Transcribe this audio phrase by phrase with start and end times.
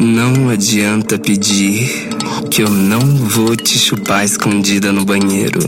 [0.00, 2.08] Não adianta pedir
[2.50, 5.60] que eu não vou te chupar escondida no banheiro.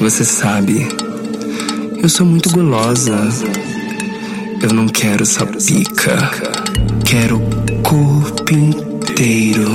[0.00, 0.88] Você sabe,
[2.02, 3.16] eu sou muito gulosa.
[4.60, 6.32] Eu não quero só pica,
[7.04, 7.38] quero
[7.84, 9.70] corpo inteiro.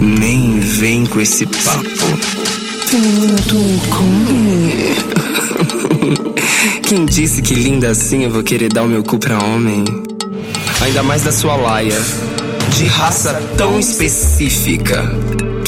[0.00, 2.61] Nem vem com esse papo.
[6.84, 9.82] Quem disse que linda assim eu vou querer dar o meu cu pra homem?
[10.82, 11.98] Ainda mais da sua laia,
[12.76, 15.10] de raça tão específica,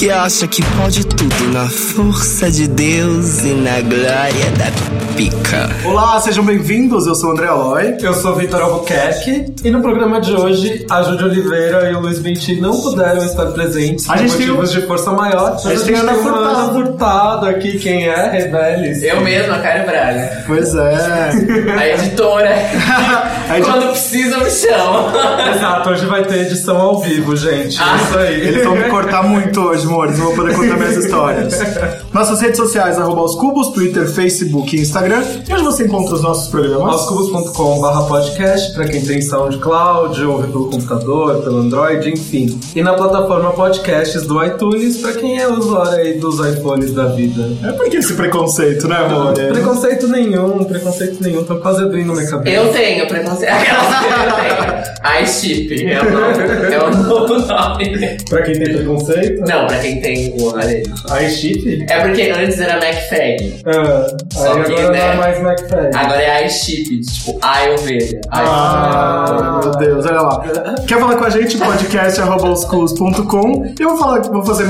[0.05, 4.67] que acha que pode tudo na força de Deus e na glória da
[5.17, 5.71] pica.
[5.89, 7.07] Olá, sejam bem-vindos.
[7.07, 7.97] Eu sou o André Aloy.
[8.03, 12.01] Eu sou o Vitor Albuquerque e no programa de hoje a Júlia Oliveira e o
[12.01, 15.53] Luiz Bentin não puderam estar presentes A por gente tem motivos de força maior.
[15.53, 16.59] Mas gente tem a Ana gente tem Furtado.
[16.59, 18.31] Ana Furtado aqui, quem é?
[18.31, 19.03] Reveles.
[19.03, 20.45] Eu mesma, Caio Braga.
[20.47, 21.31] Pois é.
[21.79, 22.55] A editora.
[23.49, 25.13] A gente- Quando precisa, me chama.
[25.55, 27.79] Exato, hoje vai ter edição ao vivo, gente.
[27.81, 27.97] Ah.
[27.99, 28.41] É isso aí.
[28.49, 30.19] Eles vão me cortar muito hoje, amores.
[30.19, 31.55] Não vou poder contar minhas histórias.
[32.13, 35.23] Nossas redes sociais, arroba os cubos, Twitter, Facebook e Instagram.
[35.49, 36.95] E onde você encontra os nossos programas?
[36.97, 42.59] Oscubos.com.br podcast, pra quem tem SoundCloud, ouve pelo computador, pelo Android, enfim.
[42.75, 47.51] E na plataforma podcasts do iTunes, pra quem é usuário aí dos iPhones da vida.
[47.63, 49.39] É porque esse preconceito, né, amor?
[49.39, 49.51] É.
[49.51, 52.57] Preconceito nenhum, preconceito nenhum, tá quase abrindo minha cabeça.
[52.57, 53.55] Eu tenho preconceito.
[53.55, 55.23] Eu tenho.
[55.23, 56.75] iChip é o nome.
[56.75, 58.17] É o novo nome.
[58.29, 59.41] Pra quem tem preconceito?
[59.47, 60.95] Não, pra quem tem o aparelho.
[61.27, 61.87] iChip?
[61.89, 63.63] É porque antes era MacFag.
[63.67, 65.15] Ah, Só aí que, agora não é né?
[65.17, 65.97] mais McFag.
[65.97, 68.21] Agora é iChip, tipo, ai ovelha.
[68.31, 70.45] Ai Ah, meu Deus, olha lá.
[70.87, 71.57] Quer falar com a gente?
[71.59, 74.65] podcast.oscus.com E eu vou, falar, vou fazer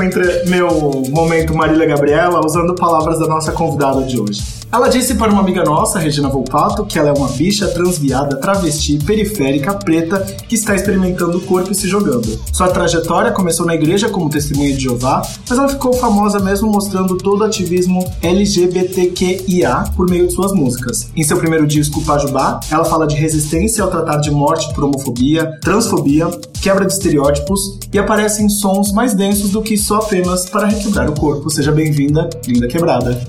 [0.47, 0.69] meu
[1.09, 4.41] momento Marília Gabriela usando palavras da nossa convidada de hoje.
[4.71, 8.97] Ela disse para uma amiga nossa, Regina Volpato, que ela é uma bicha transviada, travesti,
[8.97, 12.39] periférica, preta, que está experimentando o corpo e se jogando.
[12.51, 17.17] Sua trajetória começou na igreja como testemunha de Jeová, mas ela ficou famosa mesmo mostrando
[17.17, 21.09] todo o ativismo LGBTQIA por meio de suas músicas.
[21.15, 25.57] Em seu primeiro disco, Pajubá, ela fala de resistência ao tratar de morte por homofobia,
[25.61, 26.29] transfobia,
[26.61, 31.09] quebra de estereótipos e aparece em sons mais densos do que só apenas para requebrar
[31.09, 31.49] o corpo.
[31.49, 33.21] Seja bem-vinda, linda quebrada.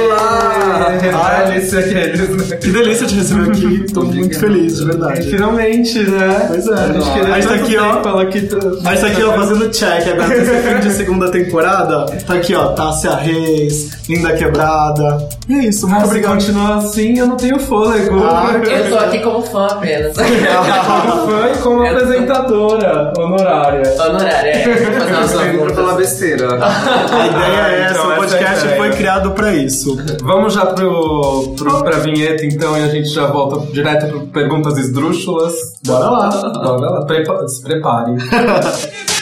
[0.00, 0.88] Olá!
[0.94, 2.56] Aqueles, né?
[2.60, 5.30] Que delícia te receber aqui, tô muito feliz, de verdade.
[5.30, 6.44] Finalmente, né?
[6.48, 6.74] Pois é.
[6.74, 8.08] A gente queria A gente tá aqui, ó.
[8.08, 8.40] ela aqui.
[8.42, 10.08] tra- A gente tá aqui, ó, fazendo check.
[10.08, 12.06] Agora terceiro fim de segunda temporada.
[12.26, 15.28] Tá aqui, ó, Tássia Reis, Linda Quebrada.
[15.48, 16.32] E é isso, muito Se obrigado.
[16.32, 18.22] continuar assim, eu não tenho fôlego.
[18.24, 20.14] Ah, Eu tô aqui como fã apenas.
[20.16, 20.28] Como
[21.30, 23.94] fã e como Eu tô- apresentadora honorária.
[24.00, 24.64] Honorária, é.
[24.64, 25.76] Fazer umas perguntas.
[25.76, 26.54] falar besteira.
[26.54, 28.76] A ideia é essa, Então, o essa podcast é ideia.
[28.76, 29.96] foi criado pra isso.
[30.22, 34.78] Vamos já pro, pro, pra vinheta então e a gente já volta direto pro perguntas
[34.78, 35.54] esdrúxulas.
[35.84, 36.28] Bora lá.
[36.62, 38.12] Bora lá, prepa- se prepare.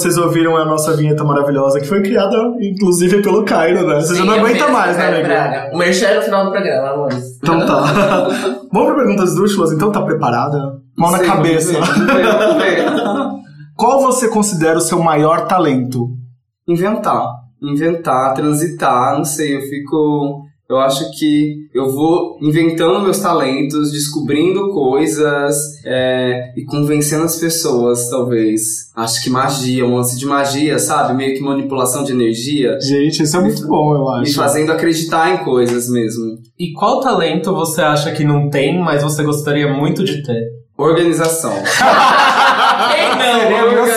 [0.00, 4.00] vocês ouviram a nossa vinheta maravilhosa, que foi criada, inclusive, pelo Cairo, né?
[4.00, 5.28] Você já Sim, não eu aguenta mesmo, mais, né, amigo?
[5.28, 5.70] Braga.
[5.74, 7.36] O merchan é no final do programa, amores.
[7.38, 7.82] Então tá.
[8.72, 10.58] Vamos pra perguntas esdrúxulas, então tá preparada?
[10.96, 11.72] Mão na Sim, cabeça.
[13.76, 16.08] Qual você considera o seu maior talento?
[16.68, 17.26] Inventar.
[17.62, 20.42] Inventar, transitar, não sei, eu fico.
[20.70, 28.08] Eu acho que eu vou inventando meus talentos, descobrindo coisas é, e convencendo as pessoas,
[28.08, 28.88] talvez.
[28.94, 31.12] Acho que magia, um lance de magia, sabe?
[31.14, 32.78] Meio que manipulação de energia.
[32.80, 34.34] Gente, isso é muito bom, eu Me acho.
[34.36, 36.38] fazendo acreditar em coisas mesmo.
[36.56, 40.50] E qual talento você acha que não tem, mas você gostaria muito de ter?
[40.78, 41.50] Organização.
[42.94, 43.40] Quem não?
[43.40, 43.89] Seria meu!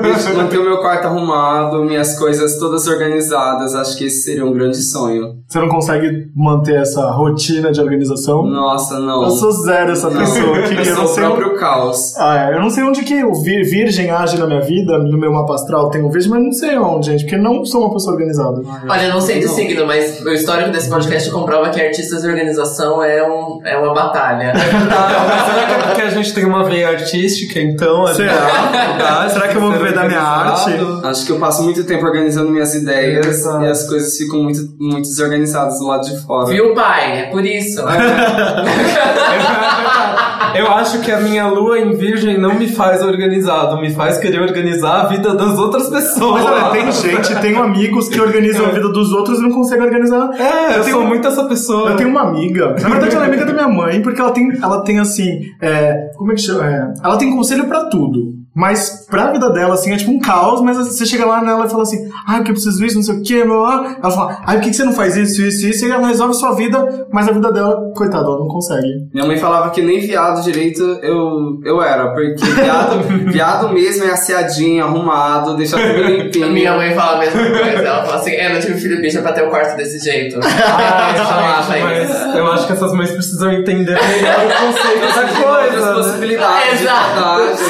[0.00, 3.74] Deixa- manter o meu quarto arrumado, minhas coisas todas organizadas.
[3.74, 5.34] Acho que esse seria um grande sonho.
[5.48, 8.44] Você não consegue manter essa rotina de organização?
[8.46, 9.24] Nossa, não.
[9.24, 10.62] Eu sou zero essa Não, pessoa.
[10.62, 12.16] Que eu eu sou o próprio caos.
[12.16, 12.54] Ah, é.
[12.56, 15.54] Eu não sei onde que o vir- virgem age na minha vida, no meu mapa
[15.54, 18.60] astral tem o virgem, mas não sei onde, gente, porque não sou uma pessoa organizada.
[18.88, 22.28] Olha, eu não sei de signo, mas o histórico desse podcast comprova que artistas de
[22.28, 24.52] organização é, um, é uma batalha.
[24.82, 28.06] Mas será que é porque a gente tem uma veia artística, então?
[28.08, 29.28] gente Será?
[29.28, 31.06] Será que eu vou da minha organizado?
[31.08, 33.64] Acho que eu passo muito tempo organizando minhas ideias Exato.
[33.64, 36.46] e as coisas ficam muito, muito desorganizadas do lado de fora.
[36.46, 37.20] Viu, pai?
[37.22, 37.82] É por isso.
[40.54, 44.40] Eu acho que a minha lua em virgem não me faz organizado, me faz querer
[44.42, 46.44] organizar a vida das outras pessoas.
[46.44, 49.86] Mas olha, tem gente, tenho amigos que organizam a vida dos outros e não conseguem
[49.86, 50.28] organizar.
[50.38, 51.90] É, eu, Eu tenho- sou muito essa pessoa.
[51.92, 54.52] Eu tenho uma amiga, na verdade ela é amiga da minha mãe, porque ela tem,
[54.62, 56.66] ela tem assim, é, como é que chama?
[56.66, 58.41] É, ela tem conselho pra tudo.
[58.54, 61.70] Mas pra vida dela, assim, é tipo um caos, mas você chega lá nela e
[61.70, 63.96] fala assim, ah, porque eu preciso disso, não sei o que, blá, blá.
[64.02, 65.86] Ela fala, ah, por que que você não faz isso, isso, isso?
[65.86, 69.08] E ela resolve sua vida, mas a vida dela, coitada, ela não consegue.
[69.14, 73.00] Minha mãe falava que nem viado direito eu, eu era, porque viado,
[73.32, 76.50] viado mesmo é asseadinho, arrumado, deixa tudo limpinho.
[76.52, 77.82] Minha mãe fala a mesma coisa.
[77.82, 80.38] Ela fala assim: é, não tive filho bicha pra ter o quarto desse jeito.
[80.74, 82.26] Ah, Ela fala gente, isso.
[82.26, 85.86] mas eu acho que essas mães precisam entender melhor o conceito da coisa.
[85.86, 85.92] né?
[85.94, 87.14] possibilidades, Exato.
[87.14, 87.64] verdade.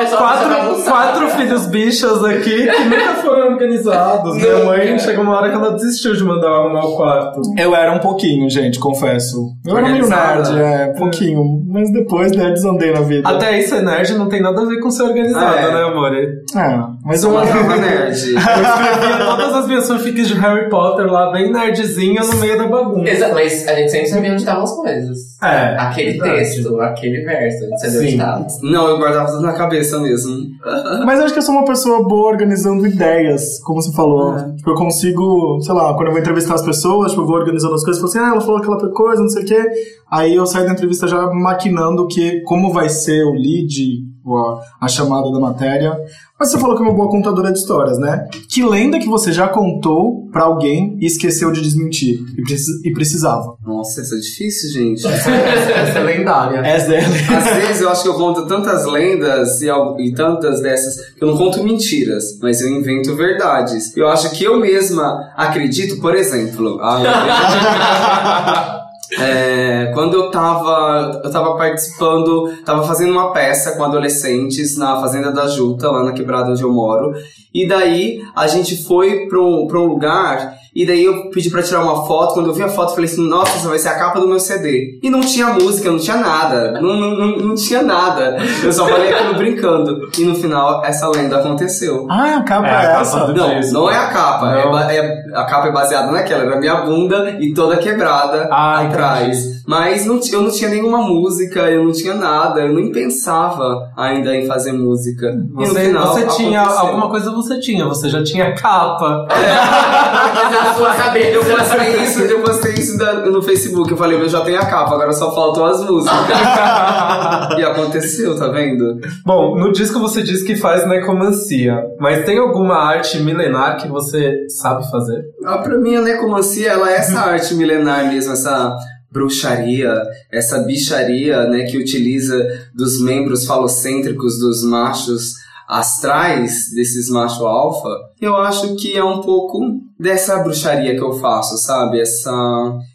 [0.00, 4.36] Eu só Quatro, quatro filhos bichas aqui que nunca foram organizados.
[4.36, 7.40] Minha mãe chegou uma hora que ela desistiu de mandar eu arrumar o quarto.
[7.58, 9.50] Eu era um pouquinho, gente, confesso.
[9.66, 11.62] Eu era meio nerd, é, um pouquinho.
[11.68, 13.28] Mas depois, né, desandei na vida.
[13.28, 15.72] Até isso é nerd não tem nada a ver com ser organizado, É.
[15.72, 16.12] né, amor?
[16.14, 18.12] Eu É, mas Sou eu uma nova nerd.
[18.14, 23.10] escrevia todas as minhas fanfics de Harry Potter lá, bem nerdzinho, no meio da bagunça.
[23.10, 25.18] Exato, mas a gente sempre sabia onde estavam as coisas.
[25.42, 25.76] É.
[25.78, 26.36] Aquele verdade.
[26.36, 28.16] texto, aquele verso, a gente sabia onde Sim.
[28.16, 28.46] estava.
[28.62, 30.48] Não, eu guardava tudo na cabeça mesmo.
[31.04, 34.34] Mas eu acho que eu sou uma pessoa boa organizando ideias, como você falou.
[34.56, 37.74] Tipo, eu consigo, sei lá, quando eu vou entrevistar as pessoas, tipo, eu vou organizando
[37.74, 39.62] as coisas, falo assim, ah, ela falou aquela coisa, não sei o quê.
[40.10, 44.88] Aí eu saio da entrevista já maquinando que, como vai ser o lead, a, a
[44.88, 45.96] chamada da matéria.
[46.38, 48.28] Mas você falou que é uma boa contadora de histórias, né?
[48.50, 52.18] Que lenda que você já contou pra alguém e esqueceu de desmentir?
[52.36, 53.54] E, preci- e precisava.
[53.64, 55.06] Nossa, isso é difícil, gente.
[55.06, 56.58] Essa é lendária.
[56.58, 59.68] Essa é a Às vezes eu acho que eu conto tantas lendas e,
[60.00, 63.96] e tantas dessas que eu não conto mentiras, mas eu invento verdades.
[63.96, 66.78] Eu acho que eu mesma acredito, por exemplo.
[66.82, 68.80] ah,
[69.18, 75.30] É, quando eu tava, eu tava participando, tava fazendo uma peça com adolescentes na Fazenda
[75.30, 77.14] da Juta, lá na quebrada onde eu moro.
[77.52, 79.38] E daí a gente foi pra
[79.68, 82.34] pra um lugar e daí eu pedi pra tirar uma foto.
[82.34, 84.26] Quando eu vi a foto, eu falei assim: Nossa, essa vai ser a capa do
[84.28, 84.98] meu CD.
[85.02, 86.72] E não tinha música, não tinha nada.
[86.80, 88.36] Não, não, não, não tinha nada.
[88.62, 90.08] Eu só falei aquilo brincando.
[90.18, 92.06] E no final, essa lenda aconteceu.
[92.10, 93.20] Ah, a capa É, é, a capa essa.
[93.26, 93.72] do- Não, disco.
[93.74, 94.54] não é a capa.
[94.56, 96.42] É é- a capa é baseada naquela.
[96.44, 99.54] Era minha bunda e toda quebrada Ah, atrás.
[99.66, 102.60] Mas não, eu não tinha nenhuma música, eu não tinha nada.
[102.60, 105.26] Eu nem pensava ainda em fazer música.
[105.28, 106.86] E no Você, final, você tinha aconteceu.
[106.86, 109.26] alguma coisa, você tinha, você já tinha capa.
[109.28, 111.28] Mas na sua cabeça.
[111.28, 113.90] Eu postei isso, eu postei isso da- no Facebook.
[113.90, 116.16] Eu falei, eu já tenho a capa, agora só faltam as músicas.
[117.58, 118.98] e aconteceu, tá vendo?
[119.24, 124.34] Bom, no disco você diz que faz necromancia, mas tem alguma arte milenar que você
[124.48, 125.22] sabe fazer?
[125.44, 128.74] Ah, pra mim, a necromancia, ela é essa arte milenar mesmo, essa
[129.12, 129.94] bruxaria,
[130.32, 132.36] essa bicharia, né, que utiliza
[132.74, 135.34] dos membros falocêntricos dos machos
[135.74, 137.88] astrais, desses macho alfa.
[138.20, 142.00] Eu acho que é um pouco dessa bruxaria que eu faço, sabe?
[142.00, 142.32] Essa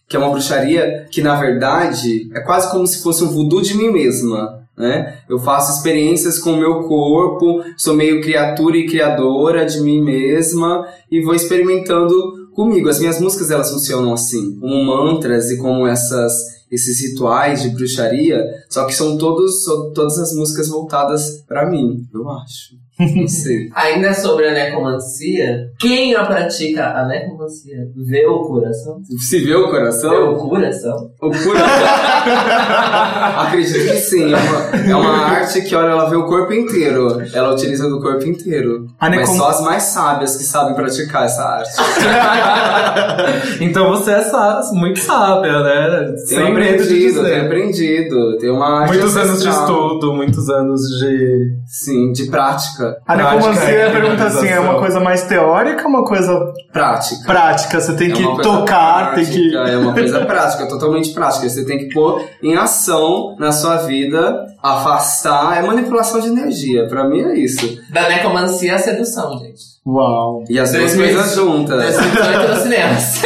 [0.08, 3.76] que é uma bruxaria que na verdade é quase como se fosse um voodoo de
[3.76, 4.60] mim mesma.
[4.78, 5.18] Né?
[5.28, 10.88] Eu faço experiências com o meu corpo, sou meio criatura e criadora de mim mesma
[11.12, 12.88] e vou experimentando comigo.
[12.88, 18.44] As minhas músicas elas funcionam assim, como mantras e como essas esses rituais de bruxaria,
[18.70, 22.76] só que são todos todas as músicas voltadas pra mim, eu acho.
[23.16, 23.70] Não sei.
[23.76, 29.00] Ainda sobre a necromancia, quem a pratica a necromancia vê o coração?
[29.18, 31.10] Se vê o Vê coração, o coração?
[31.22, 31.50] o coração.
[33.40, 34.34] Acredito que sim.
[34.34, 37.22] É uma, é uma arte que, olha, ela vê o corpo inteiro.
[37.34, 38.86] Ela utiliza do corpo inteiro.
[39.00, 41.70] A Mas necrom- só as mais sábias que sabem praticar essa arte.
[43.64, 46.14] então você é sá- muito sábia, né?
[46.28, 47.46] Tenho Sem medo de aprendido, tenho dizer.
[47.46, 48.38] aprendido.
[48.40, 49.88] Tem uma arte Muitos anos de ancestral.
[49.88, 51.50] estudo, muitos anos de.
[51.68, 52.89] Sim, de prática.
[53.08, 57.24] A necromancia é pergunta assim, é uma coisa mais teórica ou uma coisa Prática.
[57.26, 57.80] prática?
[57.80, 59.56] Você tem É que tocar, tem prática, que...
[59.56, 61.48] É uma coisa prática, totalmente prática.
[61.50, 65.58] Você tem que pôr em ação na sua vida, afastar.
[65.58, 66.88] É manipulação de energia.
[66.88, 67.80] Pra mim é isso.
[67.92, 69.79] Da necromancia à sedução, gente.
[69.86, 70.44] Uau.
[70.50, 71.96] E as duas 2000 coisas juntas.
[71.96, 73.22] 2018 nos cinemas.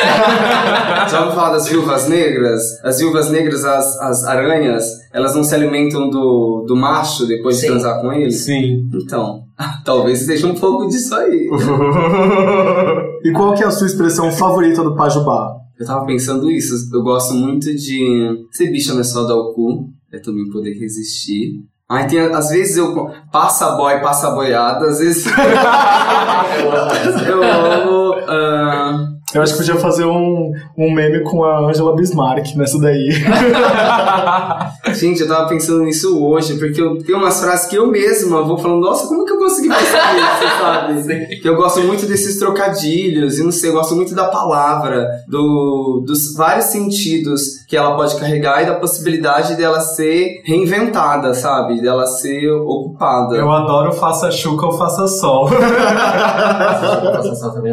[1.09, 2.61] Já ouviu falar das viúvas negras?
[2.83, 7.61] As viúvas negras, as, as aranhas, elas não se alimentam do, do macho depois de
[7.61, 7.67] Sim.
[7.67, 8.31] transar com ele?
[8.31, 8.89] Sim.
[8.93, 9.43] Então,
[9.83, 11.49] talvez seja um pouco disso aí.
[13.23, 15.55] E qual que é a sua expressão favorita do Pajubá?
[15.79, 16.73] Eu tava pensando isso.
[16.93, 20.73] Eu gosto muito de ser bicha não é só dar o cu, é também poder
[20.73, 21.63] resistir.
[21.89, 25.25] Ai, tem, às vezes eu passa boy, passa boiada, às vezes
[27.27, 29.13] Eu amo essa.
[29.33, 33.09] eu acho que podia fazer um, um meme com a Angela Bismarck nessa daí.
[34.93, 38.57] Gente, eu tava pensando nisso hoje, porque eu tenho umas frases que eu mesma vou
[38.57, 40.93] falando, nossa, como que eu consegui pensar nisso, sabe?
[41.43, 46.03] Que eu gosto muito desses trocadilhos, e não sei, eu gosto muito da palavra, do,
[46.05, 51.81] dos vários sentidos que ela pode carregar e da possibilidade dela ser reinventada, sabe?
[51.81, 53.35] Dela ser ocupada.
[53.35, 55.49] Eu adoro faça chuca ou faça sol.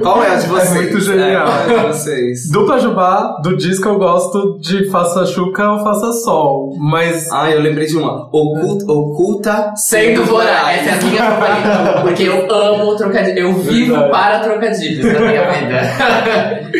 [0.02, 0.72] Qual é a de vocês?
[0.72, 1.46] muito genial.
[1.46, 2.50] É, qual é a de vocês?
[2.50, 6.74] Do Pajubá, do disco eu gosto de faça chuca ou faça sol.
[6.78, 8.26] Mas Ah, eu lembrei de uma.
[8.32, 10.86] Oculta, oculta Sendo voraz.
[10.86, 12.00] Essa é a minha favorita.
[12.02, 13.38] Porque eu amo trocadilhos.
[13.38, 14.10] Eu vivo Verdade.
[14.10, 15.80] para trocadilhos na minha vida.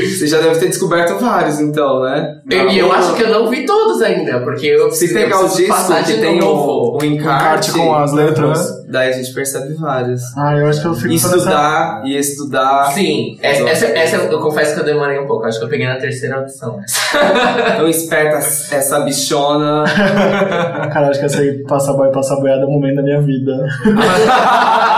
[0.08, 2.36] Você já deve ter descoberto vários, então, né?
[2.50, 4.40] Eu- E eu acho que eu não vi todos ainda.
[4.40, 6.70] Porque eu Se preciso- pegar eu o preciso disco passar que de tem novo.
[6.70, 8.84] o, o encarte, Encarte com as letras.
[8.88, 10.20] daí a gente percebe vários.
[10.36, 11.36] Ah, eu acho que eu fico essa...
[11.36, 12.84] Estudar e estudar.
[12.92, 15.46] Sim, essa, essa, essa eu confesso que eu demorei um pouco.
[15.46, 16.78] Acho que eu peguei na terceira opção.
[17.76, 19.84] Tão esperta essa bichona.
[20.92, 23.52] Cara, acho que essa aí, passa boy, passa boiada é o momento da minha vida.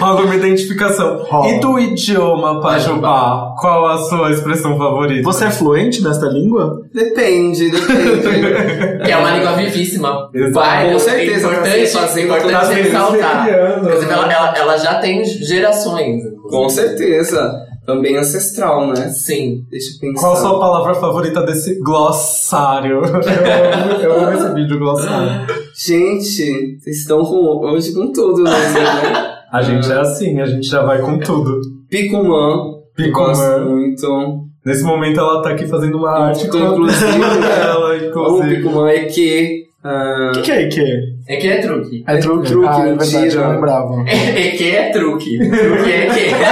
[0.00, 1.24] rola uma identificação.
[1.24, 1.48] Rola.
[1.48, 5.22] E do idioma Pajubá, qual a sua expressão favorita?
[5.22, 6.82] Você é fluente nesta língua?
[6.92, 9.02] Depende, depende.
[9.04, 10.30] Que é uma língua vivíssima.
[10.34, 10.52] Exato.
[10.54, 13.48] Vai, Com certeza, é importante, fazendo importante as ressaltar.
[13.48, 16.22] ela, ela, ela já tem gerações.
[16.50, 17.71] Com certeza.
[17.84, 19.08] Também ancestral, né?
[19.08, 19.64] Sim.
[19.70, 20.20] Deixa eu pensar.
[20.20, 23.02] Qual a sua palavra favorita desse glossário?
[23.02, 25.46] Eu amo, eu amo esse vídeo glossário.
[25.74, 27.36] Gente, vocês estão com,
[27.66, 28.50] hoje com tudo, né?
[29.52, 31.60] A gente é assim, a gente já vai com tudo.
[31.90, 32.72] Picumã.
[32.94, 33.26] Picumã.
[33.26, 34.44] Gosto muito.
[34.64, 37.22] Nesse momento ela tá aqui fazendo uma arte com Então, inclusive,
[37.60, 38.56] ela, O inclusive.
[38.56, 39.64] Picumã é que.
[39.82, 41.11] ah, O que, que é Ike?
[41.28, 42.04] É que é truque.
[42.06, 42.46] É truque?
[42.50, 43.34] truque, ah, é verdade, mentira.
[43.34, 44.04] eu não lembrava.
[44.08, 45.38] É que é truque.
[45.38, 46.34] Truque é que.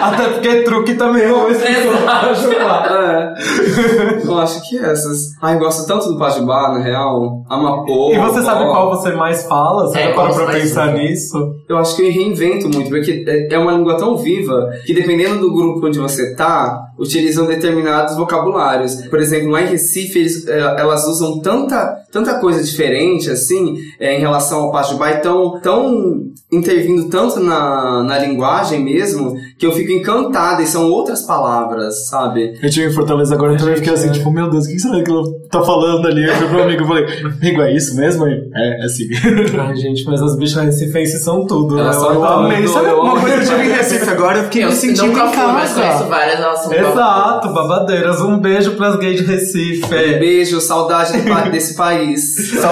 [0.00, 2.86] Até porque truque também é uma expressão Pajubá.
[2.88, 4.26] É.
[4.26, 5.18] eu acho que essas.
[5.42, 7.42] Ai, eu gosto tanto do Pajubá, na real.
[7.48, 8.12] Amapô.
[8.12, 8.70] E você sabe ó.
[8.70, 9.86] qual você mais fala?
[9.86, 10.98] Você É, já qual parou você pra pensar usa?
[10.98, 11.54] nisso?
[11.68, 15.40] Eu acho que eu reinvento muito, porque é é uma língua tão viva que dependendo
[15.40, 18.96] do grupo onde você tá, utilizam determinados vocabulários.
[19.06, 24.16] Por exemplo, lá em Recife, eles, eh, elas usam tanta, tanta coisa diferente, assim, eh,
[24.16, 29.72] em relação ao Pajubá, e tão, tão intervindo tanto na, na linguagem mesmo, que eu
[29.72, 32.58] fico encantada, e são outras palavras, sabe?
[32.62, 35.02] Eu tive em Fortaleza agora, então eu fiquei assim, tipo, meu Deus, o que será
[35.02, 36.24] que ela tá falando ali?
[36.24, 38.26] Eu fui pro amigo e falei, amigo, é isso mesmo?
[38.26, 39.04] Ele, É, é assim.
[39.58, 42.02] Ai, gente, mas as bichas recifenses são tudo, Elas né?
[42.02, 42.64] são Eu amei.
[42.64, 44.38] Eu Sabe uma coisa que eu tive em Recife agora?
[44.38, 46.04] Eu fiquei Eu me sentindo em fui, mas conheço casa.
[46.04, 48.20] várias, elas Exato, babadeiras.
[48.20, 49.86] Um beijo pras gays de Recife.
[49.88, 52.52] Beijo, saudade do pa- desse país.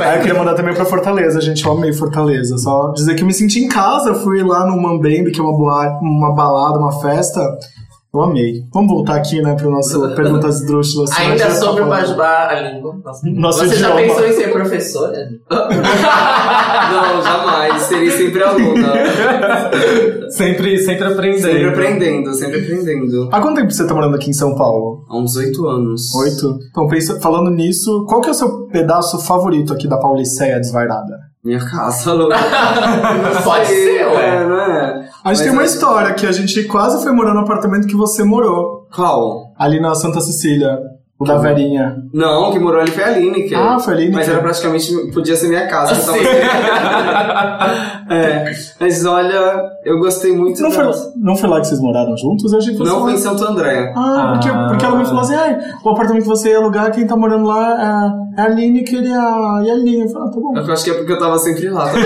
[0.00, 1.64] Aí eu queria mandar também pra Fortaleza, gente.
[1.64, 2.56] Eu amei Fortaleza.
[2.58, 4.14] Só dizer que eu me senti em casa.
[4.14, 7.40] Fui lá no Mambembe, que é uma, boa, uma balada, uma festa.
[8.14, 8.64] Eu amei.
[8.72, 11.10] Vamos voltar aqui, né, pro nosso Perguntas Esdrúxulas.
[11.18, 11.84] Ainda sobre.
[11.84, 12.96] Bajubá, a língua.
[13.04, 13.28] Nossa.
[13.28, 14.00] Nosso Você já idioma.
[14.00, 15.28] pensou em ser professora?
[15.50, 17.82] Não, jamais.
[17.82, 18.92] Serei sempre aluna.
[20.30, 21.40] Sempre, sempre aprendendo.
[21.40, 23.28] Sempre aprendendo, sempre aprendendo.
[23.32, 25.04] Há quanto tempo você tá morando aqui em São Paulo?
[25.08, 26.14] Há uns oito anos.
[26.16, 26.58] Oito?
[26.70, 31.18] Então, pensa, falando nisso, qual que é o seu pedaço favorito aqui da Pauliceia desvairada?
[31.48, 32.36] Minha casa, louca.
[33.42, 34.46] Pode ser, É, ué.
[34.46, 34.84] não é?
[34.84, 37.86] A gente Mas tem uma é- história que a gente quase foi morar no apartamento
[37.88, 38.86] que você morou.
[38.94, 39.54] Qual?
[39.58, 40.78] Ali na Santa Cecília.
[41.18, 41.96] O da Verinha.
[42.12, 43.58] Não, que morou ali foi a Lineker.
[43.58, 44.18] Ah, foi a Lineker.
[44.18, 45.94] Mas era praticamente, podia ser minha casa.
[45.96, 46.12] Sim.
[48.08, 48.50] É,
[48.80, 50.84] mas olha, eu gostei muito Não foi,
[51.16, 52.52] não foi lá que vocês moraram juntos?
[52.52, 53.92] Eu achei que Não foi em Santo André.
[53.96, 54.66] Ah, porque, Ah.
[54.68, 57.46] porque ela me falou assim, ah, o apartamento que você ia alugar, quem tá morando
[57.46, 60.02] lá é a Aline que ele é a, e a Aline.
[60.02, 60.56] Eu falei, ah, tá bom.
[60.56, 61.90] Eu acho que é porque eu tava sempre lá.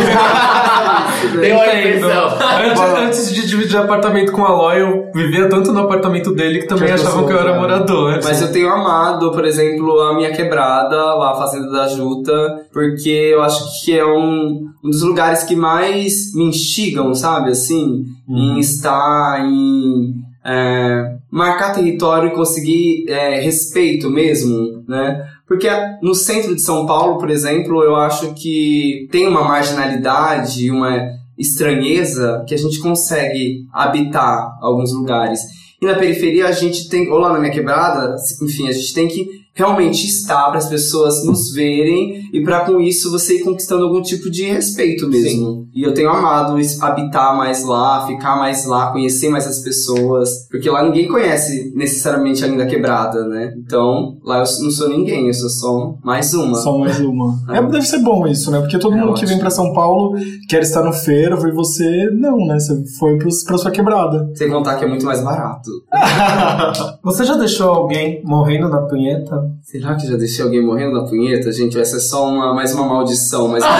[1.40, 2.38] Deu a impressão.
[2.64, 6.66] Antes, antes de dividir apartamento com a Aloy, eu vivia tanto no apartamento dele que
[6.66, 7.59] também achavam que eu era é.
[7.59, 8.18] morador.
[8.23, 12.32] Mas eu tenho amado, por exemplo, a minha quebrada, lá a Fazenda da Juta,
[12.73, 18.05] porque eu acho que é um, um dos lugares que mais me instigam, sabe, assim,
[18.29, 25.27] em estar, em é, marcar território e conseguir é, respeito mesmo, né?
[25.47, 25.69] Porque
[26.03, 32.45] no centro de São Paulo, por exemplo, eu acho que tem uma marginalidade, uma estranheza
[32.47, 35.41] que a gente consegue habitar alguns lugares.
[35.81, 39.09] E na periferia a gente tem, ou lá na minha quebrada, enfim, a gente tem
[39.09, 43.85] que realmente estar para as pessoas nos verem e para com isso você ir conquistando
[43.85, 45.68] algum tipo de respeito mesmo.
[45.75, 50.71] E eu tenho amado habitar mais lá, ficar mais lá, conhecer mais as pessoas, porque
[50.71, 53.52] lá ninguém conhece necessariamente ainda a quebrada, né?
[53.59, 56.54] Então, lá eu não sou ninguém, eu sou só mais uma.
[56.56, 57.32] Só mais uma.
[57.52, 57.59] É.
[57.59, 58.61] É, deve ser bom isso, né?
[58.61, 60.16] Porque todo É mundo que vem pra São Paulo
[60.49, 62.59] quer estar no fervo e você não, né?
[62.59, 64.30] Você foi pra sua quebrada.
[64.35, 65.71] Sem contar que é muito mais barato.
[67.02, 69.42] Você já deixou alguém morrendo na punheta?
[69.63, 71.53] Será que já deixei alguém morrendo na punheta?
[71.53, 73.65] Gente, essa é só uma, mais uma maldição, mas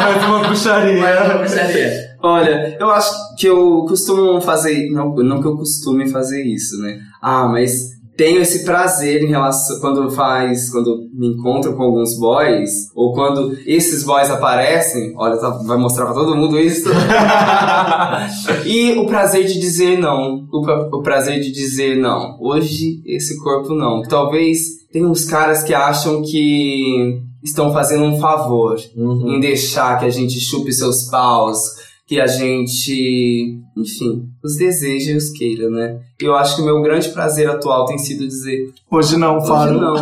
[0.00, 1.00] Mais uma bruxaria.
[1.00, 2.10] Mas eu não precisaria.
[2.22, 4.90] Olha, eu acho que eu costumo fazer.
[4.90, 6.98] Não, não que eu costume fazer isso, né?
[7.20, 9.80] Ah, mas tenho esse prazer em relação.
[9.80, 10.70] Quando faz.
[10.70, 16.06] Quando me encontro com alguns boys, ou quando esses boys aparecem, olha, tá- vai mostrar
[16.06, 16.88] pra todo mundo isso.
[18.66, 20.46] e o prazer de dizer não.
[20.52, 22.36] O, o prazer de dizer não.
[22.40, 24.02] Hoje, esse corpo não.
[24.02, 30.10] Talvez tem uns caras que acham que estão fazendo um favor em deixar que a
[30.10, 31.58] gente chupe seus paus,
[32.06, 35.98] que a gente, enfim, os deseja e os queira, né?
[36.20, 39.80] Eu acho que o meu grande prazer atual tem sido dizer Hoje não, hoje Fábio.
[39.80, 39.94] não,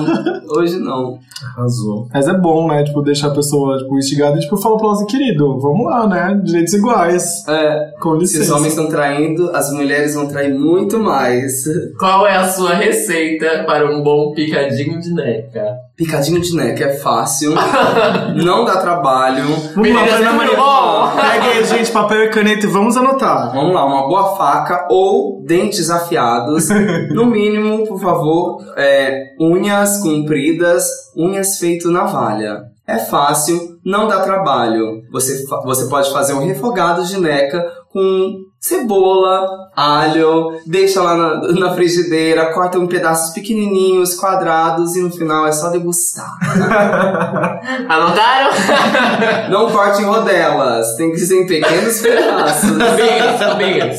[0.57, 1.19] hoje não.
[1.57, 2.09] Arrasou.
[2.13, 2.83] Mas é bom, né?
[2.83, 6.07] Tipo, deixar a pessoa tipo, instigada e tipo, falar pra ela assim, querido, vamos lá,
[6.09, 6.41] né?
[6.43, 7.47] Direitos iguais.
[7.47, 8.55] É, Com se os licença.
[8.57, 11.63] homens estão traindo, as mulheres vão trair muito mais.
[11.99, 15.77] Qual é a sua receita para um bom picadinho de neca?
[15.97, 17.55] Picadinho de neca é fácil,
[18.45, 19.45] não dá trabalho.
[19.75, 20.57] Vamos lá, Maria.
[20.57, 21.11] bom?
[21.17, 23.53] Pega aí, gente, papel e caneta e vamos anotar.
[23.53, 26.69] Vamos lá, uma boa faca ou dentes afiados.
[27.11, 32.63] No mínimo, por favor, é, unhas compridas, unhas feito navalha.
[32.87, 35.03] É fácil, não dá trabalho.
[35.11, 41.75] Você, você pode fazer um refogado de neca com cebola, alho, deixa lá na, na
[41.75, 46.37] frigideira, corta em pedaços pequenininhos, quadrados e no final é só degustar.
[47.89, 48.51] Anotaram?
[49.51, 52.71] Não corte em rodelas, tem que ser em pequenos pedaços.
[52.81, 53.99] Amigas, amigas.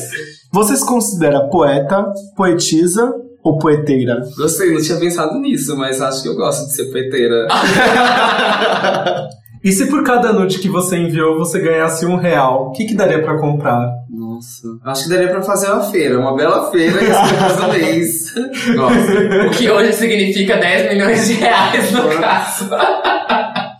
[0.52, 3.12] Você se considera poeta, poetisa
[3.42, 4.20] ou poeteira?
[4.36, 7.46] Gostei, não tinha pensado nisso, mas acho que eu gosto de ser peiteira.
[9.62, 12.94] E se por cada nude que você enviou você ganhasse um real, o que, que
[12.94, 13.99] daria pra comprar?
[14.20, 18.34] Nossa, acho que daria pra fazer uma feira, uma bela feira e as do mês.
[18.76, 19.46] Nossa.
[19.46, 22.68] O que hoje significa 10 milhões de reais no caso.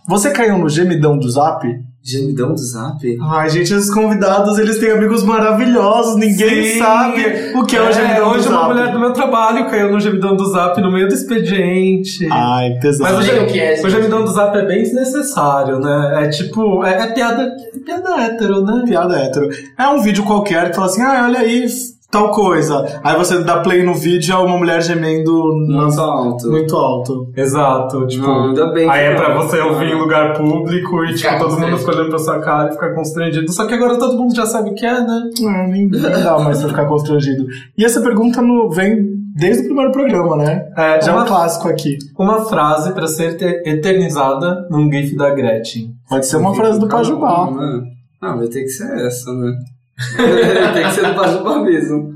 [0.07, 1.63] Você caiu no gemidão do zap?
[2.03, 2.97] Gemidão do zap?
[3.21, 6.15] Ai, gente, os convidados, eles têm amigos maravilhosos.
[6.15, 6.79] Ninguém Sim.
[6.79, 7.21] sabe
[7.55, 8.73] o que é, o É, gemidão hoje do uma zap.
[8.73, 12.27] mulher do meu trabalho caiu no gemidão do zap no meio do expediente.
[12.31, 13.03] Ai, pesado.
[13.13, 16.23] Mas o, gem- o que é, o gemidão do zap é bem desnecessário, né?
[16.25, 18.83] É tipo, é, é piada, é piada hétero, né?
[18.85, 19.49] Piada hétero.
[19.77, 21.65] É um vídeo qualquer que fala assim, ah, olha aí,
[22.11, 22.99] tal coisa.
[23.03, 25.31] Aí você dá play no vídeo, é uma mulher gemendo
[25.67, 26.49] Muito alto.
[26.51, 27.31] muito alto.
[27.35, 28.25] Exato, tipo.
[28.27, 29.41] Não, ainda bem Aí é pra não.
[29.41, 32.73] você ouvir em lugar público e, tipo, todo mundo fica olhando pra sua cara e
[32.73, 33.51] ficar constrangido.
[33.51, 35.21] Só que agora todo mundo já sabe o que é, né?
[35.41, 37.45] É, nem, nem dá mais pra ficar constrangido.
[37.77, 40.65] E essa pergunta no- vem desde o primeiro programa, né?
[40.77, 41.97] É, É um uma, clássico aqui.
[42.19, 45.91] uma frase pra ser te- eternizada num gif da Gretchen.
[46.09, 47.49] Pode ser uma frase do Pajubá.
[47.49, 47.81] Né?
[48.21, 49.53] Ah, vai ter que ser essa, né?
[50.73, 52.11] tem que ser do Pajubá mesmo.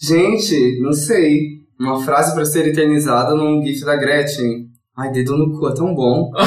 [0.00, 1.62] Gente, não sei.
[1.80, 4.66] Uma frase pra ser eternizada num gif da Gretchen.
[4.96, 6.30] Ai, dedo no cu é tão bom.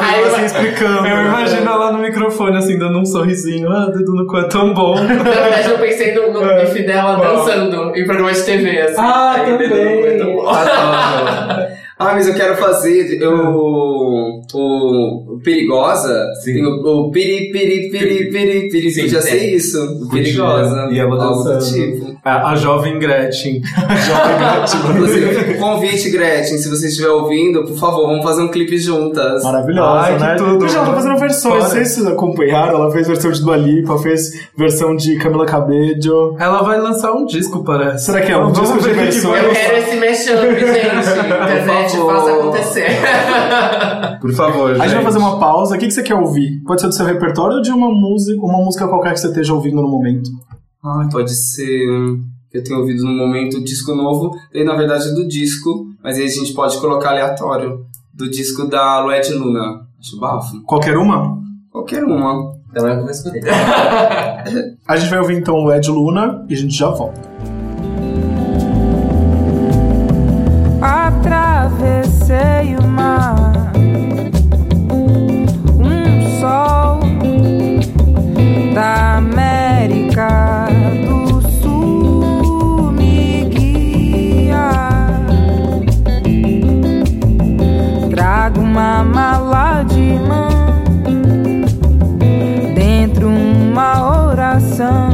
[0.00, 1.06] Aí Você vai- explicando.
[1.06, 3.70] Eu imagino ela no microfone, assim, dando um sorrisinho.
[3.70, 4.94] Ah, dedo no cu é tão bom.
[5.00, 6.66] Na verdade, eu pensei no, no É.
[6.66, 8.96] gif dela dançando em programa de TV, assim.
[8.98, 9.68] Ah, Aí, também.
[9.68, 10.46] dedo no cu é tão bom.
[11.98, 13.18] Ah, mas eu quero fazer.
[13.22, 13.95] Eu
[14.54, 16.54] o, Perigosa, Sim.
[16.54, 19.28] tem o, o Piri, Piri, Piri, Piri, Piri, Sim, podia sim.
[19.28, 20.08] ser isso.
[20.10, 22.16] Perigosa, E ela algo do tipo.
[22.24, 23.62] A, a jovem Gretchen.
[24.90, 29.42] Inclusive, convite, Gretchen, se você estiver ouvindo, por favor, vamos fazer um clipe juntas.
[29.44, 30.34] Maravilhosa, Ai, que né?
[30.36, 30.68] tudo.
[30.68, 31.64] Já ela tá fazendo versões, Fora.
[31.64, 35.46] não sei se vocês acompanharam, ela fez versão de Dua Lipa, fez versão de Camila
[35.46, 36.36] Cabello.
[36.38, 38.06] Ela vai lançar um disco, parece.
[38.06, 39.42] Será que é um Vamos disco de que versões?
[39.44, 41.16] Eu quero esse mashup, gente.
[41.46, 42.86] Internet faça acontecer.
[44.26, 45.02] Por favor, A gente vai gente.
[45.04, 45.74] fazer uma pausa.
[45.76, 46.62] O que que você quer ouvir?
[46.64, 49.54] Pode ser do seu repertório ou de uma música, uma música qualquer que você esteja
[49.54, 50.30] ouvindo no momento?
[50.84, 51.86] Ai, pode ser
[52.50, 55.86] que eu tenha ouvido no momento o disco novo, e na verdade é do disco,
[56.02, 57.80] mas aí a gente pode colocar aleatório,
[58.14, 59.80] do disco da Lued Luna.
[59.98, 60.62] Acho bafo.
[60.62, 61.38] Qualquer uma?
[61.70, 62.54] Qualquer uma.
[62.70, 63.42] Então eu vou escolher.
[64.86, 67.20] A gente vai ouvir então o Ed Luna e a gente já volta.
[71.36, 72.85] Atravessei o
[78.76, 80.66] da América
[81.08, 84.68] do Sul me guia.
[88.10, 90.84] Trago uma mala de mão
[92.74, 95.08] dentro uma oração,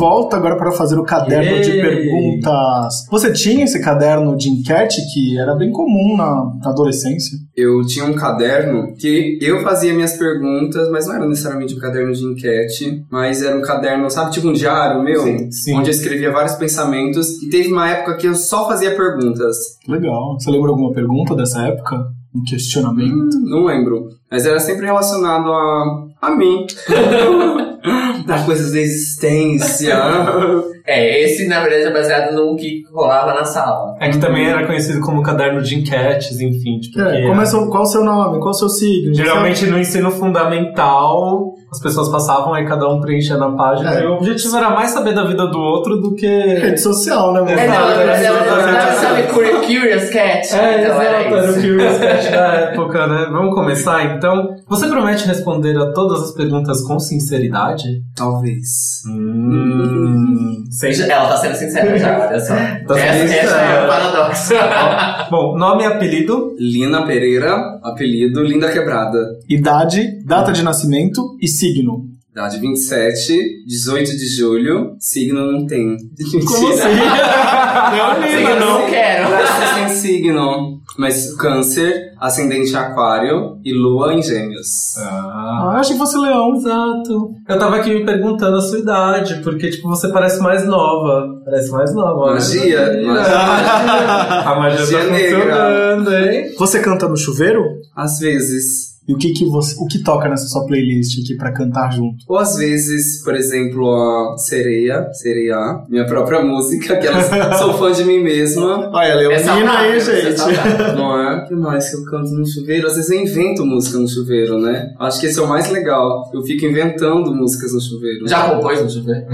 [0.00, 3.04] volta agora para fazer o caderno de perguntas.
[3.10, 7.36] Você tinha esse caderno de enquete que era bem comum na, na adolescência?
[7.54, 12.12] Eu tinha um caderno que eu fazia minhas perguntas, mas não era necessariamente um caderno
[12.14, 15.22] de enquete, mas era um caderno, sabe, tipo um diário meu?
[15.22, 15.76] Sim, sim.
[15.76, 19.56] Onde eu escrevia vários pensamentos, e teve uma época que eu só fazia perguntas.
[19.86, 20.38] Legal.
[20.38, 21.96] Você lembra alguma pergunta dessa época?
[22.34, 23.12] Um questionamento?
[23.12, 24.08] Hum, Não lembro.
[24.30, 26.64] Mas era sempre relacionado a, a mim.
[28.26, 29.94] das coisas da existência.
[30.86, 33.94] É, esse na verdade é baseado no que rolava na sala.
[34.00, 36.78] É que também era conhecido como caderno de enquetes, enfim.
[36.80, 38.38] Tipo, É, que começa, qual o seu nome?
[38.40, 39.14] Qual o seu signo?
[39.14, 43.94] Geralmente no ensino fundamental, as pessoas passavam aí cada um preenchia na página.
[43.94, 44.02] É.
[44.02, 46.26] E o objetivo era mais saber da vida do outro do que.
[46.26, 47.52] Rede social, né, mano?
[47.52, 49.00] É, não, Exato, era, era era, exatamente era, isso.
[49.00, 50.54] sabe, Curi- Curious Cat?
[50.56, 51.54] É, então era era o.
[51.54, 53.28] Curious Cat da época, né?
[53.30, 54.56] Vamos começar então.
[54.68, 57.69] Você promete responder a todas as perguntas com sinceridade?
[58.14, 59.02] Talvez.
[59.06, 60.64] Hum.
[60.70, 60.92] Sem...
[61.02, 62.54] Ela tá sendo sincera já, olha só.
[62.86, 64.54] Tá essa, essa é o paradoxo.
[65.30, 66.54] Bom, nome e apelido.
[66.58, 69.18] Lina Pereira, apelido Linda Quebrada.
[69.48, 72.08] Idade, data de nascimento e signo.
[72.32, 75.96] Idade 27, 18 de julho, signo não tem.
[76.46, 76.82] Como assim?
[77.96, 78.80] não, eu não.
[78.80, 79.28] não quero.
[79.74, 84.98] Sem signo, mas câncer, ascendente aquário e lua em gêmeos.
[84.98, 85.70] Ah.
[85.72, 86.54] Ah, achei que fosse leão.
[86.54, 87.30] Exato.
[87.48, 91.26] Eu tava aqui me perguntando a sua idade, porque, tipo, você parece mais nova.
[91.44, 92.32] Parece mais nova.
[92.34, 93.10] Magia, magia.
[94.44, 95.40] A magia tá Magia negra.
[95.40, 96.54] funcionando, hein?
[96.58, 97.64] Você canta no chuveiro?
[97.96, 98.89] Às vezes.
[99.10, 102.24] E o que que você, o que toca nessa sua playlist aqui pra cantar junto?
[102.28, 105.56] Ou às vezes, por exemplo, a Sereia, Sereia,
[105.88, 108.88] minha própria música, que elas sou fã de mim mesma.
[108.92, 110.38] Olha, É saudável, aí, gente.
[110.96, 111.42] Não é?
[111.42, 112.86] O que mais que eu canto no chuveiro?
[112.86, 114.94] Às vezes eu invento música no chuveiro, né?
[115.00, 116.30] Acho que esse é o mais legal.
[116.32, 118.28] Eu fico inventando músicas no chuveiro.
[118.28, 119.26] Já compôs no chuveiro?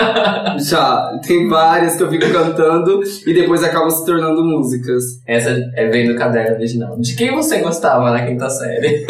[0.60, 1.18] Já.
[1.26, 5.02] Tem várias que eu fico cantando e depois acabam se tornando músicas.
[5.26, 7.00] Essa é vem do caderno original.
[7.00, 9.06] De quem você gostava na quinta série?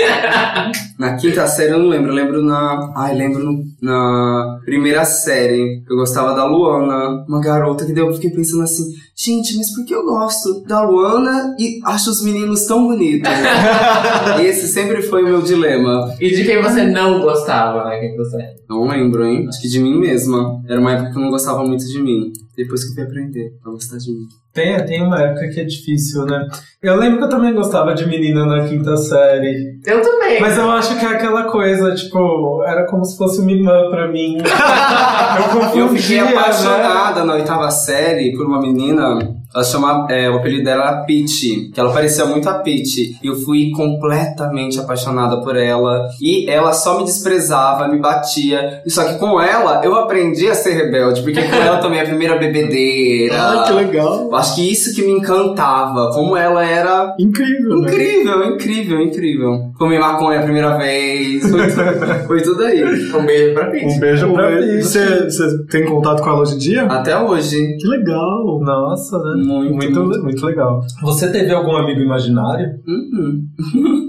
[0.98, 2.92] Na quinta série eu não lembro, eu lembro na.
[2.96, 5.82] Ai, lembro na primeira série.
[5.88, 8.84] Eu gostava da Luana, uma garota que daí eu fiquei pensando assim,
[9.16, 13.30] gente, mas por que eu gosto da Luana e acho os meninos tão bonitos?
[14.42, 16.14] Esse sempre foi o meu dilema.
[16.20, 18.54] E de quem você não gostava na quinta série?
[18.68, 19.46] Não lembro, hein?
[19.48, 20.60] Acho que de mim mesma.
[20.68, 22.32] Era uma época que eu não gostava muito de mim.
[22.56, 24.26] Depois que eu fui aprender a gostar de mim.
[24.52, 26.46] Tem, tem uma época que é difícil, né?
[26.80, 29.80] Eu lembro que eu também gostava de menina na quinta série.
[29.84, 30.40] Eu também.
[30.40, 34.06] Mas eu acho que é aquela coisa, tipo, era como se fosse uma irmã pra
[34.06, 34.38] mim.
[34.38, 36.28] eu confundia, Eu fiquei né?
[36.28, 39.03] apaixonada na oitava série por uma menina.
[39.04, 43.18] um, Ela chama, é, o apelido dela era Peach, que ela parecia muito a Peach.
[43.22, 46.08] E eu fui completamente apaixonada por ela.
[46.20, 48.82] E ela só me desprezava, me batia.
[48.84, 52.02] E Só que com ela, eu aprendi a ser rebelde, porque com ela também é
[52.02, 53.34] a primeira bebedeira.
[53.40, 54.24] Ai, que legal.
[54.30, 57.88] Eu Acho que isso que me encantava, como ela era Incrível, né?
[57.92, 59.70] incrível, incrível, incrível.
[59.78, 62.82] Comi maconha a primeira vez, foi, tudo- foi tudo aí.
[63.14, 63.86] Um beijo pra Pete.
[63.86, 64.82] Um beijo pra Peach.
[64.82, 66.84] Você, você tem contato com ela hoje em dia?
[66.84, 67.76] Até hoje.
[67.78, 68.60] Que legal.
[68.60, 69.43] Nossa, né?
[69.44, 69.74] Muito.
[69.74, 70.80] Muito, muito legal.
[71.02, 72.66] Você teve algum amigo imaginário?
[72.86, 73.42] Uhum.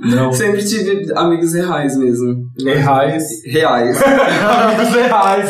[0.16, 0.32] Não.
[0.32, 2.36] Sempre tive amigos reais mesmo.
[2.64, 3.24] Reais.
[3.46, 4.02] Reais.
[4.04, 5.50] amigos reais.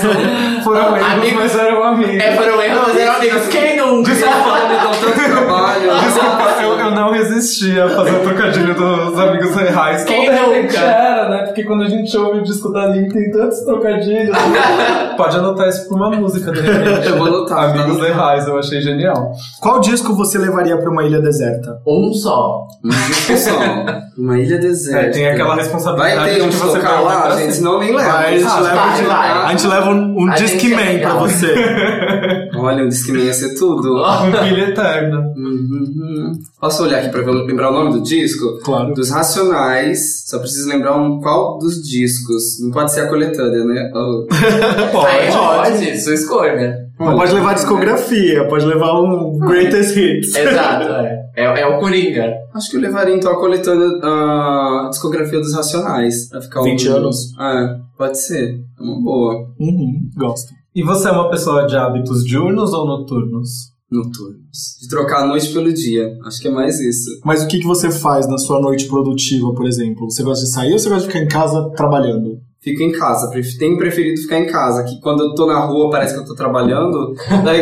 [0.63, 2.15] Foram erros, Amigos- mas eram amigos.
[2.15, 3.47] É, foram erros, mas eram amigos.
[3.47, 4.11] Quem nunca?
[4.11, 5.91] Desculpa, me dão tanto trabalho.
[6.03, 10.03] Desculpa, eu, eu não resisti a fazer o trocadilho dos amigos reais.
[10.03, 10.85] Quem Como de repente nunca?
[10.85, 11.37] era, né?
[11.45, 14.35] Porque quando a gente ouve o disco da Lin, tem tantos trocadilhos.
[15.17, 17.07] Pode anotar isso pra uma música, de repente.
[17.07, 19.31] Eu vou anotar, Amigos reais, eu achei genial.
[19.61, 21.79] Qual disco você levaria pra uma ilha deserta?
[21.87, 22.67] Um só.
[22.83, 23.55] Um disco só.
[24.17, 25.07] Uma ilha deserta.
[25.07, 28.09] É, tem aquela responsabilidade Vai ter um você tocar vai lá, gente, senão nem leva.
[28.13, 29.31] Vai, a gente Ah, leva, vai, de- vai.
[29.31, 32.49] a gente leva um, um Discman é pra você.
[32.55, 34.01] Olha, um Discman ia ser tudo.
[34.01, 35.19] Um pilha eterna.
[35.35, 36.31] Uhum.
[36.61, 38.59] Posso olhar aqui pra ver- lembrar o nome do disco?
[38.63, 38.93] Claro.
[38.93, 40.23] Dos Racionais.
[40.27, 42.59] Só preciso lembrar um, qual dos discos.
[42.61, 43.91] Não pode ser a coletânea, né?
[43.93, 44.25] Oh.
[45.05, 46.85] Aí pode, sua escolha.
[46.97, 50.33] Mas pode levar discografia, pode levar um Greatest Hits.
[50.35, 51.25] Exato, é.
[51.37, 52.33] É, é o Coringa.
[52.53, 56.29] Acho que eu levaria então a coletânea, a discografia dos Racionais.
[56.29, 56.97] Pra ficar 20 ouvindo.
[57.03, 57.17] anos?
[57.37, 58.53] É, pode ser.
[58.79, 59.33] É uma boa.
[59.59, 60.53] Uhum, gosto.
[60.73, 63.49] E você é uma pessoa de hábitos diurnos ou noturnos?
[63.91, 64.77] Noturnos.
[64.81, 66.09] De trocar a noite pelo dia.
[66.25, 67.09] Acho que é mais isso.
[67.23, 70.09] Mas o que, que você faz na sua noite produtiva, por exemplo?
[70.09, 72.39] Você gosta de sair ou você gosta de ficar em casa trabalhando?
[72.65, 73.29] Fico em casa.
[73.59, 74.83] Tenho preferido ficar em casa.
[74.83, 77.13] Que quando eu tô na rua parece que eu tô trabalhando.
[77.45, 77.61] Daí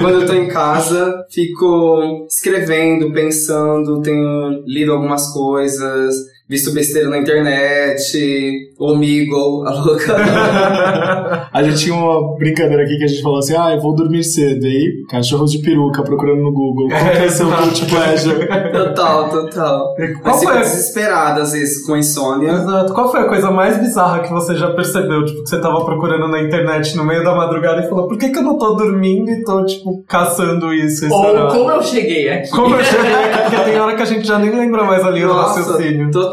[0.00, 6.14] quando eu tô em casa, fico escrevendo, pensando, tenho lido algumas coisas,
[6.48, 10.16] visto besteira na internet, Omigo, a louca.
[11.52, 14.24] A gente tinha uma brincadeira aqui que a gente falou assim: ah, eu vou dormir
[14.24, 14.64] cedo.
[14.66, 16.88] E aí, cachorros de peruca procurando no Google.
[16.88, 18.48] Qual que é seu guilty pleasure?
[18.72, 19.94] total, total.
[20.22, 22.50] Qual foi desesperada às vezes com insônia.
[22.52, 22.92] Exato.
[22.92, 25.24] Qual foi a coisa mais bizarra que você já percebeu?
[25.24, 28.30] Tipo, que você tava procurando na internet no meio da madrugada e falou, por que,
[28.30, 31.08] que eu não tô dormindo e tô, tipo, caçando isso?
[31.12, 32.50] Ou horário?" como eu cheguei aqui.
[32.50, 33.42] Como eu cheguei aqui?
[33.50, 36.10] Porque tem hora que a gente já nem lembra mais ali do Nossa, raciocínio.
[36.10, 36.31] total.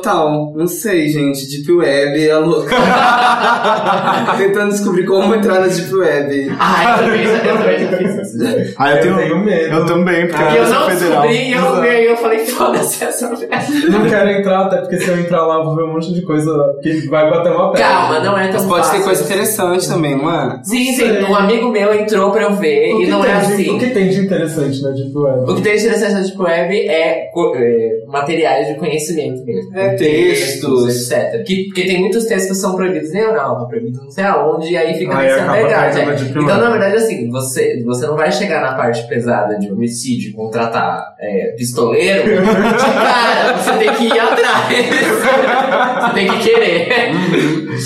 [0.55, 1.47] Não sei, gente.
[1.49, 2.75] Deep Web é louca.
[4.37, 6.51] Tentando descobrir como entrar na Deep Web.
[6.59, 8.73] Ah, eu também, eu também já fiz isso.
[8.77, 9.75] Ah, eu, tenho, tenho medo.
[9.75, 11.21] Eu também, porque Ah, eu eu não federal.
[11.27, 13.47] descobri e eu, e eu falei, foda-se essa merda.
[13.89, 16.21] Não quero entrar, até porque se eu entrar lá eu vou ver um monte de
[16.21, 17.87] coisa que vai bater uma pedra.
[17.87, 18.99] Calma, não é tão Mas pode fácil.
[18.99, 20.59] ter coisa interessante também, não é?
[20.63, 23.75] Sim, sim, um amigo meu entrou pra eu ver O e não é de- assim.
[23.75, 25.51] O que tem de interessante na Deep Web?
[25.51, 29.77] O que tem de interessante na Deep Web é, é, materiais de conhecimento mesmo.
[29.77, 31.11] É, textos.
[31.11, 31.43] etc.
[31.43, 34.77] Que, porque tem muitos textos que são proibidos na Europa, proibidos não sei aonde, e
[34.77, 35.99] aí fica Aí nessa verdade.
[35.99, 36.05] é.
[36.15, 40.33] Deep Então, na verdade, assim, você, você não vai chegar na parte pesada de homicídio,
[40.33, 44.69] contratar é, pistoleiro, de cara, você tem que ir atrás.
[46.03, 46.89] você tem que querer.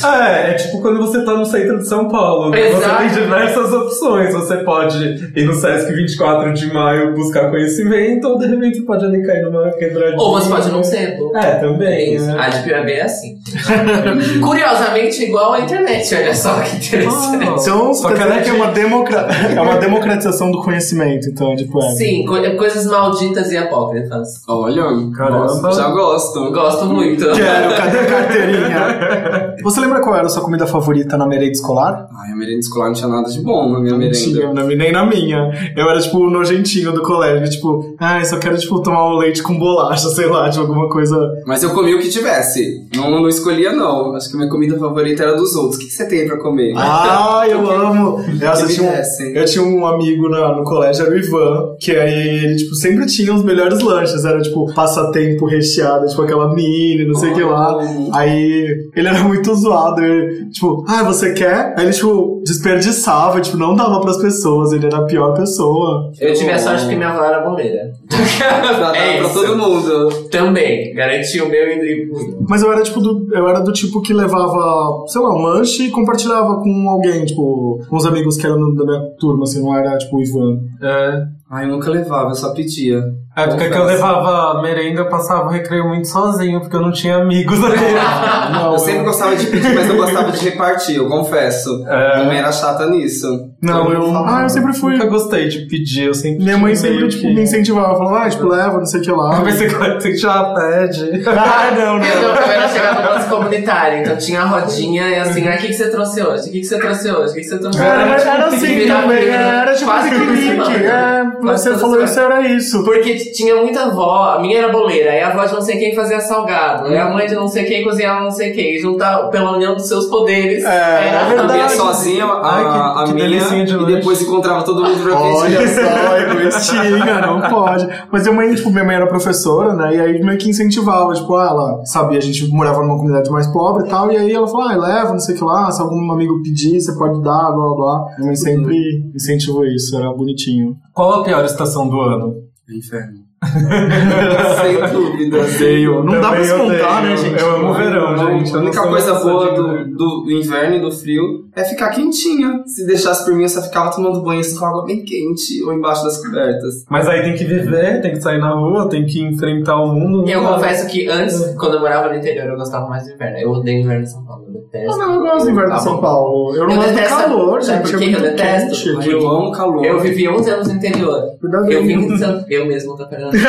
[0.03, 2.49] É, é tipo quando você tá no centro de São Paulo.
[2.49, 2.71] né?
[2.71, 4.33] Você tem diversas opções.
[4.33, 9.05] Você pode ir no Sesc 24 de maio buscar conhecimento, ou de repente você pode
[9.05, 10.21] ali cair numa quebradinha.
[10.21, 11.17] Ou você pode não ser.
[11.17, 11.35] pô.
[11.37, 11.92] É, também.
[12.01, 12.25] Isso.
[12.25, 12.35] né?
[12.39, 13.37] A Deep Web é assim.
[14.41, 17.43] Curiosamente, igual a internet, olha só que interessante.
[17.45, 19.27] Então, Só que ela que é uma, democra...
[19.55, 21.89] é uma democratização do conhecimento, então, tipo, é.
[21.91, 24.41] Sim, co- coisas malditas e apócrifas.
[24.47, 24.83] Olha,
[25.15, 25.71] Caramba.
[25.71, 26.51] já gosto.
[26.51, 27.25] Gosto muito.
[27.31, 29.55] Quero, cadê a carteirinha?
[29.63, 32.07] Você lembra qual era a sua comida favorita na merenda escolar?
[32.19, 34.17] Ai, a merenda escolar não tinha nada de bom na minha Não merenda.
[34.17, 35.51] tinha, na- nem na minha.
[35.75, 37.49] Eu era, tipo, o nojentinho do colégio.
[37.49, 40.89] Tipo, ah, eu só quero, tipo, tomar um leite com bolacha, sei lá, tipo, alguma
[40.89, 41.15] coisa.
[41.45, 42.87] Mas eu comi o que tivesse.
[42.95, 44.15] Não, não escolhia, não.
[44.15, 45.75] Acho que a minha comida favorita era dos outros.
[45.75, 46.73] O que, que você tem pra comer?
[46.75, 48.19] Ah, eu amo!
[48.41, 51.91] Nossa, eu tinha, um, eu tinha um amigo na- no colégio, era o Ivan, que
[51.91, 54.25] aí ele, tipo, sempre tinha os melhores lanches.
[54.25, 57.77] Era, tipo, passatempo recheado, tipo, aquela mini, não sei o que lá.
[58.13, 60.01] Aí ele era muito zoado.
[60.03, 61.73] ele, tipo, ah, você quer?
[61.77, 64.71] Aí ele, tipo, desperdiçava, tipo, não dava pras pessoas.
[64.71, 66.11] Ele era a pior pessoa.
[66.19, 67.91] Eu tive a sorte que minha avó era boleira.
[68.43, 69.33] Pra, dar É pra isso.
[69.33, 70.09] todo mundo.
[70.29, 70.93] Também.
[70.93, 74.13] Garanti o meu e o Mas eu era, tipo, do, eu era do tipo que
[74.13, 78.73] levava, sei lá, um lanche e compartilhava com alguém, tipo, com os amigos que eram
[78.75, 80.59] da minha turma, assim, não era, tipo, o Ivan.
[80.81, 81.27] É.
[81.53, 82.99] Ai, eu nunca levava, eu só pedia.
[83.35, 86.91] A época que eu levava merenda, eu passava o recreio muito sozinho, porque eu não
[86.91, 87.93] tinha amigos naquele.
[88.53, 91.83] Não, eu sempre gostava de pedir, mas eu gostava de repartir, eu confesso.
[91.87, 92.19] É.
[92.19, 93.27] Também era chata nisso.
[93.61, 94.93] Não, eu, ah, eu sempre fui.
[94.93, 96.43] Nunca gostei de pedir, eu sempre.
[96.43, 99.11] Minha mãe sempre, tipo, que- me incentivava, falava, ah, tipo, leva, não sei o que
[99.11, 99.37] lá.
[99.37, 101.23] Eu pensei que eu que já pede.
[101.29, 102.29] ah, não, Eu, não.
[102.35, 105.67] eu era chegada no nosso comunitário, então tinha a rodinha e assim, ah, o que,
[105.67, 106.49] que você trouxe hoje?
[106.49, 107.31] O que, que você trouxe hoje?
[107.31, 107.87] O que, que você trouxe hoje?
[107.89, 109.33] Era, era que assim também, comida.
[109.33, 110.65] era tipo Quase tudo piquenique.
[110.65, 110.83] semana.
[110.83, 112.83] É, Quase você falou isso, era isso.
[112.83, 115.95] Porque tinha muita avó, a minha era boleira, aí a avó de não sei quem
[115.95, 119.51] fazia salgado, aí a mãe de não sei quem cozinhava não sei quem, juntar pela
[119.55, 120.63] união dos seus poderes.
[120.63, 121.53] É, é A verdade.
[121.53, 123.65] minha sozinha, a, Ai, que- a que minha.
[123.65, 127.87] de e depois encontrava todo mundo pra Olha só, egoístinha, não pode.
[128.11, 129.95] Mas minha mãe, tipo, minha mãe era professora, né?
[129.95, 133.47] E aí meio que incentivava, tipo, ah, ela sabia, a gente morava numa comunidade mais
[133.47, 135.81] pobre e tal, e aí ela falou, ah, leva, não sei o que lá, se
[135.81, 138.05] algum amigo pedir, você pode dar, blá blá blá.
[138.17, 138.75] Minha mãe sempre
[139.15, 140.75] incentivou isso, era bonitinho.
[140.93, 142.35] Qual a pior estação do ano?
[142.69, 143.23] Inferno.
[144.61, 145.41] Sem dúvida.
[145.41, 146.03] Odeio.
[146.03, 147.01] Não dá pra Também se contar, odeio.
[147.09, 147.41] né, gente?
[147.41, 148.55] Eu amo o verão, Não, gente.
[148.55, 152.63] A única coisa boa do, do inverno e do frio é ficar quentinha.
[152.65, 155.73] Se deixasse por mim, eu só ficava tomando banho assim, com água bem quente ou
[155.73, 156.83] embaixo das cobertas.
[156.89, 160.27] Mas aí tem que viver, tem que sair na rua, tem que enfrentar o mundo.
[160.29, 160.55] Eu Não dá.
[160.55, 163.37] confesso que antes, quando eu morava no interior, eu gostava mais do inverno.
[163.37, 164.45] Eu odeio inverno em São Paulo.
[164.47, 164.93] Eu detesto.
[164.93, 166.01] Ah, não, eu gosto do inverno de São bom.
[166.01, 166.55] Paulo.
[166.55, 167.81] Eu não Eu gosto do detesto- calor, gente.
[167.81, 168.69] por é muito eu detesto?
[168.69, 168.93] quente.
[168.93, 169.85] Porque Eu amo calor.
[169.85, 171.21] Eu vivi 11 anos no interior.
[171.39, 172.45] Cuidado Eu vim de São...
[172.49, 173.35] Eu mesmo tô pegando.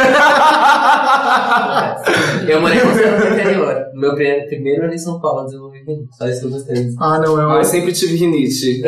[2.48, 3.84] eu morei 11 anos no interior.
[3.94, 5.84] Meu primeiro, ano em São Paulo, eu desenvolvi.
[6.12, 6.88] Só isso que eu gostei.
[7.00, 7.50] Ah, não, eu...
[7.50, 8.82] Ah, eu sempre tive rinite.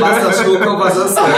[0.00, 1.32] Passa chuva ou passa sangue.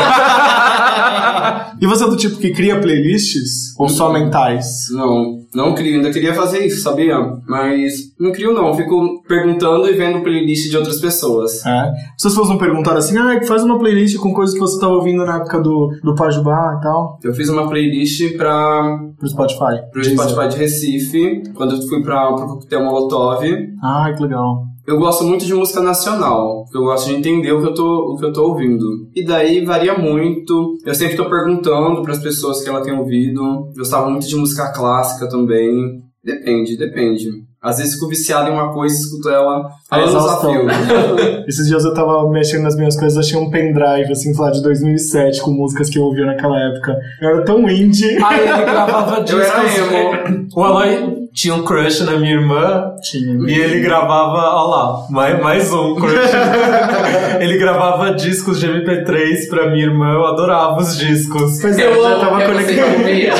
[1.80, 3.74] E você é do tipo que cria playlists?
[3.78, 4.66] Ou só mentais?
[4.90, 5.96] Não, não crio.
[5.96, 7.16] Ainda queria fazer isso, sabia?
[7.46, 8.74] Mas não crio não.
[8.74, 11.64] Fico perguntando e vendo playlist de outras pessoas.
[11.64, 11.92] É.
[12.16, 14.94] Se as pessoas não perguntaram assim, ah, faz uma playlist com coisas que você tava
[14.94, 19.80] ouvindo na época do, do Pajubá e tal, Eu fiz uma playlist pra, pro Spotify.
[19.92, 20.04] pro.
[20.04, 23.44] Spotify de Recife, quando eu fui pra, pro Coquetel Molotov.
[23.82, 24.64] Ai, que legal.
[24.88, 28.14] Eu gosto muito de música nacional, porque eu gosto de entender o que eu tô,
[28.14, 28.86] o que eu tô ouvindo.
[29.14, 30.78] E daí varia muito.
[30.84, 33.70] Eu sempre tô perguntando para as pessoas que ela tem ouvido.
[33.76, 36.00] Gostava muito de música clássica também.
[36.24, 37.28] Depende, depende.
[37.60, 40.52] Às vezes fico viciado em uma coisa e escuto ela A anos a exaustão.
[40.52, 40.66] fio.
[41.48, 45.42] Esses dias eu tava mexendo nas minhas coisas, achei um pendrive, assim, lá de 2007,
[45.42, 46.96] com músicas que eu ouvia naquela época.
[47.20, 48.16] Eu era tão indie.
[48.24, 49.92] Aí ele gravava Eu era discos.
[49.92, 50.46] emo.
[50.56, 53.38] O Aloy tinha um crush na minha irmã Tinha.
[53.48, 56.14] e ele gravava, ó lá, mais, mais um crush.
[57.40, 61.60] ele gravava discos de MP3 pra minha irmã, eu adorava os discos.
[61.60, 62.92] Pois é, Eu eu já tava conectado.
[62.98, 63.32] ouvia.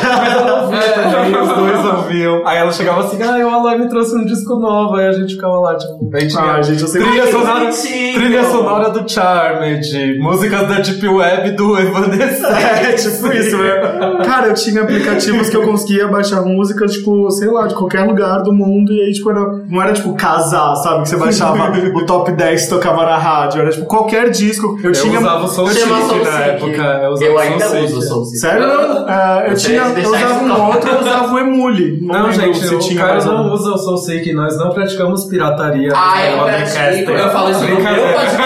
[1.11, 2.47] Também os dois ouviam.
[2.47, 4.95] Aí ela chegava assim, ah, o Aloy me trouxe um disco novo.
[4.97, 7.09] Aí a gente ficava lá, tipo, aí tinha Ah, gente, eu sempre...
[7.09, 8.15] trilha, que sonora, bonitinho.
[8.15, 12.39] trilha sonora do Charmed, músicas da Deep Web do Evanescence.
[12.79, 13.71] É, tipo isso, né?
[14.25, 18.43] Cara, eu tinha aplicativos que eu conseguia baixar música, tipo, sei lá, de qualquer lugar
[18.43, 21.03] do mundo, e aí, tipo, era, não era tipo casar, sabe?
[21.03, 24.79] Que você baixava o top 10 que tocava na rádio, era tipo qualquer disco.
[24.83, 25.19] Eu, Eu tinha.
[25.19, 26.83] usava o Soul Soul na época.
[26.83, 28.03] Eu, usava Eu o ainda Soul uso o.
[28.03, 28.39] Soul Seek.
[28.41, 28.67] Sério?
[29.07, 29.83] Ah, eu Eu tinha.
[29.83, 31.99] Eu usava um outro, eu usava o Emule.
[32.03, 35.25] Não, lembro gente, se o tinha cara não usa o Soul Seek, nós não praticamos
[35.27, 35.93] pirataria.
[35.95, 37.11] Ah, É eu brincadeira.
[37.13, 38.39] Eu falo isso no meu podcast.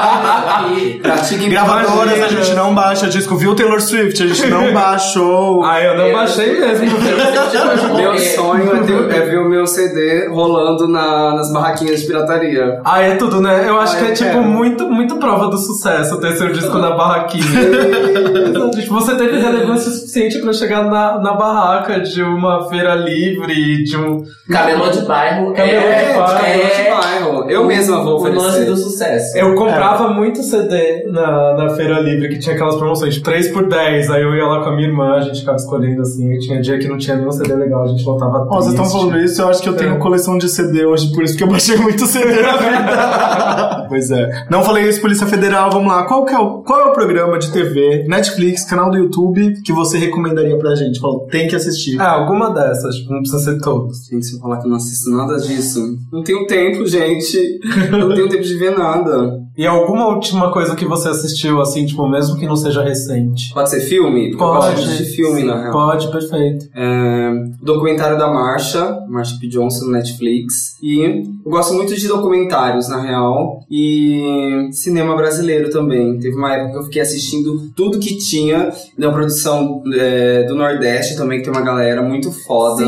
[0.20, 3.36] em Gravadoras, a gente não baixa disco.
[3.36, 4.22] Viu Taylor Swift?
[4.22, 5.64] A gente não baixou.
[5.64, 6.86] Ah, eu não Eu- baixei mesmo.
[7.96, 12.80] Meu sonho é, ter- é ver o meu CD rolando na- nas barraquinhas de pirataria.
[12.84, 13.64] Ah, é tudo, né?
[13.66, 16.78] Eu acho Ah, que é eu tipo muito, muito prova do sucesso ter seu disco
[16.78, 17.44] na barraquinha.
[18.74, 23.96] tipo, você teve relevância suficiente pra chegar na, na barraca de uma feira livre, de
[23.96, 24.22] um.
[24.50, 25.52] Camelô de bairro.
[25.52, 27.50] Camelô é, de bairro, é de bairro.
[27.50, 28.64] Eu mesma vou o lance oferecer.
[28.66, 29.36] do sucesso.
[29.38, 33.68] Eu comprava muito CD na, na feira livre que tinha aquelas promoções, tipo 3 por
[33.68, 34.10] 10.
[34.10, 36.32] Aí eu ia lá com a minha irmã, a gente ficava escolhendo assim.
[36.32, 38.84] E tinha dia que não tinha nenhum CD legal, a gente voltava Ó, vocês estão
[38.84, 38.98] triste.
[38.98, 39.98] falando isso, eu acho que eu tenho É.
[39.98, 43.86] coleção de CD hoje, por isso que eu baixei muito CD na vida.
[43.88, 44.46] pois é.
[44.50, 46.04] Não falei isso, Polícia Federal, vamos lá.
[46.04, 49.72] Qual, que é o, qual é o programa de TV, Netflix, canal do YouTube, que
[49.72, 51.00] você recomendaria pra gente?
[51.00, 52.00] Falou, tem que assistir.
[52.00, 54.06] Ah, alguma dessas, tipo, não precisa ser todos.
[54.10, 55.80] Gente, se eu falar que eu não assisto nada disso,
[56.12, 57.58] não tenho tempo, gente.
[57.90, 59.38] Não tenho tempo de ver nada.
[59.60, 63.52] E alguma última coisa que você assistiu, assim, tipo, mesmo que não seja recente?
[63.52, 64.30] Pode ser filme?
[64.30, 65.72] Porque eu gosto muito de filme, na real.
[65.72, 66.64] Pode, perfeito.
[66.74, 69.48] É, documentário da Marsha, Marsha P.
[69.48, 70.78] Johnson no Netflix.
[70.82, 71.00] E
[71.44, 73.60] eu gosto muito de documentários, na real.
[73.70, 76.18] E cinema brasileiro também.
[76.18, 81.18] Teve uma época que eu fiquei assistindo tudo que tinha na produção é, do Nordeste
[81.18, 82.86] também, que tem uma galera muito foda.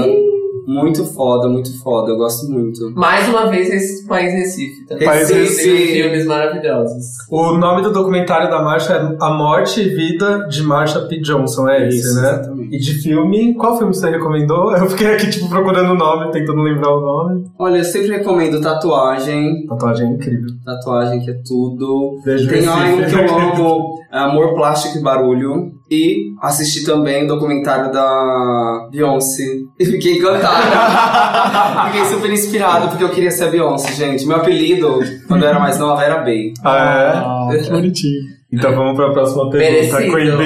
[0.67, 2.11] Muito foda, muito foda.
[2.13, 2.93] Eu gosto muito.
[2.95, 5.07] Mais uma vez, esse País Recife também.
[5.09, 5.93] País Tem Recife.
[6.03, 7.05] filmes maravilhosos.
[7.31, 11.21] O nome do documentário da Marsha é A Morte e Vida de Marsha P.
[11.21, 12.31] Johnson, é esse, Isso, né?
[12.31, 12.77] exatamente.
[12.77, 14.73] E de filme, qual filme você recomendou?
[14.77, 17.45] Eu fiquei aqui, tipo, procurando o nome, tentando lembrar o nome.
[17.59, 19.67] Olha, eu sempre recomendo tatuagem.
[19.67, 20.49] Tatuagem é incrível.
[20.65, 22.21] Tatuagem que é tudo.
[22.25, 23.17] Beijo, Tem um Recife.
[23.17, 25.72] que eu amo, Amor, Plástico e Barulho.
[25.95, 29.45] E assisti também o documentário da Beyoncé.
[29.79, 30.63] E fiquei encantado.
[31.93, 34.25] fiquei super inspirado porque eu queria ser a Beyoncé, gente.
[34.25, 36.55] Meu apelido, quando eu era mais nova, era Bey.
[36.65, 38.23] Ah, Ah, que bonitinho.
[38.51, 40.39] Então vamos pra próxima pergunta, Merecido.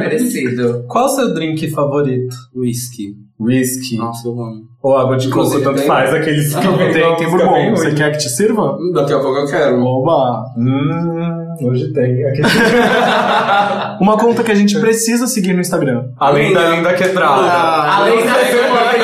[0.00, 0.84] Merecido.
[0.88, 2.34] Qual o seu drink favorito?
[2.54, 3.25] Whisky.
[3.38, 3.96] Whisky.
[3.96, 4.62] Nossa, eu amo.
[4.82, 7.52] Ou água de coco, tanto tem- faz aqueles que Tem, tem bourbon.
[7.52, 8.76] bem Você quer que te sirva?
[8.94, 9.82] Daqui a pouco eu quero.
[9.84, 10.44] Oba!
[10.56, 12.16] Hum, hoje tem.
[14.00, 16.04] Uma conta que a gente precisa seguir no Instagram.
[16.18, 17.42] Além da linda quebrada.
[17.42, 18.32] Ah, Além da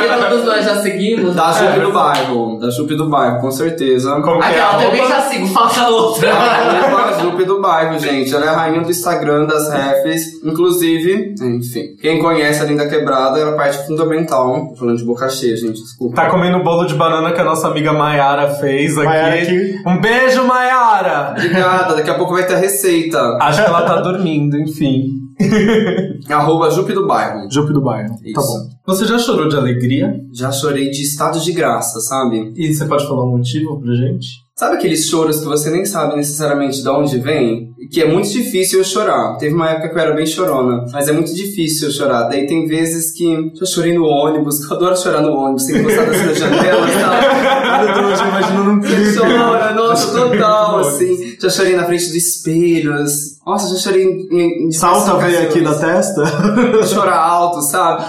[0.08, 1.34] porque todos nós já seguimos.
[1.34, 1.52] Da É.
[1.54, 2.58] Chup do bairro.
[2.60, 4.20] Da Chup do bairro, com certeza.
[4.20, 4.50] Como que é?
[4.50, 6.32] Aquela também já sigo, falta outra.
[7.02, 8.34] A Jupe do bairro, gente.
[8.34, 10.42] Ela é a rainha do Instagram das refs.
[10.42, 11.96] Inclusive, enfim.
[12.00, 14.68] Quem conhece a Linda Quebrada, ela é parte fundamental.
[14.70, 15.80] Tô falando de boca cheia, gente.
[15.80, 16.16] Desculpa.
[16.16, 19.06] Tá comendo o bolo de banana que a nossa amiga Mayara fez aqui.
[19.06, 19.82] Mayara aqui.
[19.86, 21.30] Um beijo, Mayara!
[21.36, 21.94] Obrigada.
[21.96, 23.38] Daqui a pouco vai ter a receita.
[23.40, 25.21] Acho que ela tá dormindo, enfim.
[26.28, 27.48] Arroba Jupe do bairro.
[27.50, 28.14] Jupe do bairro.
[28.24, 28.34] Isso.
[28.34, 28.72] Tá bom.
[28.86, 30.14] Você já chorou de alegria?
[30.32, 32.52] Já chorei de estado de graça, sabe?
[32.56, 34.42] E você pode falar um motivo pra gente?
[34.54, 37.70] Sabe aqueles choros que você nem sabe necessariamente de onde vem?
[37.80, 39.36] E Que é muito difícil eu chorar.
[39.38, 42.24] Teve uma época que eu era bem chorona, mas é muito difícil eu chorar.
[42.24, 45.78] Daí tem vezes que já chorei no ônibus, que eu adoro chorar no ônibus, sem
[45.78, 47.26] encostar assim na janela, sabe?
[47.26, 49.16] Meu Deus, eu imagino num clipe.
[49.16, 51.36] Chora, nossa, total, assim.
[51.40, 52.94] Já chorei na frente do espelho.
[52.94, 53.36] assim.
[53.46, 56.24] Nossa, já chorei em, em, Salta veia aqui da testa.
[56.86, 58.04] Chorar alto, sabe?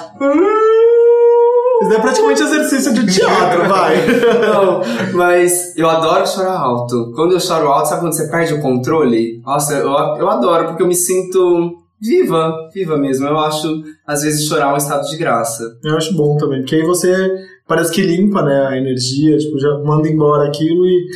[1.82, 3.96] Isso é praticamente exercício de teatro, vai.
[4.42, 4.82] Não,
[5.14, 7.12] mas eu adoro chorar alto.
[7.16, 9.42] Quando eu choro alto, sabe quando você perde o controle?
[9.46, 13.28] Nossa, eu, eu adoro, porque eu me sinto viva, viva mesmo.
[13.28, 15.64] Eu acho, às vezes, chorar um estado de graça.
[15.84, 17.32] Eu acho bom também, porque aí você
[17.74, 21.08] parece que limpa, né, a energia, tipo, já manda embora aquilo e...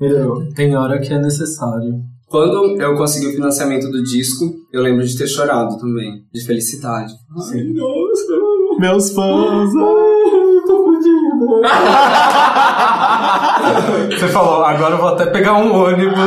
[0.00, 0.42] Melhorou.
[0.54, 2.00] Tem hora que é necessário.
[2.26, 7.12] Quando eu consegui o financiamento do disco, eu lembro de ter chorado também, de felicidade.
[7.30, 10.13] Ai, nossa, meus fãs, ai,
[14.10, 16.18] Você falou, agora eu vou até pegar um ônibus.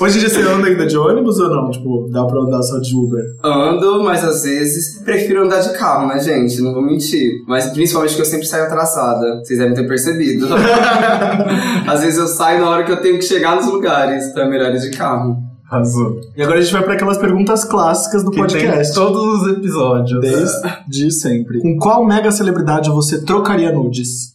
[0.00, 1.70] Hoje em dia você anda ainda de ônibus ou não?
[1.70, 3.22] Tipo, dá pra andar só de Uber?
[3.42, 6.60] Ando, mas às vezes prefiro andar de carro, né, gente?
[6.60, 7.44] Não vou mentir.
[7.46, 9.40] Mas principalmente porque eu sempre saio atrasada.
[9.42, 10.48] Vocês devem ter percebido.
[11.86, 14.26] às vezes eu saio na hora que eu tenho que chegar nos lugares.
[14.26, 15.36] Então é melhor ir de carro.
[15.74, 16.20] Arrasou.
[16.36, 18.94] E agora a gente vai pra aquelas perguntas clássicas do Que podcast.
[18.94, 20.20] todos os episódios.
[20.20, 21.60] Desde sempre.
[21.60, 24.34] Com qual mega celebridade você trocaria nudes?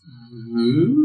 [0.55, 0.95] Hum.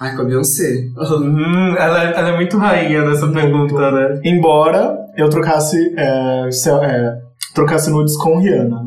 [0.00, 0.88] Ai, com a Beyoncé.
[0.98, 4.20] Hum, ela, é- ela é muito rainha nessa pergunta, né?
[4.24, 7.14] Embora eu trocasse, é, cel- é,
[7.54, 8.82] trocasse nudes com Rihanna.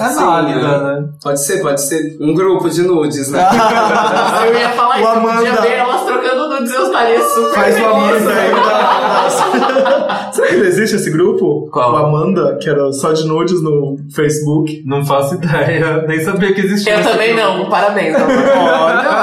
[0.00, 1.08] É Sim, válida, né?
[1.22, 3.40] Pode ser, pode ser um grupo de nudes, né?
[4.46, 5.40] Eu ia falar O isso, um Amanda.
[5.42, 7.92] dia ver elas trocando nudes, eu estaria super Faz o feliz.
[7.92, 8.50] Amanda aí.
[10.32, 11.68] Será que não existe esse grupo?
[11.72, 11.92] Qual?
[11.92, 14.82] O Amanda, que era só de nudes no Facebook.
[14.86, 16.04] Não faço ideia.
[16.06, 16.94] Nem sabia que existia.
[16.98, 17.48] Eu também grupo.
[17.58, 18.14] não, parabéns.
[18.18, 19.18] Olha!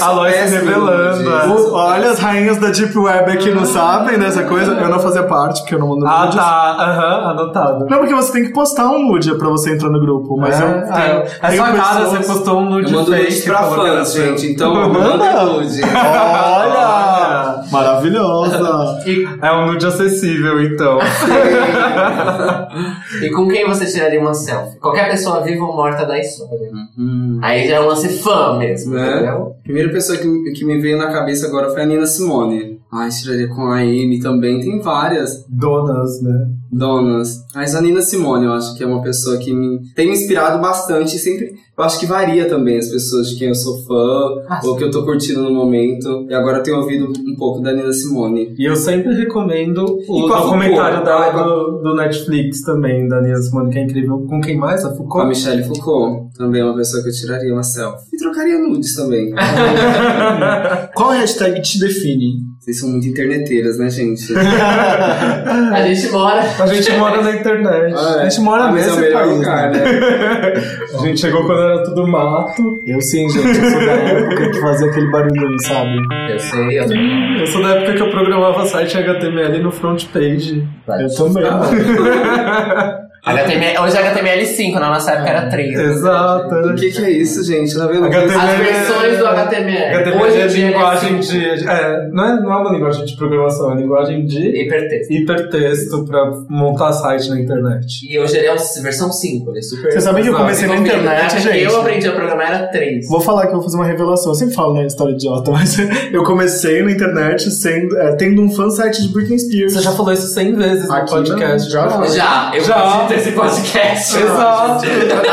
[0.00, 1.46] A Lois se revelando, é.
[1.46, 4.72] O- olha, as rainhas da Deep Web aqui não sabem dessa coisa.
[4.72, 6.36] Eu não fazia parte, porque eu não mando Ah, nudes.
[6.36, 6.76] tá.
[6.78, 7.86] Aham, anotado.
[7.88, 10.36] Não, porque você tem que postar um nude pra você entrar no grupo.
[10.38, 13.12] Mas é, eu é, tenho, é tenho sua cara, você postou um nude Eu mando
[13.12, 13.42] fake.
[13.42, 14.46] pra fãs, gente.
[14.52, 14.98] Então, Manda.
[14.98, 15.80] manda nude.
[15.82, 17.62] Olha!
[17.70, 19.02] Maravilhosa!
[19.06, 20.98] E, É um nude acessível, então.
[23.22, 24.78] e com quem você tiraria uma selfie?
[24.78, 26.70] Qualquer pessoa viva ou morta da história.
[26.98, 27.38] Hum.
[27.42, 29.10] Aí já é um lance fã mesmo, Né?
[29.10, 29.54] entendeu?
[29.58, 32.80] A primeira pessoa que, que me veio na cabeça agora foi a Nina Simone.
[32.92, 34.60] Ai, tiraria com a Amy também.
[34.60, 36.46] Tem várias Donas, né?
[36.76, 37.36] Donas.
[37.54, 40.60] Mas a Nina Simone, eu acho que é uma pessoa que me tem me inspirado
[40.60, 41.18] bastante.
[41.18, 44.76] Sempre, eu acho que varia também as pessoas de quem eu sou fã Ah, ou
[44.76, 46.26] que eu tô curtindo no momento.
[46.28, 48.54] E agora eu tenho ouvido um pouco da Nina Simone.
[48.58, 51.04] E eu sempre recomendo o E documentário Foucault?
[51.04, 54.18] dela Ah, do, do Netflix também, da Nina Simone, que é incrível.
[54.28, 54.84] Com quem mais?
[54.84, 55.28] A Com a Foucault?
[55.28, 58.04] Michelle Foucault, também é uma pessoa que eu tiraria uma selfie.
[58.12, 59.32] E trocaria nudes também.
[60.94, 62.34] Qual hashtag te define?
[62.64, 64.24] Vocês são muito interneteiras, né, gente?
[64.34, 66.40] A gente mora.
[66.40, 67.94] A gente mora na internet.
[67.94, 69.78] A gente mora Ah, mas é o nesse melhor país, lugar, né?
[69.80, 70.52] né?
[70.98, 72.82] A gente chegou quando era tudo mato.
[72.86, 73.46] Eu sim, gente.
[73.46, 75.98] Eu sou da época que fazia aquele barulhinho, sabe?
[76.30, 77.40] Eu sei, eu também.
[77.40, 80.66] Eu sou da época que eu programava site HTML no front page.
[80.88, 81.44] Eu também.
[83.24, 85.78] HTML, hoje é HTML5, na nossa época era 3.
[85.78, 86.54] Exato.
[86.56, 87.74] O que, que é isso, gente?
[87.74, 88.04] Tá vendo?
[88.04, 88.36] HTML.
[88.36, 89.94] As versões do HTML.
[89.96, 91.68] HTML hoje é linguagem é de.
[91.68, 95.10] É, não, é, não é uma linguagem de programação, é linguagem de hipertexto.
[95.12, 98.06] hipertexto pra montar site na internet.
[98.06, 99.90] E hoje ele é a versão 5, ele é super.
[99.92, 100.96] Você sabe que eu comecei na Recomendo.
[100.98, 101.58] internet, Na gente.
[101.62, 103.08] Eu aprendi a programar era 3.
[103.08, 104.32] Vou falar que eu vou fazer uma revelação.
[104.32, 105.78] Eu sempre falo, né, história idiota, mas
[106.12, 109.72] eu comecei na internet sendo, é, tendo um fansite de Britney Spears.
[109.72, 111.74] Você já falou isso 100 vezes Aqui no podcast.
[111.74, 112.08] não, já.
[112.08, 113.13] Já, eu Já.
[113.14, 113.20] Já.
[113.20, 114.16] esse podcast.
[114.18, 114.84] Exato.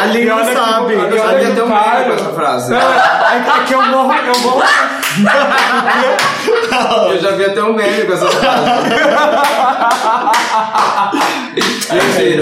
[0.01, 0.93] Ali E não sabe.
[0.93, 2.73] Eu já vi até um meme com essa frase.
[2.73, 4.63] É, é que eu morro, eu morro.
[7.11, 8.91] Eu já vi até um meme com essa frase.
[11.55, 12.41] Mentira.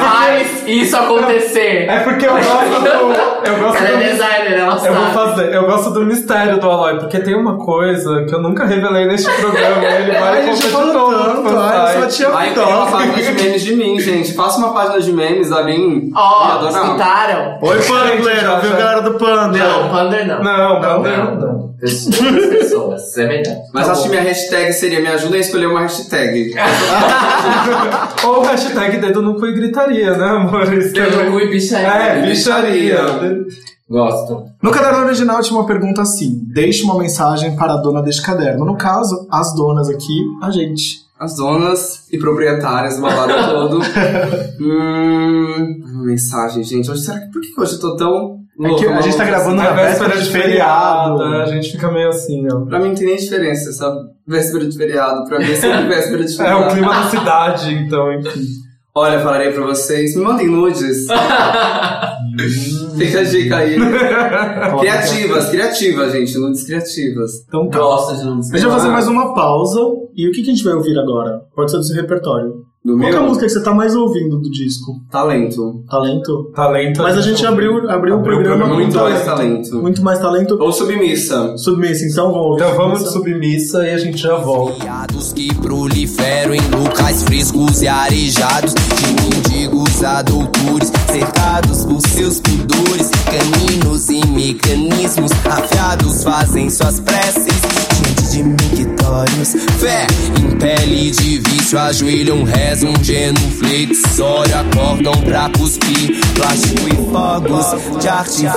[0.00, 1.86] Faz isso acontecer.
[1.88, 3.46] É porque eu gosto do.
[3.46, 3.98] Eu gosto Ela é do.
[4.12, 8.24] designer, ela Eu vou fazer, eu gosto do mistério do Aloy, porque tem uma coisa
[8.24, 9.84] que eu nunca revelei neste programa.
[9.84, 12.28] Ele vai Ai, a gente contar de falou novo tanto, no ai, eu só tinha
[12.30, 14.32] Ai, uma página de memes de mim, gente.
[14.34, 16.10] Faça uma página de memes da mim.
[16.14, 16.72] Ó, adorar.
[16.72, 17.58] escutaram?
[17.62, 19.58] Oi, Pandler, ouviu já- galera do Panda?
[19.58, 20.42] Não, Pander não.
[20.42, 21.75] Não, não, Não, não.
[22.50, 23.42] Pessoas, é.
[23.72, 26.54] Mas acho que minha hashtag seria me ajuda a escolher uma hashtag.
[28.24, 30.66] Ou hashtag dedo no cu e gritaria, né, amor?
[30.66, 31.88] Dedo no cu e bicharia.
[31.88, 32.98] É, bicharia.
[33.88, 34.46] Gosto.
[34.60, 38.64] No caderno original tinha uma pergunta assim: deixe uma mensagem para a dona deste caderno.
[38.64, 41.06] No caso, as donas aqui, a gente.
[41.18, 43.80] As donas e proprietárias balado todo.
[44.60, 46.04] hum.
[46.04, 46.90] Mensagem, gente.
[46.90, 48.40] Hoje, será que, por que hoje eu tô tão.
[48.58, 51.22] É que a gente tá gravando Na na véspera de feriado.
[51.22, 52.60] a gente fica meio assim, ó.
[52.64, 53.92] Pra mim não tem nem diferença essa
[54.26, 55.28] véspera de feriado.
[55.28, 56.64] Pra mim é sempre véspera de É feriado.
[56.64, 58.44] o clima da cidade, então, enfim.
[58.94, 61.06] Olha, falarei pra vocês, me mandem nudes.
[62.96, 63.76] Fica a dica aí.
[64.80, 66.38] criativas, criativas, gente.
[66.38, 67.32] Nudes criativas.
[67.46, 67.78] Então tá.
[67.78, 68.48] Gosto de números.
[68.48, 69.80] Deixa eu fazer mais uma pausa.
[70.14, 71.42] E o que, que a gente vai ouvir agora?
[71.54, 72.54] Pode ser do seu repertório.
[72.86, 74.92] Do Qual que é a música que você tá mais ouvindo do disco?
[75.10, 75.82] talento.
[75.90, 76.52] Talento?
[76.54, 77.02] Talento.
[77.02, 79.82] Mas a gente abriu, abriu o Abriu o programa programa com Muito mais talento.
[79.82, 80.56] Muito mais talento.
[80.60, 81.56] Ou submissa.
[81.58, 82.62] Submissa, então vamos ouvir.
[82.62, 83.78] Então vamos de Submissa.
[83.78, 84.84] submissa e a gente já volta.
[84.84, 92.40] Viados que proliferam em locais frescos e arejados De mendigos a doutores Cercados por seus
[92.40, 97.54] pudores Caninos e mecanismos Afiados fazem suas preces.
[98.30, 100.06] Diante de mictórios Fé
[100.40, 107.66] em pele de vício Ajoelham, rezam, genuflexório Acordam pra cuspir Plástico e fogos
[108.00, 108.56] de artifício.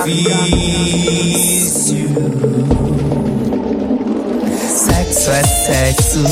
[4.60, 6.24] Sexo é sexo,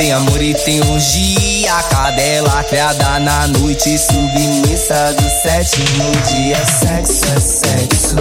[0.00, 1.74] tem amor e tem orgia.
[1.90, 6.56] Cadela criada na noite, submissa do sétimo dia.
[6.64, 8.16] Sexo é sexo,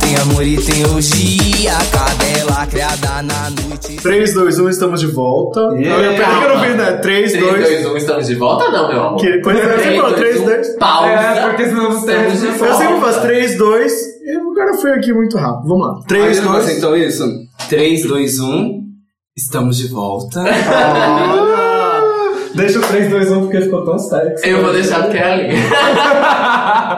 [0.00, 1.74] tem amor e tem orgia.
[1.92, 3.94] Cadela criada na noite.
[4.02, 5.60] 3, 2, 1, estamos de volta.
[5.74, 6.04] Yeah.
[6.04, 6.92] Eu peraí que eu não vi, né?
[6.94, 7.62] 3, 3, 2.
[7.62, 9.20] 2, 1, estamos de volta não, meu amor?
[9.20, 10.12] Que coisa que você falou?
[10.14, 10.68] 3, 2.
[10.78, 11.10] Pausa.
[11.10, 13.92] É, porque senão você- Estamos de Eu sempre faço 3, 2.
[14.24, 15.68] E agora foi aqui muito rápido.
[15.68, 16.02] Vamos lá.
[16.08, 16.78] 3, Aí, você 2.
[16.78, 17.24] então isso?
[17.68, 18.79] 3, 2, 1.
[19.36, 20.42] Estamos de volta.
[22.54, 24.48] Deixa o 3, 2, 1 porque ficou tão sexy.
[24.48, 25.54] Eu vou deixar porque é ali.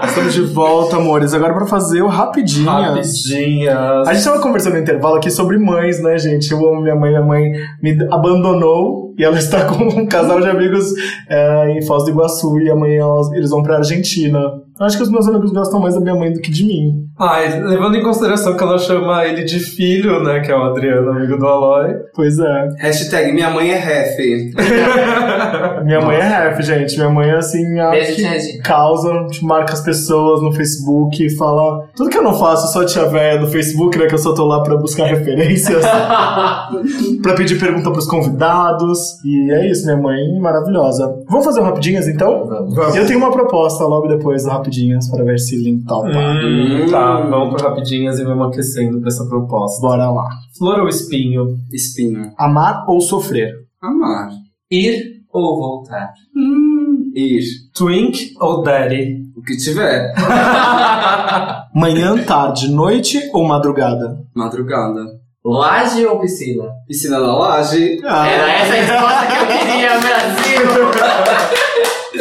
[0.09, 1.35] Estamos de volta, amores.
[1.35, 2.67] Agora pra fazer o rapidinhas.
[2.67, 4.09] Rapidinhas.
[4.09, 6.51] A gente tava conversando no intervalo aqui sobre mães, né, gente?
[6.51, 7.11] Eu amo minha mãe.
[7.11, 7.53] Minha mãe
[7.83, 10.87] me abandonou e ela está com um casal de amigos
[11.31, 14.41] é, em Foz do Iguaçu e amanhã elas- eles vão pra Argentina.
[14.81, 17.05] Eu acho que os meus amigos gostam mais da minha mãe do que de mim.
[17.21, 20.41] Ai, levando em consideração que ela chama ele de filho, né?
[20.41, 21.91] Que é o Adriano, amigo do Aloy.
[22.17, 22.69] Pois é.
[22.81, 24.17] Hashtag minha mãe é ref.
[25.85, 26.97] Minha mãe é rap, gente.
[26.97, 31.31] Minha mãe é assim, a Beijo, que causa, tipo, marca as pessoas no Facebook e
[31.37, 31.87] fala.
[31.97, 34.07] Tudo que eu não faço, eu sou tia véia do Facebook, né?
[34.07, 35.85] Que eu só tô lá pra buscar referências,
[37.23, 38.99] pra pedir pergunta pros convidados.
[39.25, 41.23] E é isso, minha mãe maravilhosa.
[41.29, 42.47] Vamos fazer um rapidinhas então?
[42.47, 42.95] Vamos.
[42.95, 46.09] Eu tenho uma proposta logo depois do rapidinhas para ver se Lin topa.
[46.09, 49.81] Hum, tá, vamos por rapidinhas e vamos aquecendo pra essa proposta.
[49.81, 50.29] Bora lá.
[50.57, 51.57] Flor ou espinho?
[51.73, 52.33] Espinho.
[52.39, 53.53] Amar ou sofrer?
[53.81, 54.31] Amar.
[54.71, 56.13] Ir ou voltar?
[57.15, 57.43] Ir.
[57.75, 59.23] Twink ou daddy?
[59.37, 60.15] O que tiver.
[61.75, 64.19] Manhã, tarde, noite ou madrugada?
[64.35, 65.22] Madrugada.
[65.45, 66.71] Laje ou piscina?
[66.87, 67.99] Piscina da laje.
[68.05, 70.63] Era essa a resposta que eu queria, Brasil!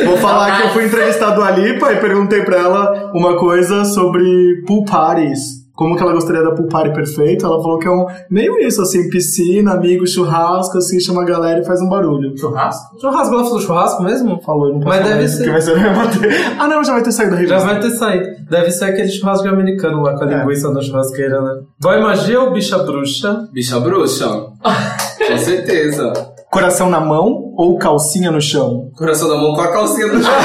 [0.05, 4.63] Vou falar que eu fui entrevistado a Lipa e perguntei pra ela uma coisa sobre
[4.65, 5.60] pool parties.
[5.75, 7.45] Como que ela gostaria da pool party perfeita.
[7.45, 11.61] Ela falou que é um meio isso, assim, piscina, amigo, churrasco, assim, chama a galera
[11.61, 12.37] e faz um barulho.
[12.37, 12.99] Churrasco?
[12.99, 14.39] Churrasco, ela falou churrasco mesmo?
[14.41, 15.43] Falou, eu não posso Mas deve isso, ser.
[15.45, 16.55] porque vai ser vai bater.
[16.59, 17.65] Ah, não, já vai ter saído da Já revista.
[17.73, 18.27] vai ter saído.
[18.49, 20.39] Deve ser aquele churrasco americano lá com a É.
[20.39, 21.61] linguiça na churrasqueira, né?
[21.81, 23.47] Boy magia ou bicha bruxa?
[23.51, 24.27] Bicha bruxa.
[25.27, 26.11] Com certeza.
[26.51, 28.89] Coração na mão ou calcinha no chão?
[28.97, 30.33] Coração da mão com a calcinha do chão.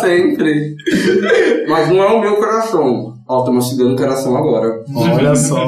[0.00, 0.74] Sempre.
[1.68, 3.11] Mas não é o meu coração.
[3.32, 4.84] Ó, tô mastigando o coração agora.
[4.94, 5.66] Olha só.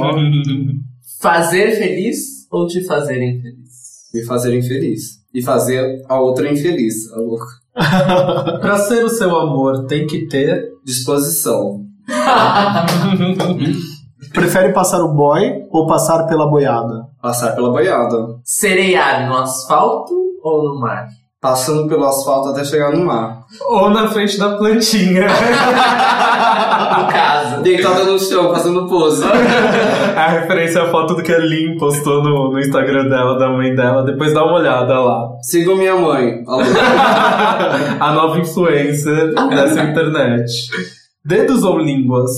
[1.18, 3.70] Fazer feliz ou te fazer infeliz?
[4.12, 5.20] Me fazer infeliz.
[5.32, 7.10] E fazer a outra infeliz.
[7.14, 7.46] A louca.
[8.60, 10.62] Pra ser o seu amor, tem que ter.
[10.84, 11.80] Disposição.
[14.34, 17.06] Prefere passar o boy ou passar pela boiada?
[17.22, 18.36] Passar pela boiada.
[18.44, 20.12] Sereiar no asfalto
[20.42, 21.08] ou no mar?
[21.40, 23.46] Passando pelo asfalto até chegar no mar.
[23.62, 25.28] Ou na frente da plantinha.
[26.78, 27.62] No caso.
[27.62, 29.24] Deitada no chão, fazendo pose.
[30.16, 33.50] A referência é a foto do que a Lin postou no, no Instagram dela, da
[33.50, 34.04] mãe dela.
[34.04, 35.28] Depois dá uma olhada lá.
[35.42, 36.44] Sigam minha mãe.
[38.00, 40.50] A nova influencer dessa internet.
[41.24, 42.30] Dedos ou línguas?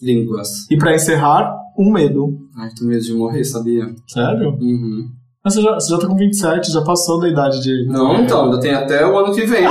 [0.00, 0.70] Línguas.
[0.70, 2.36] E pra encerrar, um medo.
[2.56, 3.86] Ai, tô medo de morrer, sabia?
[4.06, 4.50] Sério?
[4.50, 5.08] Uhum.
[5.46, 7.86] Mas você já, você já tá com 27, já passou da idade de.
[7.86, 9.64] Não, então, ainda tem até o ano que vem.
[9.64, 9.68] É,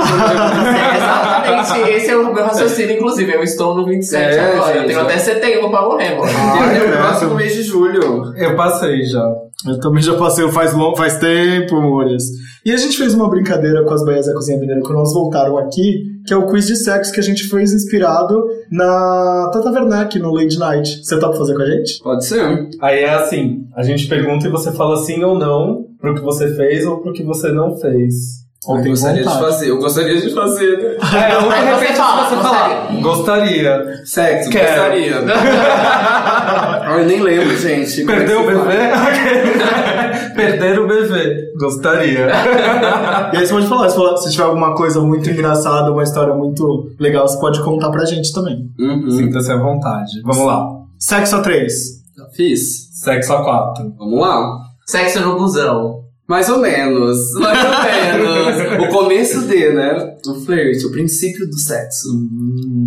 [0.96, 3.30] exatamente, esse é o meu raciocínio, inclusive.
[3.30, 4.72] Eu estou no 27 É, agora.
[4.72, 4.82] gente.
[4.82, 6.32] Eu tenho até setembro pra morrer, mano.
[6.32, 6.96] Tem até o credo.
[6.96, 8.32] próximo mês de julho.
[8.36, 9.30] Eu passei já.
[9.68, 12.24] Eu também já passei faz, long, faz tempo, amores.
[12.64, 15.58] E a gente fez uma brincadeira com as Baias da Cozinha Mineira quando elas voltaram
[15.58, 20.18] aqui, que é o quiz de sexo que a gente fez inspirado na Tata Werneck,
[20.18, 21.04] no Lady Night.
[21.04, 21.98] Você topa fazer com a gente?
[22.02, 22.68] Pode ser.
[22.80, 26.54] Aí é assim, a gente pergunta e você fala sim ou não pro que você
[26.54, 28.46] fez ou pro que você não fez.
[28.66, 29.38] Ou eu gostaria vontade?
[29.38, 29.70] de fazer.
[29.70, 30.96] Eu gostaria de fazer, né?
[31.30, 34.02] É, ou de Aí você repente fala, você fala, gostaria.
[34.04, 34.66] Sexo, Quero.
[34.66, 35.14] gostaria.
[36.98, 38.04] Eu nem lembro, gente.
[38.04, 38.76] Perdeu o bebê?
[40.36, 41.52] Perder o bebê.
[41.58, 42.28] Gostaria.
[43.32, 46.32] E aí você pode falar, se falar- se tiver alguma coisa muito engraçada, uma história
[46.34, 48.70] muito legal, você pode contar pra gente também.
[48.78, 49.10] Uhum.
[49.10, 50.20] Sinta-se à vontade.
[50.22, 50.68] Vamos lá.
[50.98, 52.02] Sexo a três.
[52.16, 52.88] Já fiz.
[52.92, 53.92] Sexo a quatro.
[53.98, 54.58] Vamos lá.
[54.86, 56.02] Sexo no busão.
[56.28, 57.18] Mais ou menos.
[57.40, 58.82] Mais ou menos.
[58.88, 60.14] o começo de, né?
[60.26, 62.08] O flerte, o princípio do sexo.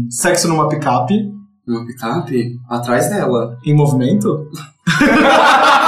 [0.10, 1.30] Sexo numa picape,
[1.68, 2.58] Uma picape?
[2.70, 3.58] Atrás dela.
[3.66, 4.47] em movimento.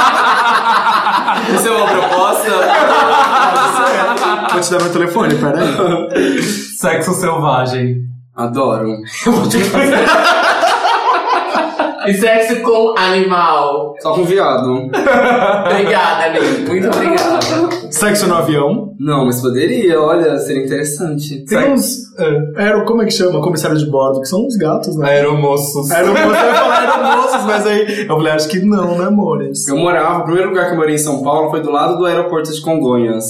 [1.56, 2.52] Isso é uma proposta?
[4.52, 6.42] Vou te dar meu telefone, peraí.
[6.42, 7.98] Sexo selvagem.
[8.36, 8.98] Adoro.
[12.08, 13.96] E sexo com animal.
[14.00, 14.90] Só com viado.
[15.66, 16.68] Obrigada, Lili.
[16.68, 17.40] Muito obrigada.
[17.92, 18.94] Sexo no avião.
[19.00, 21.44] Não, mas poderia, olha, seria interessante.
[21.46, 22.12] Tem uns.
[22.18, 23.42] É, aero, como é que chama?
[23.42, 25.10] Comissário de bordo, que são uns gatos, né?
[25.10, 25.92] Aeromoços.
[25.92, 29.68] Aeromoços, eu ia falar aeromoços, mas aí eu falei, acho que não, né, amores?
[29.68, 32.06] Eu morava, o primeiro lugar que eu morei em São Paulo foi do lado do
[32.06, 33.26] aeroporto de Congonhas.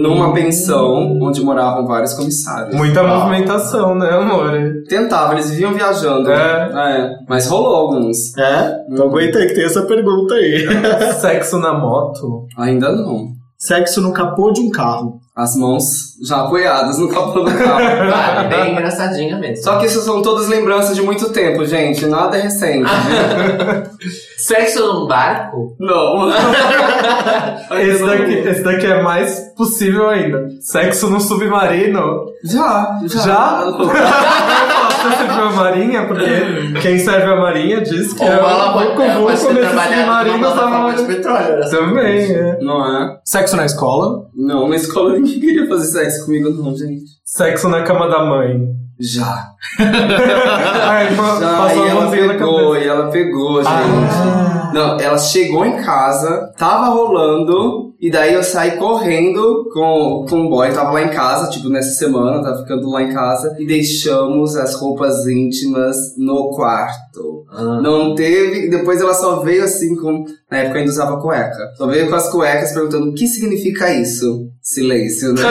[0.00, 2.74] Numa pensão onde moravam vários comissários.
[2.74, 4.52] Muita movimentação, né, amor?
[4.88, 6.30] Tentava, eles viviam viajando.
[6.30, 6.70] É.
[6.74, 8.36] É, Mas rolou alguns.
[8.38, 8.84] É?
[8.90, 10.66] Então aguentei que tem essa pergunta aí.
[11.20, 12.46] Sexo na moto.
[12.56, 13.35] Ainda não.
[13.58, 15.20] Sexo no capô de um carro.
[15.34, 17.84] As mãos já apoiadas no capô do carro.
[18.10, 19.62] Vale, bem engraçadinha mesmo.
[19.64, 22.06] Só que isso são todas lembranças de muito tempo, gente.
[22.06, 22.88] Nada é recente.
[24.38, 25.74] Sexo num barco?
[25.78, 26.30] não.
[27.80, 30.48] Esse daqui, esse daqui é mais possível ainda.
[30.60, 32.26] Sexo no submarino.
[32.44, 33.20] Já, já.
[33.20, 34.75] Já?
[35.02, 36.06] Você serviu a marinha?
[36.06, 36.24] Porque
[36.82, 39.54] quem serve a marinha diz que Ou é ela um pode, pouco ela pode vulco
[39.54, 41.08] ter nesse trabalhado submarino numa plataforma de tava...
[41.08, 41.58] petróleo.
[41.58, 41.68] né?
[41.70, 42.58] Também, é.
[42.60, 43.18] Não é?
[43.24, 44.26] Sexo na escola.
[44.34, 47.04] Não, na escola ninguém queria fazer sexo comigo, não, gente.
[47.24, 48.68] Sexo na cama da mãe.
[48.98, 49.50] Já.
[49.78, 53.72] Ai, Já, passou e a ela pegou, e ela pegou, gente.
[53.72, 54.70] Ah.
[54.72, 60.50] Não, ela chegou em casa, tava rolando, e daí eu saí correndo com, com o
[60.50, 64.56] boy, tava lá em casa, tipo, nessa semana, tava ficando lá em casa, e deixamos
[64.56, 67.44] as roupas íntimas no quarto.
[67.50, 67.80] Ah.
[67.80, 70.24] Não teve, depois ela só veio assim com.
[70.50, 71.70] Na época eu ainda usava cueca.
[71.76, 74.48] Só veio com as cuecas perguntando o que significa isso.
[74.60, 75.42] Silêncio, né?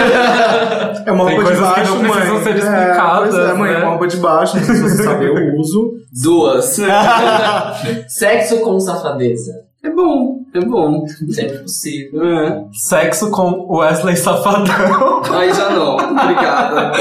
[1.06, 2.44] É uma roupa de coisas que baixo, não precisam mãe.
[2.44, 3.72] ser É, explicadas, pois é, mãe.
[3.72, 3.78] né?
[3.80, 5.92] Uma roupa de baixo, não sei se você sabe, eu uso.
[6.24, 6.78] Duas.
[8.08, 9.52] Sexo com safadeza?
[9.84, 11.06] É bom, é bom.
[11.32, 12.24] Sempre possível.
[12.24, 12.64] É.
[12.74, 15.22] Sexo com Wesley Safadão.
[15.32, 15.96] Aí já não.
[15.96, 16.92] Obrigada.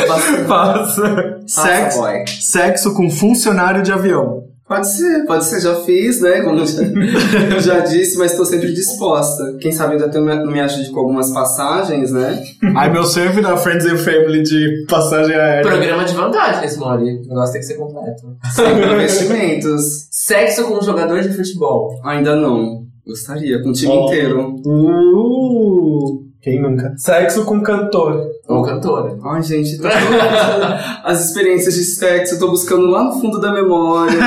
[0.49, 2.25] Passa- Sexo, boy.
[2.41, 4.43] sexo com funcionário de avião.
[4.67, 6.41] Pode ser, pode ser, já fiz, né?
[6.41, 9.59] Como eu já, já disse, mas estou sempre disposta.
[9.61, 12.43] Quem sabe ainda até me, me ajude com algumas passagens, né?
[12.75, 15.69] Ai, meu serve na Friends and Family de passagem aérea.
[15.71, 17.05] Programa de vantagens, Mori.
[17.27, 18.23] O negócio tem que ser completo.
[18.55, 20.09] Sempre investimentos.
[20.11, 22.01] Sexo com um jogador de futebol.
[22.03, 22.84] Ainda não.
[23.07, 24.07] Gostaria, com o time Oh.
[24.07, 24.57] inteiro.
[24.67, 26.95] Uh, Quem nunca?
[26.97, 28.23] Sexo com cantor.
[28.49, 29.17] Ou cantora.
[29.25, 29.89] Ai, gente, tá
[31.05, 34.19] as experiências de sexo, eu tô buscando lá no fundo da memória.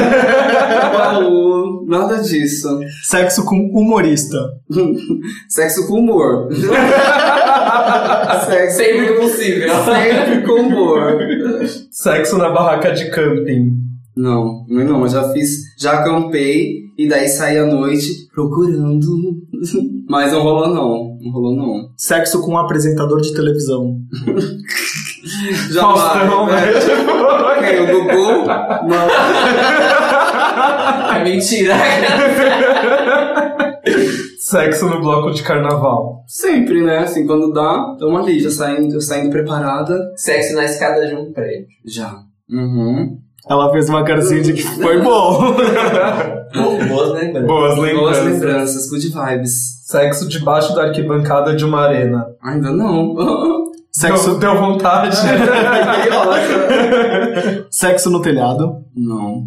[0.93, 2.79] baú, nada disso.
[3.03, 4.37] sexo com humorista.
[5.49, 6.49] Sexo com humor.
[8.47, 9.69] Sexo Sempre que possível.
[9.85, 11.17] sempre com humor.
[11.91, 13.86] Sexo na barraca de camping.
[14.17, 19.05] Não, não, não, eu já fiz, já acampei e daí saí à noite procurando.
[20.09, 21.89] Mas não rolou não, não rolou não.
[21.95, 23.95] Sexo com um apresentador de televisão.
[25.71, 26.73] Já Faustão, vai, né?
[26.73, 26.79] né?
[26.79, 27.17] Tipo,
[27.59, 28.47] Quem, o Gugu?
[28.87, 29.09] Não.
[31.15, 31.75] É mentira.
[34.39, 36.23] Sexo no bloco de carnaval.
[36.27, 36.99] Sempre, né?
[36.99, 40.13] Assim, quando dá, tamo ali, já saindo, já saindo preparada.
[40.15, 41.67] Sexo na escada de um prédio.
[41.85, 42.15] Já.
[42.49, 43.19] Uhum.
[43.49, 45.53] Ela fez uma carcinha de que foi bom.
[45.53, 47.47] Bo- Boas lembranças.
[47.47, 48.25] Boas Boas lembranças.
[48.25, 49.51] lembranças, good vibes.
[49.85, 52.25] Sexo debaixo da arquibancada de uma arena.
[52.43, 53.15] Ainda não.
[53.91, 55.17] Sexo, Deu, deu vontade.
[57.71, 58.75] sexo no telhado.
[58.95, 59.45] não.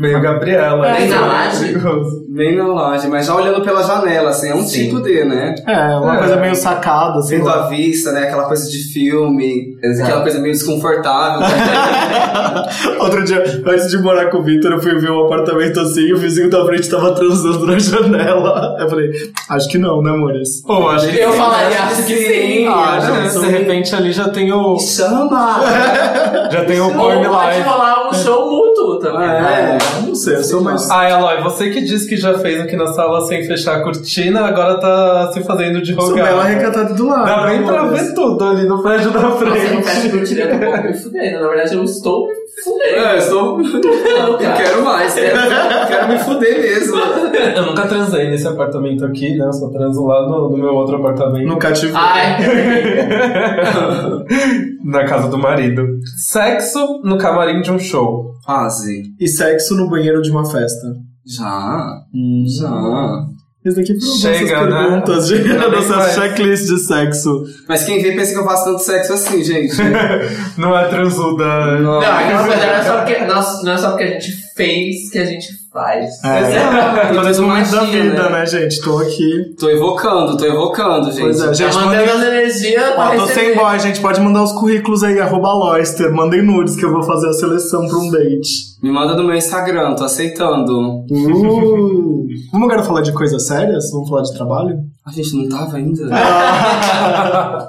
[0.00, 0.92] Meio Gabriela.
[0.92, 1.74] Bem na laje?
[2.28, 4.84] Bem na laje, mas já olhando pela janela, assim, é um Sim.
[4.84, 5.54] tipo de, né?
[5.66, 6.18] É, uma É.
[6.18, 7.36] coisa meio sacada, assim.
[7.36, 8.24] Vendo a vista, né?
[8.24, 10.08] Aquela coisa de filme, Exato.
[10.08, 11.46] aquela coisa meio desconfortável.
[13.00, 16.14] Outro dia, antes de morar com o Victor, eu fui ver um apartamento assim e
[16.14, 18.76] o vizinho da frente tava transando na janela.
[18.80, 19.10] Eu falei,
[19.50, 20.62] acho que não, né, amores?
[20.62, 22.66] Pô, acho que Eu falaria, acho que sim.
[22.66, 24.78] Ah, Ah, gente, de repente ali já tem o.
[24.78, 25.60] Chama!
[26.50, 27.62] Já tem o Ou porn pode live.
[27.62, 29.28] rolar um show mútuo também.
[29.28, 29.78] É.
[29.96, 30.90] Eu não sei, eu sou mais.
[30.90, 34.40] Ah, Eloy, você que disse que já fez aqui na sala sem fechar a cortina,
[34.46, 37.24] agora tá se fazendo de Sou bela recatada do lado.
[37.26, 40.10] Dá bem pra ver tudo ali no prédio da Nossa, eu não quero frente.
[40.10, 41.40] curtir, eu tô um pouco me fudendo.
[41.40, 42.34] Na verdade, eu estou me
[42.64, 42.84] fudendo.
[42.84, 43.58] É, eu estou.
[43.58, 46.96] Não, quero mais, quero, quero me fuder mesmo.
[47.56, 49.46] Eu nunca transei nesse apartamento aqui, né?
[49.46, 51.46] Eu só transo lá no, no meu outro apartamento.
[51.46, 51.98] No cativeiro.
[51.98, 52.38] Ai,
[54.84, 55.86] Na casa do marido.
[56.16, 58.30] Sexo no camarim de um show.
[58.44, 59.02] Quase.
[59.20, 60.94] E sexo no banheiro de uma festa.
[61.26, 62.02] Já.
[62.14, 62.44] Hum.
[62.46, 63.26] Já.
[63.64, 64.80] Isso daqui foram Chega, nossas né?
[64.88, 66.14] perguntas, de, Ainda bem nossa mais.
[66.14, 67.44] checklist de sexo.
[67.68, 69.74] Mas quem vê pensa que eu faço tanto sexo assim, gente.
[70.56, 71.44] Não é transuda.
[71.78, 72.00] Não.
[72.00, 74.32] não, não é só porque, nós- não é só porque a gente
[74.64, 76.22] fez que a gente faz.
[76.24, 78.46] É, todos os momentos da magia, vida, né?
[78.46, 78.80] gente?
[78.82, 79.54] Tô aqui.
[79.58, 81.20] Tô evocando, tô evocando, gente.
[81.22, 81.74] Pois é, Tá gente.
[81.74, 84.00] mandando mandem- as energias pra Ó, tô sem boy, gente.
[84.00, 86.12] Pode mandar os currículos aí, arroba Loister.
[86.12, 88.70] Mandem nudes que eu vou fazer a seleção pra um date.
[88.82, 91.04] Me manda no meu Instagram, tô aceitando.
[91.10, 92.26] Uh.
[92.52, 93.90] Vamos agora falar de coisas sérias?
[93.92, 94.76] Vamos falar de trabalho?
[95.06, 96.04] A gente não tava ainda?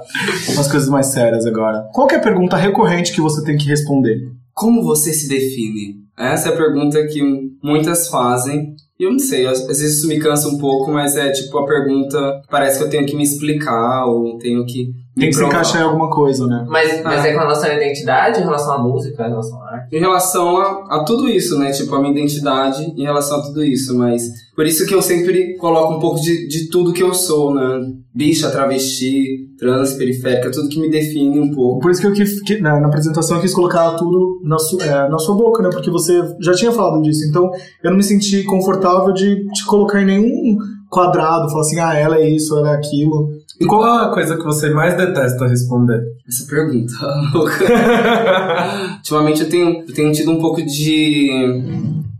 [0.53, 1.83] Umas coisas mais sérias agora.
[1.93, 4.17] Qual que é a pergunta recorrente que você tem que responder?
[4.53, 5.95] Como você se define?
[6.17, 7.21] Essa é a pergunta que
[7.63, 8.75] muitas fazem.
[8.99, 11.65] E eu não sei, às vezes isso me cansa um pouco, mas é tipo a
[11.65, 12.41] pergunta.
[12.49, 14.91] Parece que eu tenho que me explicar ou tenho que.
[15.17, 15.55] Tem que se provar.
[15.55, 16.65] encaixar em alguma coisa, né?
[16.69, 17.27] Mas, mas Ah.
[17.27, 19.95] é com relação à identidade, em relação à música, em relação à arte?
[19.95, 21.71] Em relação a, a tudo isso, né?
[21.71, 23.97] Tipo, a minha identidade em relação a tudo isso.
[23.97, 24.23] Mas
[24.55, 27.91] por isso que eu sempre coloco um pouco de, de tudo que eu sou, né?
[28.13, 31.79] Bicha, travesti, trans, periférica, tudo que me define um pouco.
[31.81, 34.81] Por isso que eu quis, que, na, na apresentação eu quis colocar tudo na, su,
[34.81, 35.69] é, na sua boca, né?
[35.71, 37.25] Porque você já tinha falado disso.
[37.29, 37.49] Então
[37.83, 40.57] eu não me senti confortável de te colocar em nenhum
[40.89, 43.29] quadrado, falar assim, ah, ela é isso, ela é aquilo.
[43.61, 46.01] E qual é a coisa que você mais detesta responder?
[46.27, 46.93] Essa pergunta.
[48.97, 51.29] Ultimamente eu tenho, eu tenho tido um pouco de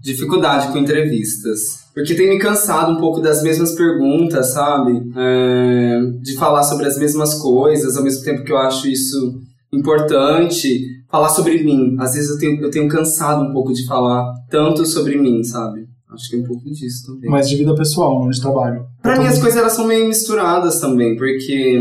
[0.04, 1.82] dificuldade com entrevistas.
[1.96, 5.02] Porque tem me cansado um pouco das mesmas perguntas, sabe?
[5.18, 9.42] É, de falar sobre as mesmas coisas, ao mesmo tempo que eu acho isso
[9.74, 11.02] importante.
[11.10, 11.96] Falar sobre mim.
[12.00, 15.81] Às vezes eu tenho, eu tenho cansado um pouco de falar tanto sobre mim, sabe?
[16.14, 17.30] Acho que é um pouco disso também.
[17.30, 18.84] Mas de vida pessoal, não de trabalho.
[19.02, 21.80] Pra mim tô- as coisas elas são meio misturadas também, porque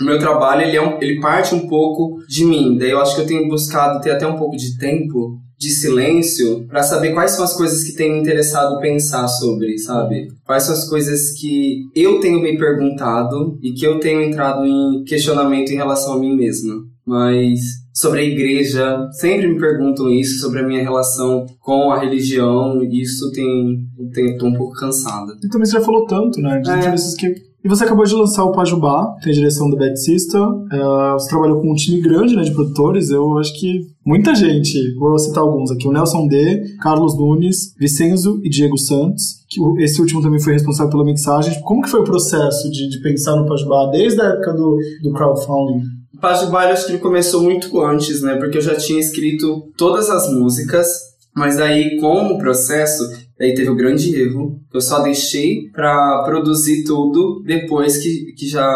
[0.00, 2.76] o meu trabalho ele, é um- ele parte um pouco de mim.
[2.78, 6.66] Daí eu acho que eu tenho buscado ter até um pouco de tempo, de silêncio,
[6.66, 10.28] pra saber quais são as coisas que tenho me interessado pensar sobre, sabe?
[10.44, 15.04] Quais são as coisas que eu tenho me perguntado e que eu tenho entrado em
[15.04, 16.74] questionamento em relação a mim mesma.
[17.06, 17.60] Mas
[17.94, 23.30] sobre a igreja, sempre me perguntam isso, sobre a minha relação com a religião, isso
[23.30, 23.78] tem,
[24.12, 25.32] tenho, tô um pouco cansada.
[25.42, 26.60] E também você já falou tanto, né?
[26.60, 26.94] De É.
[27.18, 27.54] que.
[27.64, 30.38] E você acabou de lançar o Pajubá, tem a direção do Bad Sister.
[30.70, 33.08] é, você trabalhou com um time grande né, de produtores.
[33.08, 38.38] Eu acho que muita gente, vou citar alguns aqui: o Nelson D, Carlos Nunes, Vicenzo
[38.44, 39.44] e Diego Santos.
[39.48, 41.58] Que esse último também foi responsável pela mixagem.
[41.62, 45.12] Como que foi o processo de, de pensar no Pajubá desde a época do, do
[45.14, 45.80] crowdfunding?
[46.24, 48.36] Paz de acho que ele começou muito antes, né?
[48.36, 50.88] Porque eu já tinha escrito todas as músicas,
[51.36, 53.06] mas daí com o processo,
[53.38, 54.58] daí teve o grande erro.
[54.72, 58.72] Eu só deixei pra produzir tudo depois que, que já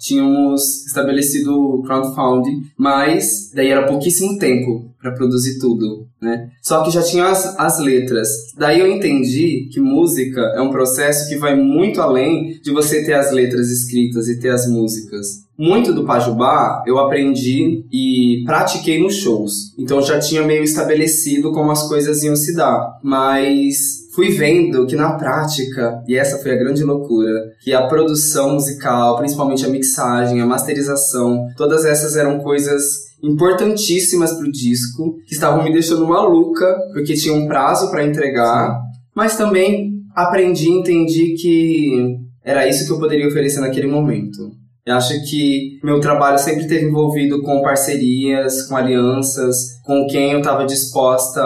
[0.00, 6.50] tínhamos estabelecido o crowdfunding, mas daí era pouquíssimo tempo pra produzir tudo, né?
[6.62, 8.28] Só que já tinha as, as letras.
[8.56, 13.14] Daí eu entendi que música é um processo que vai muito além de você ter
[13.14, 15.42] as letras escritas e ter as músicas.
[15.58, 19.74] Muito do Pajubá eu aprendi e pratiquei nos shows.
[19.78, 22.98] Então já tinha meio estabelecido como as coisas iam se dar.
[23.02, 28.54] Mas fui vendo que na prática, e essa foi a grande loucura, que a produção
[28.54, 35.62] musical, principalmente a mixagem, a masterização, todas essas eram coisas importantíssimas pro disco, que estavam
[35.62, 38.80] me deixando maluca, porque tinha um prazo para entregar,
[39.14, 44.50] mas também aprendi e entendi que era isso que eu poderia oferecer naquele momento.
[44.84, 50.38] Eu acho que meu trabalho sempre esteve envolvido com parcerias, com alianças, com quem eu
[50.40, 51.40] estava disposta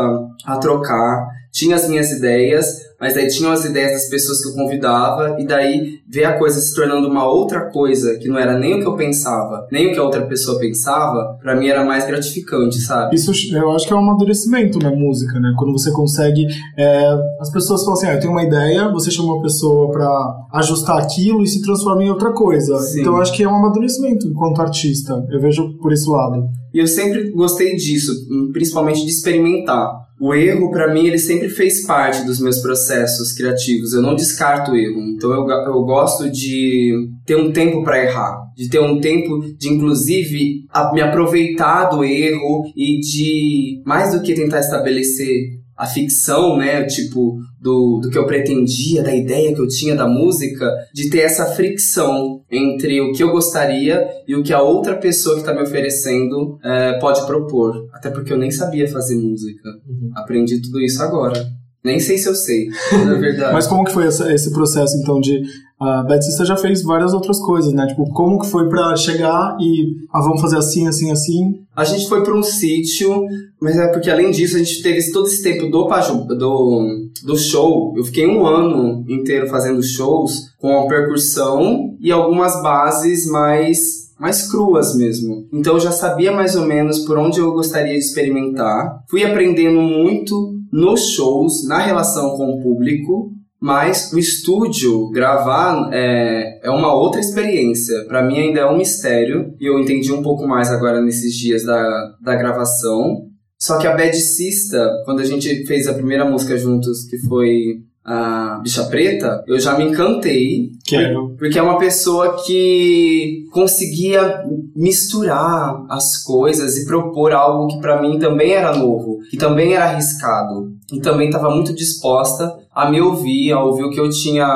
[0.47, 1.27] a trocar.
[1.53, 2.66] Tinha as minhas ideias,
[3.01, 6.61] mas daí tinham as ideias das pessoas que eu convidava, e daí ver a coisa
[6.61, 9.92] se tornando uma outra coisa, que não era nem o que eu pensava, nem o
[9.92, 13.14] que a outra pessoa pensava, pra mim era mais gratificante, sabe?
[13.14, 15.53] Isso eu acho que é um amadurecimento na música, né?
[15.59, 16.47] Quando você consegue.
[16.76, 17.07] é,
[17.40, 20.99] as pessoas falam assim: ah, eu tenho uma ideia, você chama uma pessoa pra ajustar
[20.99, 22.78] aquilo e se transforma em outra coisa.
[22.78, 23.01] Sim.
[23.01, 25.24] Então eu acho que é um amadurecimento enquanto artista.
[25.30, 26.49] Eu vejo por esse lado.
[26.72, 28.12] E eu sempre gostei disso,
[28.53, 30.05] principalmente de experimentar.
[30.19, 33.93] O erro, pra mim, ele sempre fez parte dos meus processos criativos.
[33.93, 35.01] Eu não descarto o erro.
[35.14, 36.95] Então eu, eu gosto de
[37.27, 42.03] ter um tempo pra errar, de ter um tempo de, inclusive, a- me aproveitar do
[42.03, 48.17] erro e de, mais do que tentar estabelecer a ficção, né, tipo, do, do que
[48.17, 53.12] eu pretendia, da ideia que eu tinha da música, de ter essa fricção entre o
[53.12, 57.27] que eu gostaria e o que a outra pessoa que está me oferecendo eh, pode
[57.27, 57.75] propor.
[57.93, 59.69] Até porque eu nem sabia fazer música.
[60.17, 61.47] Aprendi tudo isso agora.
[61.85, 62.67] Nem sei se eu sei,
[63.05, 63.53] na verdade.
[63.55, 65.41] Mas como que foi essa- esse processo, então, de...
[65.79, 67.87] A Bad Sister já fez várias outras coisas, né?
[67.87, 69.95] Tipo, como que foi pra chegar e...
[70.11, 71.61] Ah, vamos fazer assim, assim, assim.
[71.77, 73.23] A gente foi para um sítio,
[73.61, 75.87] mas é porque além disso a gente teve todo esse tempo do,
[76.35, 77.93] do, do show.
[77.97, 84.51] Eu fiquei um ano inteiro fazendo shows com a percussão e algumas bases mais mais
[84.51, 85.47] cruas mesmo.
[85.53, 89.01] Então eu já sabia mais ou menos por onde eu gostaria de experimentar.
[89.11, 93.33] Fui aprendendo muito nos shows, na relação com o público.
[93.59, 98.05] Mas o estúdio, gravar, é, é uma outra experiência.
[98.07, 99.55] Pra mim ainda é um mistério.
[99.59, 103.27] E eu entendi um pouco mais agora nesses dias da, da gravação.
[103.59, 107.86] Só que a Bad Sista, quando a gente fez a primeira música juntos, que foi
[108.07, 110.70] a Bicha Preta, eu já me encantei.
[110.84, 111.34] Quero.
[111.36, 114.44] Porque é uma pessoa que conseguia
[114.76, 119.86] misturar as coisas e propor algo que pra mim também era novo, que também era
[119.86, 120.72] arriscado.
[120.92, 124.46] E também estava muito disposta a me ouvir, a ouvir o que eu tinha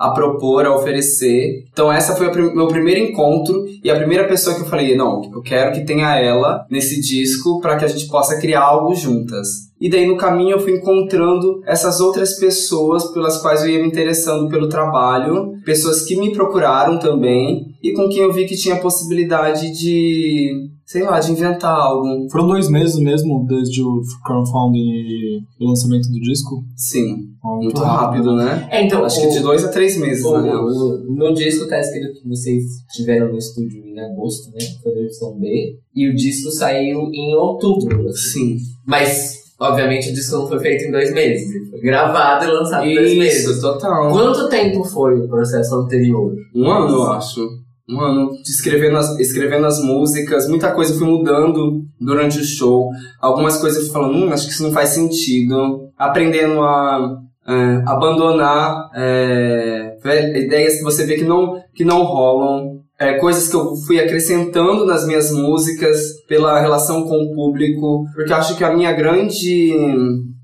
[0.00, 1.64] a propor, a oferecer.
[1.70, 5.20] Então essa foi o meu primeiro encontro e a primeira pessoa que eu falei, não,
[5.30, 9.68] eu quero que tenha ela nesse disco para que a gente possa criar algo juntas.
[9.78, 13.88] E daí no caminho eu fui encontrando essas outras pessoas pelas quais eu ia me
[13.88, 18.76] interessando pelo trabalho, pessoas que me procuraram também e com quem eu vi que tinha
[18.76, 20.50] possibilidade de,
[20.84, 22.28] sei lá, de inventar algo.
[22.30, 26.62] Foram dois meses mesmo, desde o crowdfunding e o lançamento do disco.
[26.76, 28.68] Sim, Ó, muito rápido, né?
[28.70, 30.54] É, então, Acho que de dois a três meses, O, né?
[30.54, 34.58] o- no disco tá escrito que vocês estiveram no estúdio em agosto, né?
[34.82, 35.76] Foi na edição B.
[35.94, 38.08] E o disco saiu em outubro.
[38.08, 38.58] assim.
[38.58, 38.64] Sim.
[38.86, 41.50] Mas, obviamente, o disco não foi feito em dois meses.
[41.54, 43.44] Ele foi gravado e lançado em dois meses.
[43.44, 44.10] Isso, total.
[44.10, 46.32] Quanto tempo foi o processo anterior?
[46.54, 47.46] Um ano, eu acho.
[47.88, 52.88] Um ano escrevendo as, escrevendo as músicas, muita coisa foi mudando durante o show.
[53.20, 55.88] Algumas coisas fui falando, hum, acho que isso não faz sentido.
[55.98, 57.16] Aprendendo a
[57.50, 59.96] é, abandonar é,
[60.36, 62.80] ideias que você vê que não, que não rolam.
[62.98, 65.98] É, coisas que eu fui acrescentando nas minhas músicas
[66.28, 68.04] pela relação com o público.
[68.14, 69.72] Porque acho que a minha grande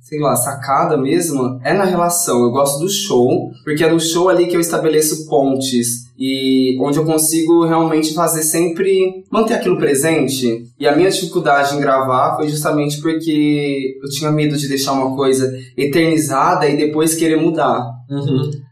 [0.09, 2.45] sei lá, sacada mesmo, é na relação.
[2.45, 6.97] Eu gosto do show, porque é no show ali que eu estabeleço pontes e onde
[6.97, 10.65] eu consigo realmente fazer sempre manter aquilo presente.
[10.79, 15.17] E a minha dificuldade em gravar foi justamente porque eu tinha medo de deixar uma
[15.17, 17.85] coisa eternizada e depois querer mudar.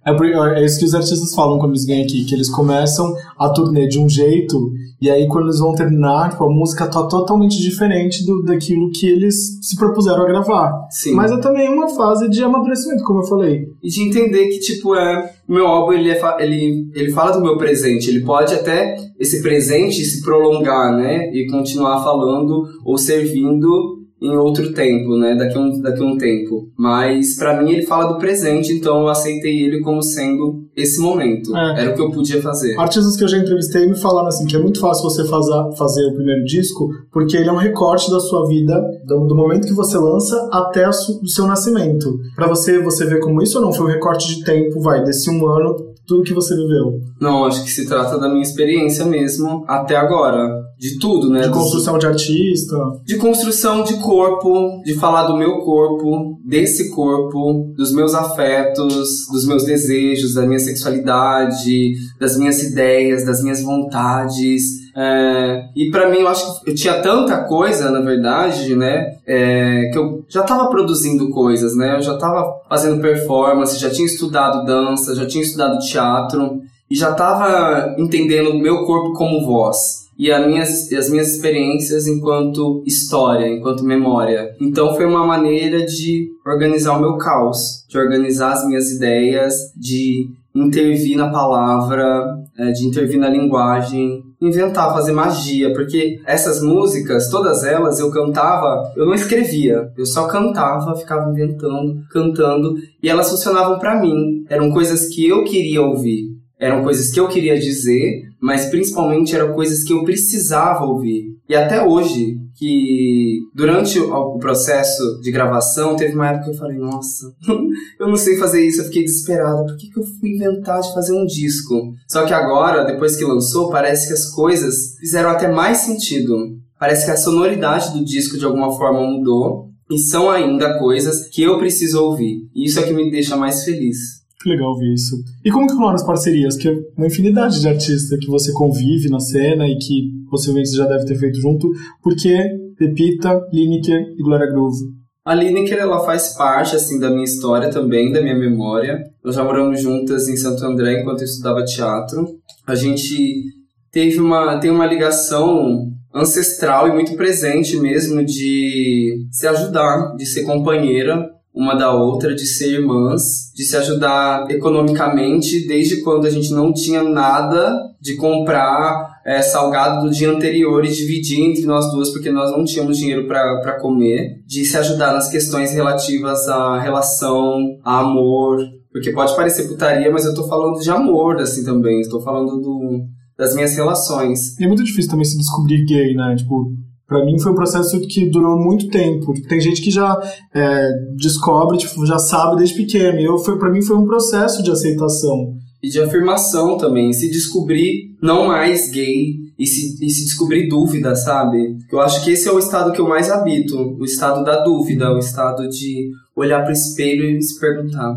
[0.06, 3.48] É, é isso que os artistas falam quando eles vêm aqui, que eles começam a
[3.48, 4.72] turnê de um jeito
[5.04, 9.06] e aí quando eles vão terminar, tipo, a música tá totalmente diferente do, daquilo que
[9.06, 10.86] eles se propuseram a gravar.
[10.90, 11.12] Sim.
[11.14, 13.66] Mas é também uma fase de amadurecimento, como eu falei.
[13.82, 17.58] e de entender que, tipo, é, meu álbum, ele, é ele, ele fala do meu
[17.58, 23.93] presente, ele pode até, esse presente, se prolongar, né, e continuar falando ou servindo
[24.24, 26.68] em outro tempo, né, daqui um, daqui um tempo.
[26.78, 31.54] Mas, pra mim, ele fala do presente, então eu aceitei ele como sendo esse momento.
[31.54, 31.82] É.
[31.82, 32.78] Era o que eu podia fazer.
[32.78, 36.06] Artistas que eu já entrevistei me falaram assim que é muito fácil você fazer, fazer
[36.06, 39.74] o primeiro disco porque ele é um recorte da sua vida, do, do momento que
[39.74, 42.18] você lança até o seu nascimento.
[42.34, 45.30] Pra você, você ver como isso ou não foi um recorte de tempo, vai, desse
[45.30, 47.00] um ano, tudo que você viveu.
[47.20, 50.62] Não, acho que se trata da minha experiência mesmo, até agora.
[50.78, 51.42] De tudo, né?
[51.42, 52.76] De construção de artista.
[53.04, 59.46] de construção de corpo, de falar do meu corpo, desse corpo, dos meus afetos, dos
[59.46, 64.83] meus desejos, da minha sexualidade, das minhas ideias, das minhas vontades.
[64.96, 69.14] É, e pra mim eu acho que eu tinha tanta coisa, na verdade, né?
[69.26, 71.96] é, que eu já tava produzindo coisas, né?
[71.96, 76.60] Eu já tava fazendo performance, já tinha estudado dança, já tinha estudado teatro.
[76.90, 82.06] e já estava entendendo o meu corpo como voz e as minhas, as minhas experiências
[82.06, 84.54] enquanto história, enquanto memória.
[84.60, 90.28] Então foi uma maneira de organizar o meu caos, de organizar as minhas ideias, de
[90.54, 97.64] intervir na palavra, é, de intervir na linguagem, inventar, fazer magia, porque essas músicas, todas
[97.64, 103.78] elas, eu cantava, eu não escrevia, eu só cantava, ficava inventando, cantando, e elas funcionavam
[103.78, 104.44] para mim.
[104.48, 106.24] Eram coisas que eu queria ouvir,
[106.58, 111.34] eram coisas que eu queria dizer, mas principalmente eram coisas que eu precisava ouvir.
[111.48, 116.78] E até hoje, que durante o processo de gravação, teve uma época que eu falei,
[116.78, 117.34] nossa,
[117.98, 120.94] eu não sei fazer isso, eu fiquei desesperada, por que, que eu fui inventar de
[120.94, 121.92] fazer um disco?
[122.08, 126.34] Só que agora, depois que lançou, parece que as coisas fizeram até mais sentido.
[126.78, 131.42] Parece que a sonoridade do disco de alguma forma mudou e são ainda coisas que
[131.42, 132.48] eu preciso ouvir.
[132.54, 134.24] E isso é que me deixa mais feliz.
[134.44, 135.16] Que legal ouvir isso.
[135.42, 136.56] E como que rolam as parcerias?
[136.56, 140.76] Que é uma infinidade de artistas que você convive na cena e que possivelmente você
[140.76, 141.70] já deve ter feito junto.
[142.02, 142.36] Por que
[142.76, 144.80] Pepita, Lineker e Glória Groove?
[145.24, 148.98] A Lineker, ela faz parte, assim, da minha história também, da minha memória.
[149.24, 152.26] Nós já moramos juntas em Santo André enquanto eu estudava teatro.
[152.66, 153.44] A gente
[153.92, 160.42] teve uma, tem uma ligação ancestral e muito presente mesmo de se ajudar, de ser
[160.44, 166.52] companheira uma da outra, de ser irmãs, de se ajudar economicamente desde quando a gente
[166.52, 172.10] não tinha nada de comprar é, salgado do dia anterior e dividir entre nós duas
[172.10, 177.78] porque nós não tínhamos dinheiro para comer, de se ajudar nas questões relativas à relação,
[177.84, 178.58] a amor,
[178.92, 183.06] porque pode parecer putaria, mas eu tô falando de amor assim também, estou falando do
[183.36, 184.58] das minhas relações.
[184.58, 186.36] E é muito difícil também se descobrir gay, né?
[186.36, 186.72] Tipo,
[187.14, 189.32] Pra mim foi um processo que durou muito tempo.
[189.48, 190.20] Tem gente que já
[190.52, 193.20] é, descobre, tipo, já sabe desde pequeno.
[193.20, 195.54] Eu, foi, pra mim foi um processo de aceitação.
[195.80, 197.12] E de afirmação também.
[197.12, 201.76] Se descobrir não mais gay e se, e se descobrir dúvida, sabe?
[201.92, 203.76] Eu acho que esse é o estado que eu mais habito.
[203.96, 208.12] O estado da dúvida, o estado de olhar pro espelho e se perguntar: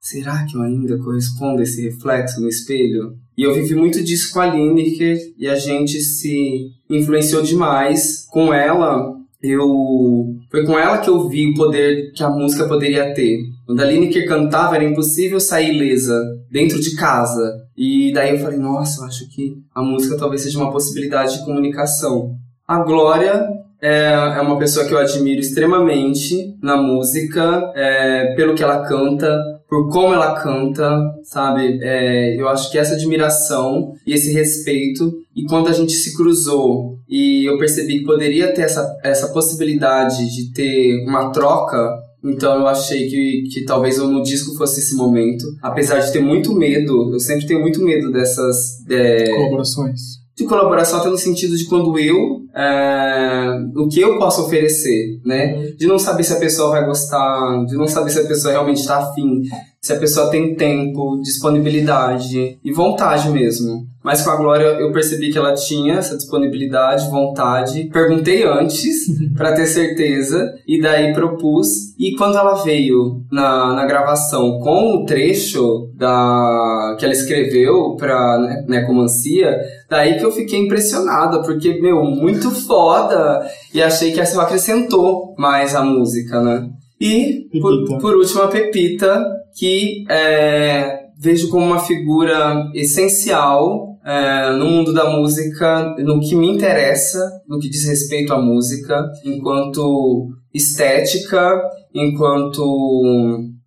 [0.00, 3.10] será que eu ainda correspondo a esse reflexo no espelho?
[3.38, 8.26] E eu vivi muito disso com a Lineker e a gente se influenciou demais.
[8.28, 10.34] Com ela, eu.
[10.50, 13.38] Foi com ela que eu vi o poder que a música poderia ter.
[13.64, 16.20] Quando a Lineker cantava, era impossível sair ilesa
[16.50, 17.62] dentro de casa.
[17.76, 21.44] E daí eu falei, nossa, eu acho que a música talvez seja uma possibilidade de
[21.44, 22.34] comunicação.
[22.66, 23.46] A Glória
[23.80, 29.40] é, é uma pessoa que eu admiro extremamente na música, é, pelo que ela canta,
[29.68, 30.88] por como ela canta,
[31.22, 31.78] sabe?
[31.82, 36.98] É, eu acho que essa admiração e esse respeito, e quando a gente se cruzou
[37.08, 41.94] e eu percebi que poderia ter essa, essa possibilidade de ter uma troca,
[42.24, 45.44] então eu achei que, que talvez no disco fosse esse momento.
[45.62, 48.56] Apesar de ter muito medo, eu sempre tenho muito medo dessas.
[48.88, 54.42] É, Colaborações de colaboração até no sentido de quando eu é, o que eu posso
[54.42, 55.72] oferecer, né?
[55.76, 58.80] De não saber se a pessoa vai gostar, de não saber se a pessoa realmente
[58.80, 59.42] está afim,
[59.80, 63.86] se a pessoa tem tempo, disponibilidade e vontade mesmo.
[64.02, 67.90] Mas com a Glória eu percebi que ela tinha essa disponibilidade, vontade.
[67.92, 71.94] Perguntei antes para ter certeza e daí propus.
[71.98, 78.64] E quando ela veio na, na gravação com o trecho da que ela escreveu para
[78.66, 79.58] Necomancia,
[79.88, 83.46] daí que eu fiquei impressionada, porque, meu, muito foda.
[83.72, 86.68] E achei que essa acrescentou mais a música, né?
[87.00, 89.24] E, por, por último, a Pepita,
[89.56, 96.48] que é, vejo como uma figura essencial é, no mundo da música, no que me
[96.48, 101.60] interessa, no que diz respeito à música, enquanto estética,
[101.94, 102.62] enquanto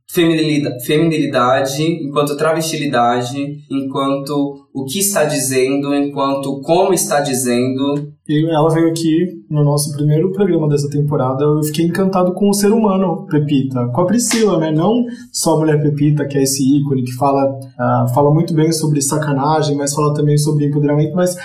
[0.09, 8.11] feminilidade, feminilidade, enquanto travestilidade, enquanto o que está dizendo, enquanto como está dizendo.
[8.27, 11.43] E ela veio aqui no nosso primeiro programa dessa temporada.
[11.43, 14.71] Eu fiquei encantado com o ser humano Pepita, com a Priscila, né?
[14.71, 18.71] Não só a mulher Pepita, que é esse ícone que fala, uh, fala muito bem
[18.71, 21.35] sobre sacanagem, mas fala também sobre empoderamento, mas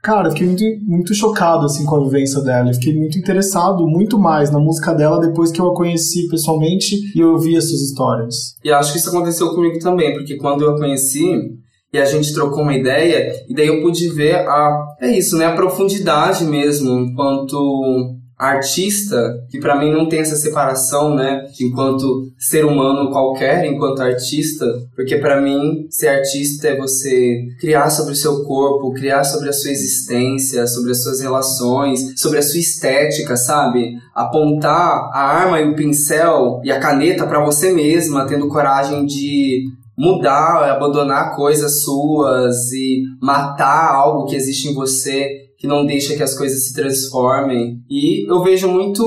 [0.00, 2.70] Cara, eu fiquei muito, muito chocado assim com a vivência dela.
[2.70, 6.94] Eu fiquei muito interessado, muito mais na música dela depois que eu a conheci pessoalmente
[7.14, 8.54] e eu ouvi as suas histórias.
[8.64, 11.58] E acho que isso aconteceu comigo também, porque quando eu a conheci
[11.92, 14.96] e a gente trocou uma ideia, e daí eu pude ver a.
[15.00, 15.46] É isso, né?
[15.46, 22.64] A profundidade mesmo, enquanto artista, que para mim não tem essa separação, né, enquanto ser
[22.64, 24.64] humano qualquer, enquanto artista,
[24.94, 29.52] porque para mim ser artista é você criar sobre o seu corpo, criar sobre a
[29.52, 33.94] sua existência, sobre as suas relações, sobre a sua estética, sabe?
[34.14, 39.64] Apontar a arma e o pincel e a caneta para você mesma, tendo coragem de
[39.98, 46.22] mudar, abandonar coisas suas e matar algo que existe em você que não deixa que
[46.22, 47.80] as coisas se transformem.
[47.90, 49.04] E eu vejo muito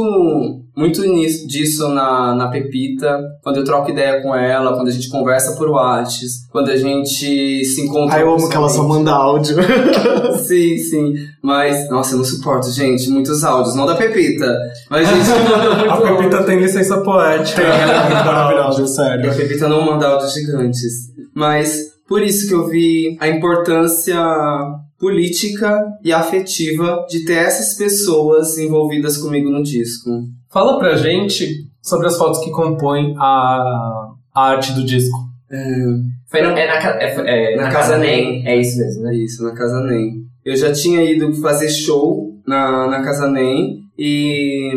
[0.76, 5.10] muito nisso, disso na, na Pepita, quando eu troco ideia com ela, quando a gente
[5.10, 8.16] conversa por Whats, quando a gente se encontra.
[8.16, 9.58] Ai, eu amo que ela só manda áudio.
[10.48, 11.14] sim, sim.
[11.44, 13.76] Mas, nossa, eu não suporto, gente, muitos áudios.
[13.76, 14.58] Não da Pepita,
[14.90, 16.18] mas a gente manda muito A áudio.
[16.18, 17.62] Pepita tem licença poética.
[17.62, 19.36] Ela é muito maravilhosa, E a sério.
[19.36, 21.12] Pepita não manda áudios gigantes.
[21.36, 24.22] Mas por isso que eu vi a importância
[25.02, 30.10] política e afetiva de ter essas pessoas envolvidas comigo no disco.
[30.54, 35.18] Fala pra gente sobre as fotos que compõem a, a arte do disco.
[36.30, 38.44] Foi no- é na, é, é, Na na casa casa Nem.
[38.44, 38.48] Nem.
[38.48, 39.14] É isso mesmo, né?
[39.14, 40.22] É isso, na Casa Nem.
[40.46, 44.72] Eu já tinha ido fazer show na, na Casa Nem e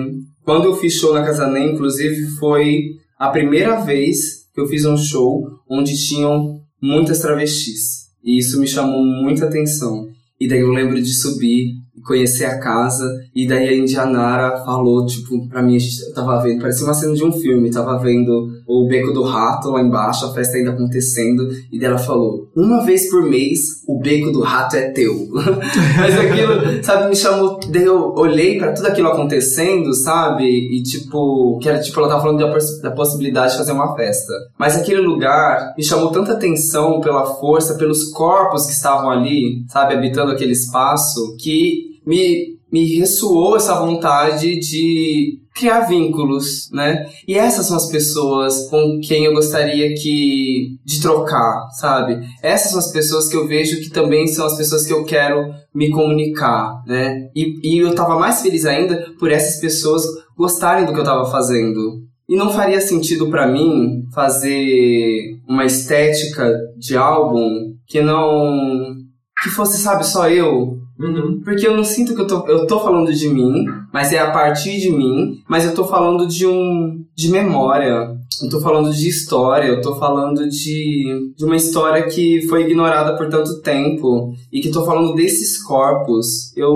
[0.44, 2.82] quando eu fiz show na Casa Nem, inclusive, foi
[3.18, 8.04] a primeira vez que eu fiz um show onde tinham muitas travestis.
[8.22, 10.06] E isso me chamou muita atenção.
[10.40, 13.08] E daí eu lembro de subir e conhecer a casa.
[13.34, 17.14] E daí a Indianara falou, tipo, pra mim, a gente tava vendo, parecia uma cena
[17.14, 21.48] de um filme, tava vendo o Beco do Rato lá embaixo, a festa ainda acontecendo.
[21.70, 25.28] E daí ela falou, uma vez por mês, o Beco do Rato é teu.
[25.96, 27.60] Mas aquilo, sabe, me chamou.
[27.68, 30.44] Daí eu olhei pra tudo aquilo acontecendo, sabe?
[30.44, 34.32] E tipo, que era tipo, ela tava falando da possibilidade de fazer uma festa.
[34.58, 39.94] Mas aquele lugar me chamou tanta atenção pela força, pelos corpos que estavam ali, sabe,
[39.94, 47.06] habitando aquele espaço, que me, me ressoou essa vontade de criar vínculos, né?
[47.28, 52.20] E essas são as pessoas com quem eu gostaria que de trocar, sabe?
[52.42, 55.54] Essas são as pessoas que eu vejo que também são as pessoas que eu quero
[55.72, 57.28] me comunicar, né?
[57.34, 60.02] E, e eu tava mais feliz ainda por essas pessoas
[60.36, 62.02] gostarem do que eu tava fazendo.
[62.28, 68.94] E não faria sentido pra mim fazer uma estética de álbum que não
[69.42, 71.40] que fosse, sabe, só eu, Uhum.
[71.44, 74.30] porque eu não sinto que eu tô, eu tô falando de mim, mas é a
[74.30, 79.08] partir de mim, mas eu tô falando de um, de memória, eu tô falando de
[79.08, 84.60] história, eu tô falando de, de uma história que foi ignorada por tanto tempo, e
[84.60, 86.52] que tô falando desses corpos.
[86.56, 86.72] Eu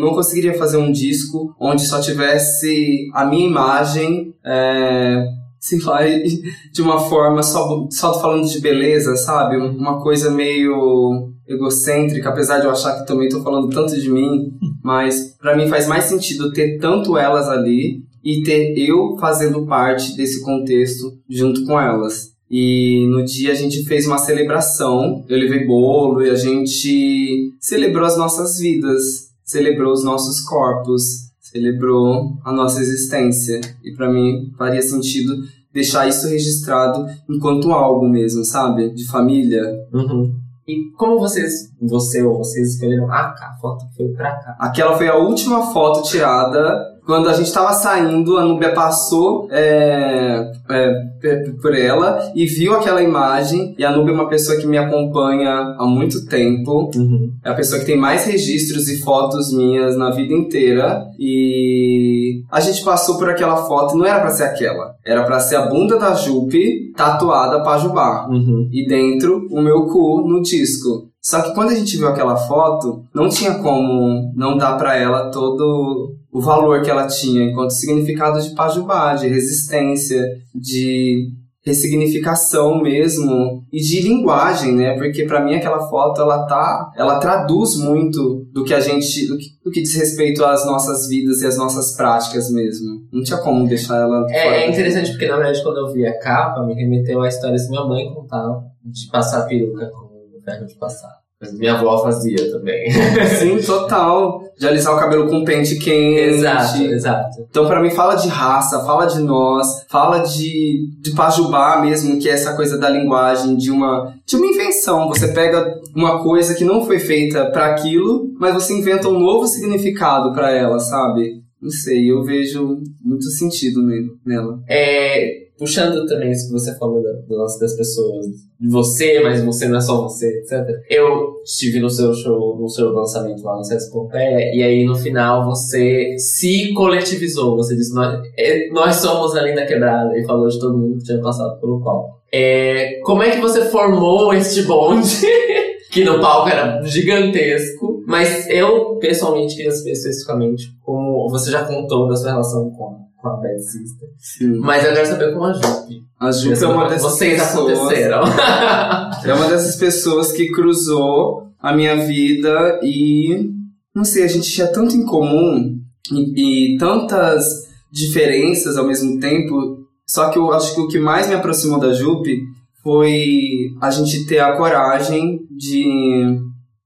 [0.00, 5.24] não conseguiria fazer um disco onde só tivesse a minha imagem, é,
[5.58, 6.00] sei lá,
[6.72, 9.56] de uma forma só, só falando de beleza, sabe?
[9.56, 14.52] Uma coisa meio egocêntrica, apesar de eu achar que também tô falando tanto de mim,
[14.82, 20.16] mas pra mim faz mais sentido ter tanto elas ali e ter eu fazendo parte
[20.16, 22.32] desse contexto junto com elas.
[22.50, 28.04] E no dia a gente fez uma celebração, eu levei bolo e a gente celebrou
[28.04, 33.60] as nossas vidas, celebrou os nossos corpos, celebrou a nossa existência.
[33.82, 35.34] E pra mim faria sentido
[35.72, 38.90] deixar isso registrado enquanto algo mesmo, sabe?
[38.90, 39.62] De família.
[39.92, 40.34] Uhum.
[40.66, 44.56] E como vocês, você ou vocês escolheram ah, cá, a foto foi pra cá?
[44.58, 46.91] Aquela foi a última foto tirada.
[47.04, 52.74] Quando a gente tava saindo, a Núbia passou é, é, p- por ela e viu
[52.74, 53.74] aquela imagem.
[53.76, 56.90] E a Núbia é uma pessoa que me acompanha há muito tempo.
[56.94, 57.32] Uhum.
[57.44, 61.02] É a pessoa que tem mais registros e fotos minhas na vida inteira.
[61.18, 64.94] E a gente passou por aquela foto, não era pra ser aquela.
[65.04, 68.68] Era pra ser a bunda da Jupe tatuada pra Jubá Uhum.
[68.72, 71.10] e dentro o meu cu no disco.
[71.22, 75.30] Só que quando a gente viu aquela foto, não tinha como não dar pra ela
[75.30, 81.30] todo o valor que ela tinha enquanto significado de pajubá, de resistência, de
[81.64, 84.94] ressignificação mesmo e de linguagem, né?
[84.98, 89.38] Porque pra mim aquela foto ela tá, ela traduz muito do que a gente, do
[89.38, 93.06] que, do que diz respeito às nossas vidas e às nossas práticas mesmo.
[93.12, 94.26] Não tinha como deixar ela.
[94.28, 97.62] É, é interessante porque, na verdade, quando eu vi a capa, me remeteu a histórias
[97.64, 100.11] que minha mãe contava de passar peruca com
[100.42, 101.22] o ferro de passar.
[101.40, 102.88] Mas minha avó fazia também.
[103.40, 104.40] Sim, total.
[104.56, 106.20] De alisar o cabelo com pente quente.
[106.20, 107.46] exato, exato.
[107.50, 112.28] Então, pra mim, fala de raça, fala de nós, fala de, de pajubá mesmo, que
[112.28, 115.08] é essa coisa da linguagem, de uma, de uma invenção.
[115.08, 119.44] Você pega uma coisa que não foi feita pra aquilo, mas você inventa um novo
[119.48, 121.42] significado pra ela, sabe?
[121.60, 124.60] Não sei, eu vejo muito sentido ne- nela.
[124.68, 125.28] É,
[125.62, 128.26] puxando também isso que você falou da- do lance das pessoas,
[128.60, 130.66] de você, mas você não é só você, etc.
[130.90, 134.96] Eu estive no seu show, no seu lançamento lá no Sesc Pompeia, e aí no
[134.96, 137.56] final você se coletivizou.
[137.56, 141.04] Você disse, nós, é, nós somos a Linda Quebrada, e falou de todo mundo que
[141.04, 142.20] tinha passado pelo palco.
[142.32, 145.20] É, como é que você formou este bonde?
[145.92, 152.08] que no palco era gigantesco, mas eu pessoalmente queria saber especificamente como você já contou
[152.08, 154.08] da sua relação com, com a Bad Sister.
[154.18, 154.58] Sim.
[154.58, 156.02] Mas eu quero saber com a Jupe.
[156.18, 157.78] A Jupe é uma dessas Vocês pessoas.
[157.78, 158.22] aconteceram.
[159.24, 163.50] É uma dessas pessoas que cruzou a minha vida e
[163.94, 165.78] não sei, a gente tinha tanto em comum
[166.10, 167.44] e, e tantas
[167.90, 169.78] diferenças ao mesmo tempo.
[170.04, 172.42] Só que eu acho que o que mais me aproximou da Jupe
[172.82, 176.36] foi a gente ter a coragem de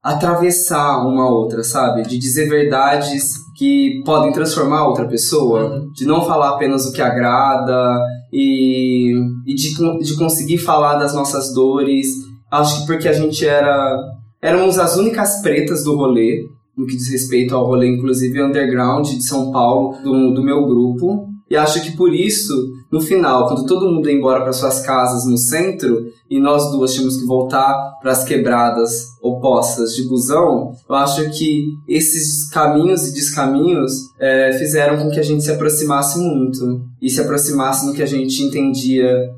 [0.02, 2.02] atravessar uma outra, sabe?
[2.02, 7.98] De dizer verdades que podem transformar outra pessoa, de não falar apenas o que agrada
[8.32, 9.12] e,
[9.46, 12.06] e de, de conseguir falar das nossas dores.
[12.50, 13.98] Acho que porque a gente era
[14.42, 16.44] éramos as únicas pretas do rolê,
[16.76, 21.26] no que diz respeito ao rolê, inclusive underground de São Paulo, do, do meu grupo.
[21.50, 22.52] E acho que por isso,
[22.92, 26.92] no final, quando todo mundo ia embora para suas casas no centro e nós duas
[26.92, 28.90] tínhamos que voltar para as quebradas
[29.22, 35.22] opostas de busão, eu acho que esses caminhos e descaminhos é, fizeram com que a
[35.22, 39.30] gente se aproximasse muito e se aproximasse no que a gente entendia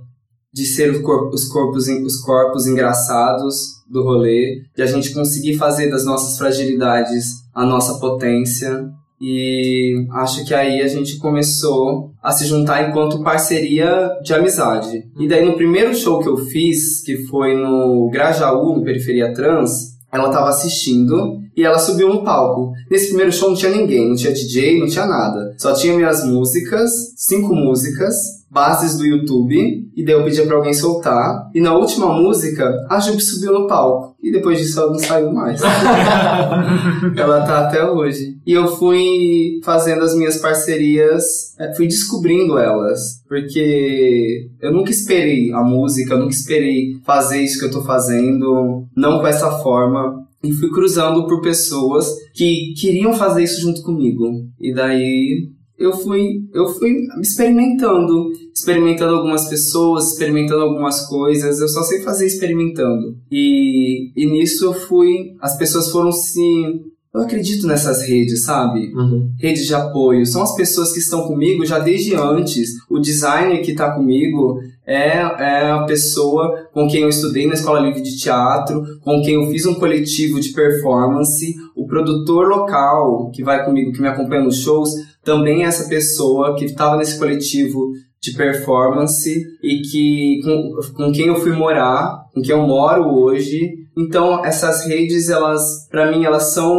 [0.53, 5.57] de ser o corpo- os, corpos, os corpos engraçados do rolê, de a gente conseguir
[5.57, 8.87] fazer das nossas fragilidades a nossa potência.
[9.21, 15.05] E acho que aí a gente começou a se juntar enquanto parceria de amizade.
[15.19, 19.99] E daí no primeiro show que eu fiz, que foi no Grajaú, no Periferia Trans,
[20.13, 22.73] ela tava assistindo e ela subiu no palco.
[22.89, 25.57] Nesse primeiro show não tinha ninguém, não tinha DJ, não tinha nada.
[25.59, 28.15] Só tinha minhas músicas, cinco músicas,
[28.49, 31.51] bases do YouTube, e daí eu pedia pra alguém soltar.
[31.53, 34.15] E na última música, a Jupe subiu no palco.
[34.23, 35.61] E depois disso ela não saiu mais.
[37.17, 38.37] ela tá até hoje.
[38.47, 43.21] E eu fui fazendo as minhas parcerias, é, fui descobrindo elas.
[43.29, 48.85] Porque eu nunca esperei a música, eu nunca esperei fazer isso que eu tô fazendo,
[48.97, 50.28] não com essa forma.
[50.43, 54.47] E fui cruzando por pessoas que queriam fazer isso junto comigo.
[54.61, 55.49] E daí
[55.79, 61.61] eu fui, eu fui experimentando, experimentando algumas pessoas, experimentando algumas coisas.
[61.61, 63.17] Eu só sei fazer experimentando.
[63.31, 66.41] E, e nisso eu fui, as pessoas foram se
[67.15, 68.93] eu acredito nessas redes, sabe?
[69.39, 70.27] Redes de apoio.
[70.27, 72.71] São as pessoas que estão comigo já desde antes.
[72.91, 77.81] O designer que está comigo é, é a pessoa com quem eu estudei na Escola
[77.81, 81.55] Livre de Teatro, com quem eu fiz um coletivo de performance.
[81.77, 84.91] O produtor local que vai comigo, que me acompanha nos shows,
[85.23, 91.27] também é essa pessoa que estava nesse coletivo de performance e que com, com quem
[91.27, 93.78] eu fui morar, com quem eu moro hoje.
[93.99, 96.73] Então, essas redes, elas, para mim, elas são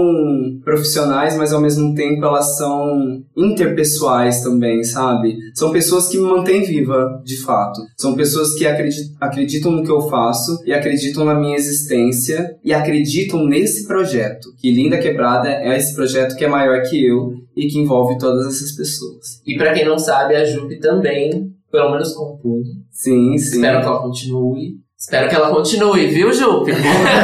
[0.63, 5.35] profissionais, mas ao mesmo tempo elas são interpessoais também, sabe?
[5.53, 7.81] São pessoas que me mantêm viva, de fato.
[7.97, 12.73] São pessoas que acredi- acreditam no que eu faço e acreditam na minha existência e
[12.73, 14.47] acreditam nesse projeto.
[14.57, 18.45] Que Linda Quebrada é esse projeto que é maior que eu e que envolve todas
[18.47, 19.41] essas pessoas.
[19.45, 22.63] E pra quem não sabe, a Jupe também, pelo menos compunha.
[22.91, 23.55] Sim, sim.
[23.57, 24.79] Espero que ela continue.
[24.99, 26.73] Espero que ela continue, viu, Jupe?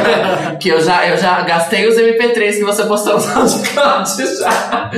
[0.58, 4.90] que eu já, eu já gastei os MP3 que você postou no SoundCloud já.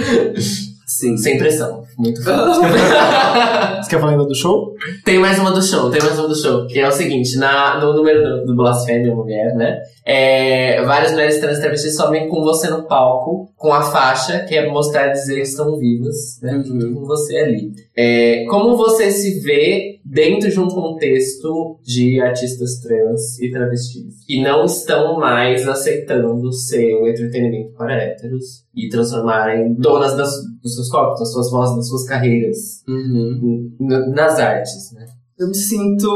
[0.86, 1.16] Sim.
[1.16, 1.84] Sem pressão.
[1.98, 2.38] Muito feliz.
[3.82, 4.72] Você quer falar ainda do show?
[5.04, 6.66] Tem mais uma do show, tem mais uma do show.
[6.66, 9.80] Que é o seguinte, na, no número do, do Blasfêmia Mulher, né?
[10.04, 14.68] É, várias mulheres trans travestis sobem com você no palco, com a faixa, que é
[14.68, 16.62] mostrar e dizer que estão vivas, né?
[16.64, 17.72] Com você ali.
[17.96, 24.42] É, como você se vê dentro de um contexto de artistas trans e travestis que
[24.42, 30.30] não estão mais aceitando ser um entretenimento para héteros e transformarem donas das,
[30.62, 33.76] dos seus corpos, das suas vozes, das suas carreiras Uhum.
[34.14, 35.06] nas artes, né?
[35.38, 36.08] Eu me sinto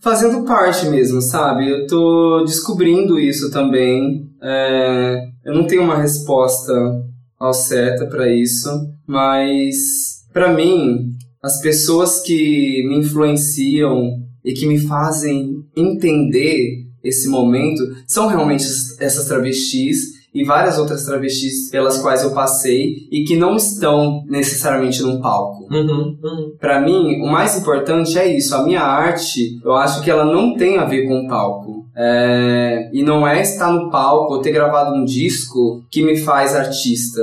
[0.00, 1.68] fazendo parte mesmo, sabe?
[1.68, 4.28] Eu tô descobrindo isso também.
[4.42, 6.72] É, eu não tenho uma resposta
[7.38, 8.68] ao certa pra isso,
[9.06, 9.74] mas
[10.32, 18.26] pra mim, as pessoas que me influenciam e que me fazem entender esse momento são
[18.28, 18.62] realmente
[19.00, 25.02] essas- travestis e várias outras travestis pelas quais eu passei e que não estão necessariamente
[25.02, 25.66] num palco.
[25.74, 26.52] Uhum, uhum.
[26.60, 28.54] Pra mim, o mais importante é isso.
[28.54, 31.84] A minha arte, eu acho que ela não tem a ver com o palco.
[31.96, 36.54] É, E não é estar no palco ou ter gravado um disco que me faz
[36.54, 37.20] artista.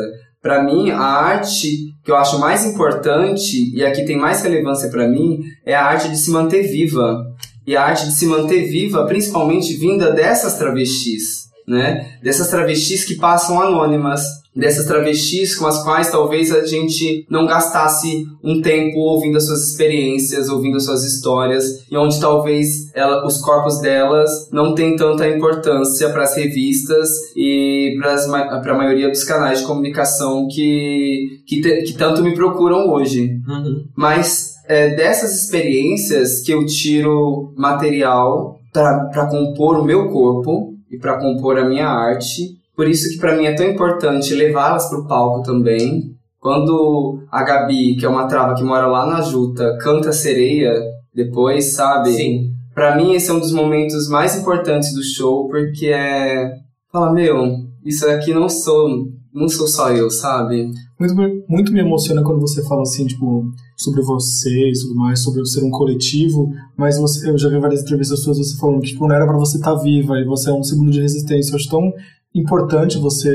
[0.48, 4.90] Pra mim, a arte que eu acho mais importante e a que tem mais relevância
[4.90, 7.36] pra mim é a arte de se manter viva.
[7.68, 12.18] E a arte de se manter viva, principalmente vinda dessas travestis, né?
[12.24, 14.22] Dessas travestis que passam anônimas
[14.58, 19.70] dessas travestis com as quais talvez a gente não gastasse um tempo ouvindo as suas
[19.70, 25.28] experiências, ouvindo as suas histórias, e onde talvez ela, os corpos delas não têm tanta
[25.30, 31.84] importância para as revistas e para a maioria dos canais de comunicação que, que, te,
[31.84, 33.40] que tanto me procuram hoje.
[33.48, 33.86] Uhum.
[33.96, 41.20] Mas é dessas experiências que eu tiro material para compor o meu corpo e para
[41.20, 42.57] compor a minha arte.
[42.78, 46.16] Por isso que para mim é tão importante levá-las para o palco também.
[46.40, 50.72] Quando a Gabi, que é uma trava que mora lá na Juta, canta sereia
[51.14, 52.12] depois, sabe?
[52.12, 52.52] Sim.
[52.76, 56.54] Para mim esse é um dos momentos mais importantes do show, porque é
[56.94, 57.44] fala, meu,
[57.84, 58.88] isso aqui não sou,
[59.34, 60.70] não sou só eu, sabe?
[61.00, 63.46] Muito, me- muito me emociona quando você fala assim, tipo,
[63.76, 67.82] sobre você e tudo mais, sobre ser um coletivo, mas você, eu já vi várias
[67.82, 70.54] entrevistas suas você falando que, tipo, não era pra você estar viva e você é
[70.54, 71.52] um símbolo de resistência.
[71.52, 71.92] Eu acho tão
[72.40, 73.30] importante você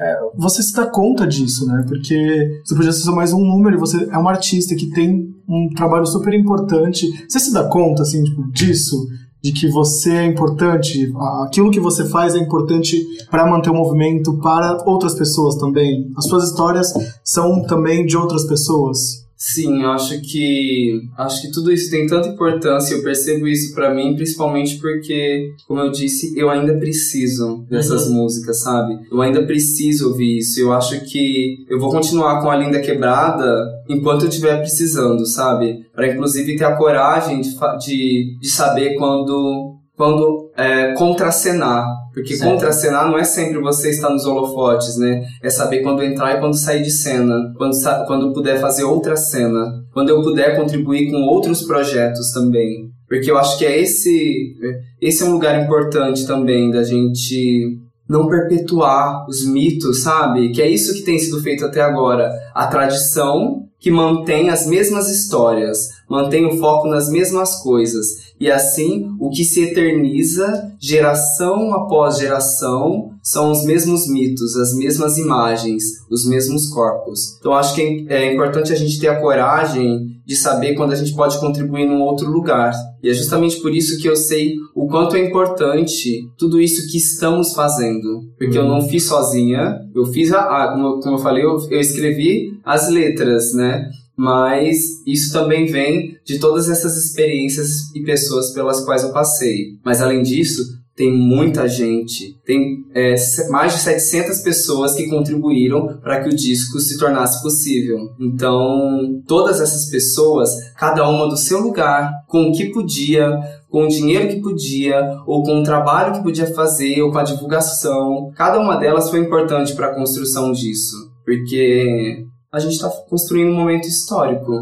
[0.00, 1.84] é, você se dar conta disso, né?
[1.86, 6.06] Porque você podia ser mais um número, você é uma artista que tem um trabalho
[6.06, 7.06] super importante.
[7.28, 8.96] Você se dá conta, assim, tipo, disso?
[9.42, 11.12] De que você é importante,
[11.44, 16.10] aquilo que você faz é importante para manter o movimento para outras pessoas também.
[16.16, 16.92] As suas histórias
[17.22, 19.23] são também de outras pessoas.
[19.36, 22.94] Sim, eu acho que acho que tudo isso tem tanta importância.
[22.94, 28.60] Eu percebo isso pra mim, principalmente porque, como eu disse, eu ainda preciso dessas músicas,
[28.60, 28.98] sabe?
[29.10, 30.60] Eu ainda preciso ouvir isso.
[30.60, 33.54] Eu acho que eu vou continuar com a Linda Quebrada
[33.88, 35.84] enquanto eu estiver precisando, sabe?
[35.94, 37.50] Pra inclusive ter a coragem de,
[37.84, 41.84] de, de saber quando quando é, contracenar.
[42.12, 42.50] Porque Certo.
[42.50, 45.22] contracenar não é sempre você estar nos holofotes, né?
[45.42, 47.52] É saber quando entrar e quando sair de cena.
[47.58, 47.74] Quando,
[48.06, 49.64] quando puder fazer outra cena.
[49.92, 52.88] Quando eu puder contribuir com outros projetos também.
[53.08, 54.54] Porque eu acho que é esse,
[55.00, 57.78] esse é um lugar importante também da gente
[58.08, 60.50] não perpetuar os mitos, sabe?
[60.52, 62.30] Que é isso que tem sido feito até agora.
[62.54, 68.32] A tradição que mantém as mesmas histórias, mantém o foco nas mesmas coisas.
[68.40, 75.18] E assim, o que se eterniza, geração após geração, são os mesmos mitos, as mesmas
[75.18, 77.36] imagens, os mesmos corpos.
[77.38, 81.14] Então, acho que é importante a gente ter a coragem de saber quando a gente
[81.14, 82.72] pode contribuir num outro lugar.
[83.02, 86.96] E é justamente por isso que eu sei o quanto é importante tudo isso que
[86.96, 88.22] estamos fazendo.
[88.38, 91.56] Porque eu não fiz sozinha, eu fiz a, a- como, eu- como eu falei, eu,
[91.70, 93.86] eu escrevi as letras, né?
[94.16, 94.76] Mas
[95.06, 99.72] isso também vem de todas essas experiências e pessoas pelas quais eu passei.
[99.84, 100.62] Mas além disso,
[100.96, 103.16] tem muita gente, tem é,
[103.50, 107.98] mais de 700 pessoas que contribuíram para que o disco se tornasse possível.
[108.20, 113.88] Então, todas essas pessoas, cada uma do seu lugar, com o que podia, com o
[113.88, 118.60] dinheiro que podia, ou com o trabalho que podia fazer, ou com a divulgação, cada
[118.60, 120.94] uma delas foi importante para a construção disso.
[121.24, 124.52] Porque a gente está construindo um momento histórico.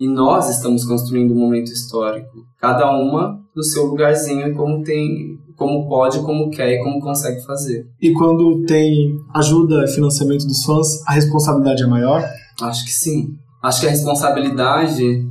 [0.00, 2.38] E nós estamos construindo um momento histórico.
[2.58, 7.84] Cada uma do seu lugarzinho como tem, como pode, como quer e como consegue fazer.
[8.00, 12.26] E quando tem ajuda e financiamento dos fãs, a responsabilidade é maior?
[12.62, 13.34] Acho que sim.
[13.62, 15.22] Acho que a responsabilidade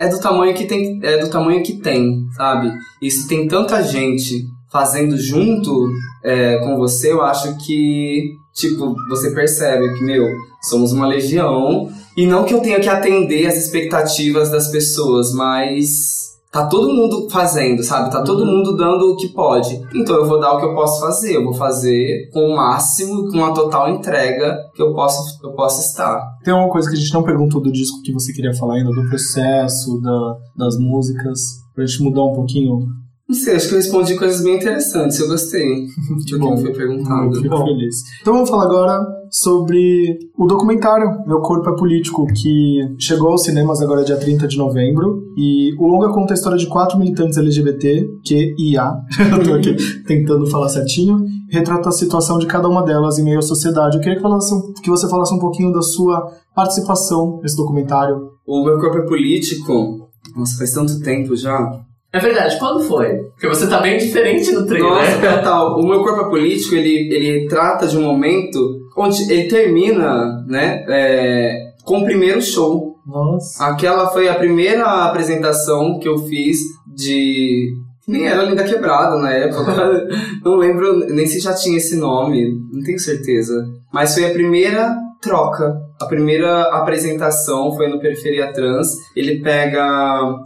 [0.00, 2.72] é do tamanho que tem, é do tamanho que tem, sabe?
[3.02, 5.90] E se tem tanta gente fazendo junto
[6.24, 10.26] é, com você, eu acho que tipo você percebe que meu
[10.62, 16.33] somos uma legião e não que eu tenha que atender as expectativas das pessoas, mas
[16.54, 18.12] tá todo mundo fazendo, sabe?
[18.12, 19.74] Tá todo mundo dando o que pode.
[19.92, 21.34] Então eu vou dar o que eu posso fazer.
[21.34, 25.80] Eu vou fazer com o máximo, com a total entrega que eu posso, eu posso
[25.80, 26.38] estar.
[26.44, 28.92] Tem uma coisa que a gente não perguntou do disco que você queria falar ainda,
[28.92, 31.40] do processo, da, das músicas,
[31.74, 32.86] pra gente mudar um pouquinho.
[33.28, 35.18] Não sei, acho que eu respondi coisas bem interessantes.
[35.18, 35.86] Eu gostei
[36.16, 36.54] do que bom.
[36.54, 37.34] me foi perguntado.
[37.34, 37.96] Eu fico feliz.
[38.20, 39.04] Então vamos falar agora
[39.34, 44.56] sobre o documentário Meu Corpo é Político, que chegou aos cinemas agora dia 30 de
[44.56, 45.24] novembro.
[45.36, 48.94] E o longa conta a história de quatro militantes LGBT, que IA,
[49.36, 49.74] eu tô aqui
[50.06, 53.96] tentando falar certinho, retrata a situação de cada uma delas em meio à sociedade.
[53.96, 58.30] Eu queria que, falasse, que você falasse um pouquinho da sua participação nesse documentário.
[58.46, 60.08] O meu corpo é político.
[60.36, 61.80] Nossa, faz tanto tempo já.
[62.12, 63.16] É verdade, quando foi?
[63.32, 64.88] Porque você tá bem diferente no trailer.
[64.88, 65.36] Nossa, né?
[65.38, 65.80] total.
[65.80, 68.83] O meu corpo é político, ele, ele trata de um momento
[69.28, 72.94] ele termina, né, é, com o primeiro show.
[73.06, 73.66] Nossa.
[73.66, 77.72] Aquela foi a primeira apresentação que eu fiz de.
[78.06, 80.06] Nem era Linda Quebrada na época.
[80.44, 83.66] não lembro nem se já tinha esse nome, não tenho certeza.
[83.92, 85.74] Mas foi a primeira troca.
[86.04, 88.88] A primeira apresentação foi no Periferia Trans.
[89.16, 89.82] Ele pega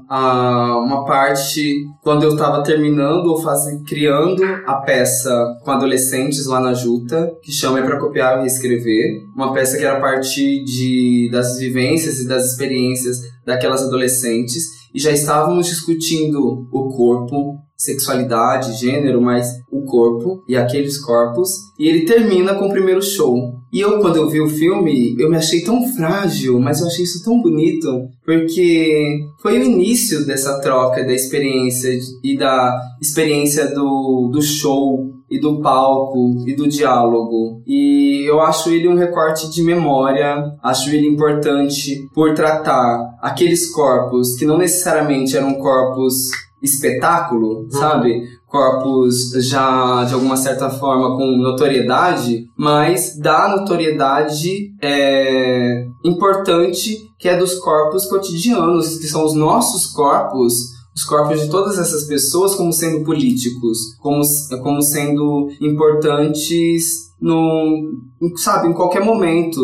[0.09, 5.31] a, uma parte quando eu tava terminando ou fazendo, criando a peça
[5.65, 9.21] com adolescentes lá na Juta, que chama É Pra Copiar e Reescrever.
[9.35, 14.65] Uma peça que era a partir de, das vivências e das experiências daquelas adolescentes.
[14.95, 21.51] E já estávamos discutindo o corpo, sexualidade, gênero, mas o corpo e aqueles corpos.
[21.79, 23.58] E ele termina com o primeiro show.
[23.73, 27.05] E eu, quando eu vi o filme, eu me achei tão frágil, mas eu achei
[27.05, 31.91] isso tão bonito, porque foi o início dessa troca da experiência
[32.25, 37.63] e da experiência do, do show e do palco e do diálogo.
[37.67, 44.37] E eu acho ele um recorte de memória, acho ele importante por tratar aqueles corpos
[44.37, 46.29] que não necessariamente eram corpos
[46.63, 48.23] espetáculo, sabe?
[48.49, 57.37] Corpos já de alguma certa forma com notoriedade, mas da notoriedade é, importante que é
[57.37, 62.73] dos corpos cotidianos, que são os nossos corpos os corpos de todas essas pessoas como
[62.73, 64.21] sendo políticos, como,
[64.61, 67.91] como sendo importantes no,
[68.37, 69.61] sabe, em qualquer momento,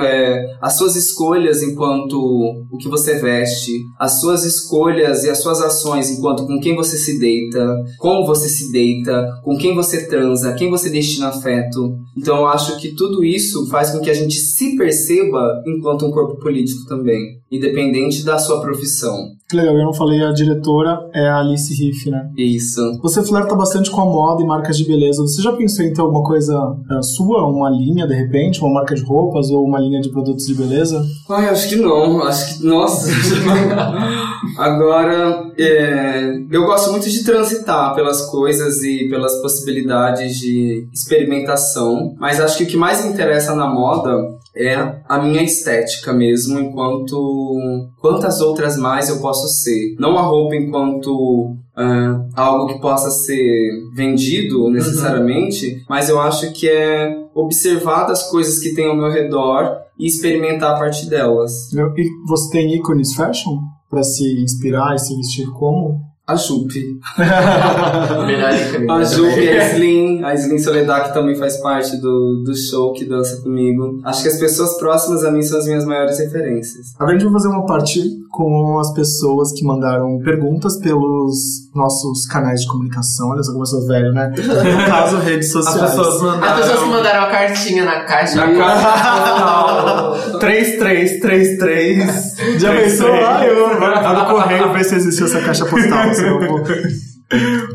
[0.00, 5.60] é, as suas escolhas enquanto o que você veste, as suas escolhas e as suas
[5.60, 10.54] ações enquanto com quem você se deita, como você se deita, com quem você transa,
[10.54, 11.96] quem você destina afeto.
[12.16, 16.10] Então eu acho que tudo isso faz com que a gente se perceba enquanto um
[16.10, 19.14] corpo político também, independente da sua profissão.
[19.48, 22.30] Que legal, eu não falei, a diretora é a Alice Riff, né?
[22.36, 22.98] Isso.
[23.00, 25.22] Você flerta bastante com a moda e marcas de beleza.
[25.22, 28.94] Você já pensou em ter alguma coisa é, sua, uma linha de repente, uma marca
[28.94, 31.02] de roupas ou uma linha de produtos de beleza?
[31.30, 32.22] Ai, acho que não.
[32.22, 33.08] Acho que, nossa.
[34.58, 42.40] Agora, é, eu gosto muito de transitar pelas coisas e pelas possibilidades de experimentação, mas
[42.40, 44.74] acho que o que mais me interessa na moda é
[45.08, 47.58] a minha estética mesmo, enquanto
[48.00, 49.94] quantas outras mais eu posso ser.
[49.98, 55.80] Não a roupa enquanto uh, algo que possa ser vendido necessariamente, uhum.
[55.88, 60.74] mas eu acho que é observar das coisas que tem ao meu redor e experimentar
[60.74, 61.72] a partir delas.
[61.72, 66.08] E você tem ícones fashion para se inspirar e se vestir como?
[66.26, 67.00] A Jupe.
[67.18, 73.06] A Jupe, a Slim, a Slim Soledad, que também faz parte do, do show que
[73.06, 73.98] dança comigo.
[74.04, 76.94] Acho que as pessoas próximas a mim são as minhas maiores referências.
[76.96, 82.26] Agora a gente vai fazer uma parte com as pessoas que mandaram perguntas pelos nossos
[82.26, 83.30] canais de comunicação.
[83.30, 84.32] Olha só como eu sou velho, né?
[84.36, 85.82] No caso, redes sociais.
[85.82, 86.52] As pessoas mandaram...
[86.52, 88.36] As pessoas que mandaram a cartinha na caixa.
[88.36, 92.36] Na caixa 3333.
[92.58, 93.12] Já pensou?
[93.12, 95.98] Ah, eu vou no correio ver se existiu essa caixa postal.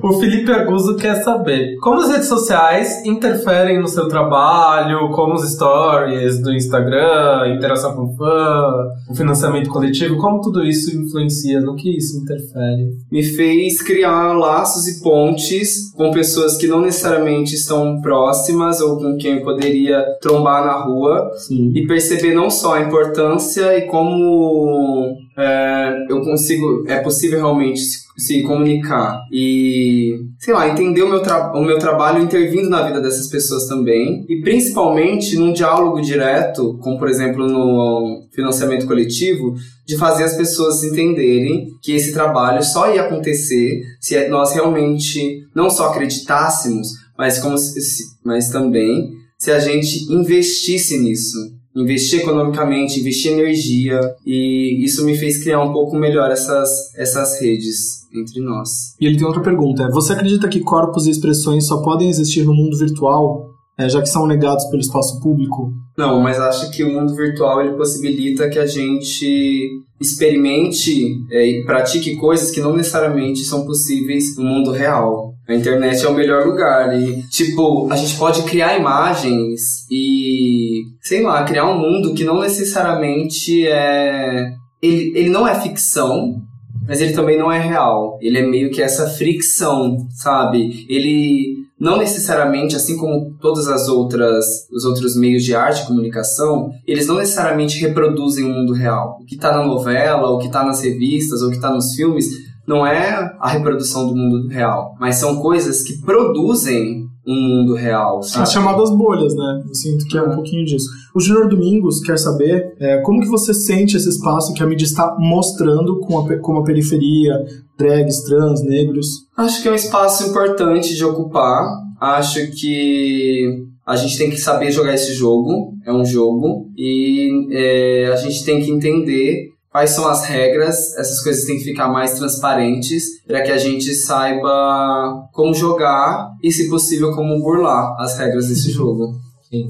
[0.01, 5.47] O Felipe Aguso quer saber como as redes sociais interferem no seu trabalho, como os
[5.53, 11.95] stories do Instagram, interação com fã, o financiamento coletivo, como tudo isso influencia, no que
[11.95, 12.89] isso interfere?
[13.11, 19.17] Me fez criar laços e pontes com pessoas que não necessariamente estão próximas ou com
[19.17, 21.71] quem eu poderia trombar na rua Sim.
[21.75, 28.02] e perceber não só a importância e como é, eu consigo, é possível realmente se,
[28.17, 33.27] se, comunicar e, sei lá, entender o meu, o meu trabalho intervindo na vida dessas
[33.27, 34.25] pessoas também.
[34.29, 40.83] E principalmente num diálogo direto, como por exemplo no financiamento coletivo, de fazer as pessoas
[40.83, 46.87] entenderem que esse trabalho só ia acontecer se nós realmente não só acreditássemos,
[47.17, 51.37] mas, como se, mas também se a gente investisse nisso
[51.75, 58.03] investir economicamente, investir energia e isso me fez criar um pouco melhor essas, essas redes
[58.13, 58.95] entre nós.
[58.99, 62.53] E ele tem outra pergunta: você acredita que corpos e expressões só podem existir no
[62.53, 65.73] mundo virtual, é, já que são negados pelo espaço público?
[65.97, 69.69] Não, mas acho que o mundo virtual ele possibilita que a gente
[69.99, 75.32] experimente é, e pratique coisas que não necessariamente são possíveis no mundo real.
[75.47, 81.21] A internet é o melhor lugar e, tipo, a gente pode criar imagens e, sei
[81.21, 84.53] lá, criar um mundo que não necessariamente é.
[84.81, 86.41] Ele, ele não é ficção,
[86.87, 88.17] mas ele também não é real.
[88.21, 90.85] Ele é meio que essa fricção, sabe?
[90.87, 96.69] Ele não necessariamente, assim como todas as outras os outros meios de arte e comunicação,
[96.87, 99.17] eles não necessariamente reproduzem o mundo real.
[99.21, 102.27] O que está na novela, o que está nas revistas, o que está nos filmes,
[102.67, 108.21] não é a reprodução do mundo real, mas são coisas que produzem um mundo real.
[108.21, 108.43] Sabe?
[108.43, 109.63] As chamadas bolhas, né?
[109.67, 110.87] Eu sinto que é, um pouquinho disso.
[111.15, 114.85] O Júnior Domingos quer saber é, como que você sente esse espaço que a mídia
[114.85, 117.33] está mostrando com a, como a periferia,
[117.77, 119.07] drags, trans, negros?
[119.37, 121.81] Acho que é um espaço importante de ocupar.
[121.99, 128.11] Acho que a gente tem que saber jogar esse jogo, é um jogo, e é,
[128.11, 132.13] a gente tem que entender quais são as regras, essas coisas têm que ficar mais
[132.13, 138.47] transparentes para que a gente saiba como jogar e, se possível, como burlar as regras
[138.47, 139.15] desse jogo.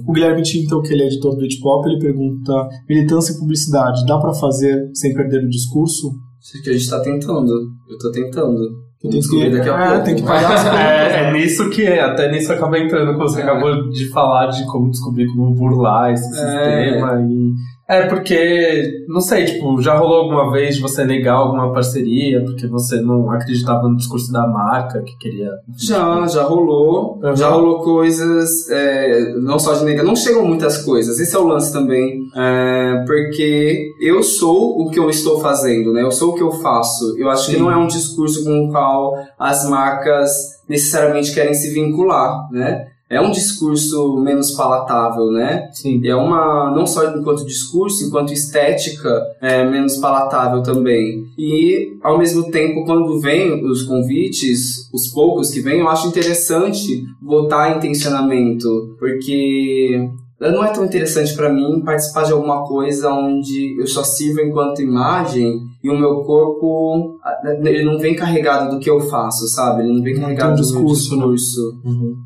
[0.06, 2.54] O Guilherme Tinto, que ele é editor do Hip Hop, ele pergunta:
[2.88, 6.12] militância e publicidade, dá pra fazer sem perder o discurso?
[6.40, 7.52] Acho que a gente tá tentando.
[7.90, 8.83] Eu tô tentando.
[9.10, 10.06] Tenho descobrir que, daqui a é, pouco.
[10.06, 10.80] tem que pagar as contas.
[10.80, 14.90] É, é nisso que, até nisso acaba entrando, que você acabou de falar de como
[14.90, 16.86] descobrir como burlar esse É.
[16.90, 17.22] sistema.
[17.22, 17.54] E...
[17.86, 22.66] É, porque, não sei, tipo, já rolou alguma vez de você negar alguma parceria porque
[22.66, 25.50] você não acreditava no discurso da marca que queria.
[25.78, 27.20] Já, já rolou.
[27.22, 27.36] Uhum.
[27.36, 31.20] Já rolou coisas, é, não só de negar, não chegam muitas coisas.
[31.20, 32.22] Esse é o lance também.
[32.36, 36.02] É, porque eu sou o que eu estou fazendo, né?
[36.02, 37.16] Eu sou o que eu faço.
[37.18, 40.32] Eu acho que não é um discurso com o qual as marcas
[40.68, 42.88] necessariamente querem se vincular, né?
[43.10, 45.70] É um discurso menos palatável, né?
[45.72, 46.00] Sim.
[46.02, 51.24] E é uma, não só enquanto discurso, enquanto estética, é menos palatável também.
[51.38, 57.04] E, ao mesmo tempo, quando vem os convites, os poucos que vêm, eu acho interessante
[57.22, 60.10] botar intencionamento, porque
[60.52, 64.82] não é tão interessante para mim participar de alguma coisa onde eu só sirvo enquanto
[64.82, 67.20] imagem e o meu corpo,
[67.64, 69.84] ele não vem carregado do que eu faço, sabe?
[69.84, 71.34] Ele não vem carregado um do meu discurso, né?
[71.34, 71.82] discurso.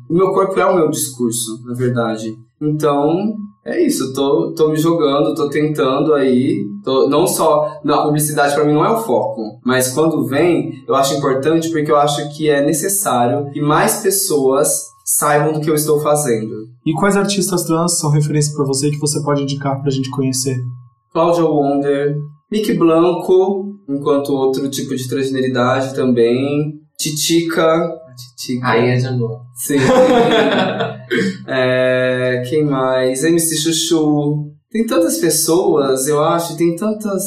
[0.08, 2.36] O meu corpo é o meu discurso, na verdade.
[2.60, 3.34] Então,
[3.64, 4.12] é isso.
[4.12, 6.64] Tô, tô me jogando, tô tentando aí.
[6.82, 7.80] Tô, não só.
[7.84, 9.42] Não, a publicidade pra mim não é o foco.
[9.64, 14.86] Mas quando vem, eu acho importante porque eu acho que é necessário que mais pessoas
[15.08, 16.54] saibam do que eu estou fazendo.
[16.84, 20.56] E quais artistas trans são referência pra você que você pode indicar pra gente conhecer?
[21.12, 22.14] Cláudia Wonder,
[22.52, 26.74] Mick Blanco, enquanto outro tipo de transgeneridade também.
[26.98, 27.62] Titica.
[27.64, 28.66] a Titica.
[28.66, 29.40] Rainha de Angola.
[29.54, 29.76] Sim.
[31.46, 33.24] É, quem mais?
[33.24, 34.52] MC Chuchu.
[34.70, 37.24] Tem tantas pessoas, eu acho, tem tantas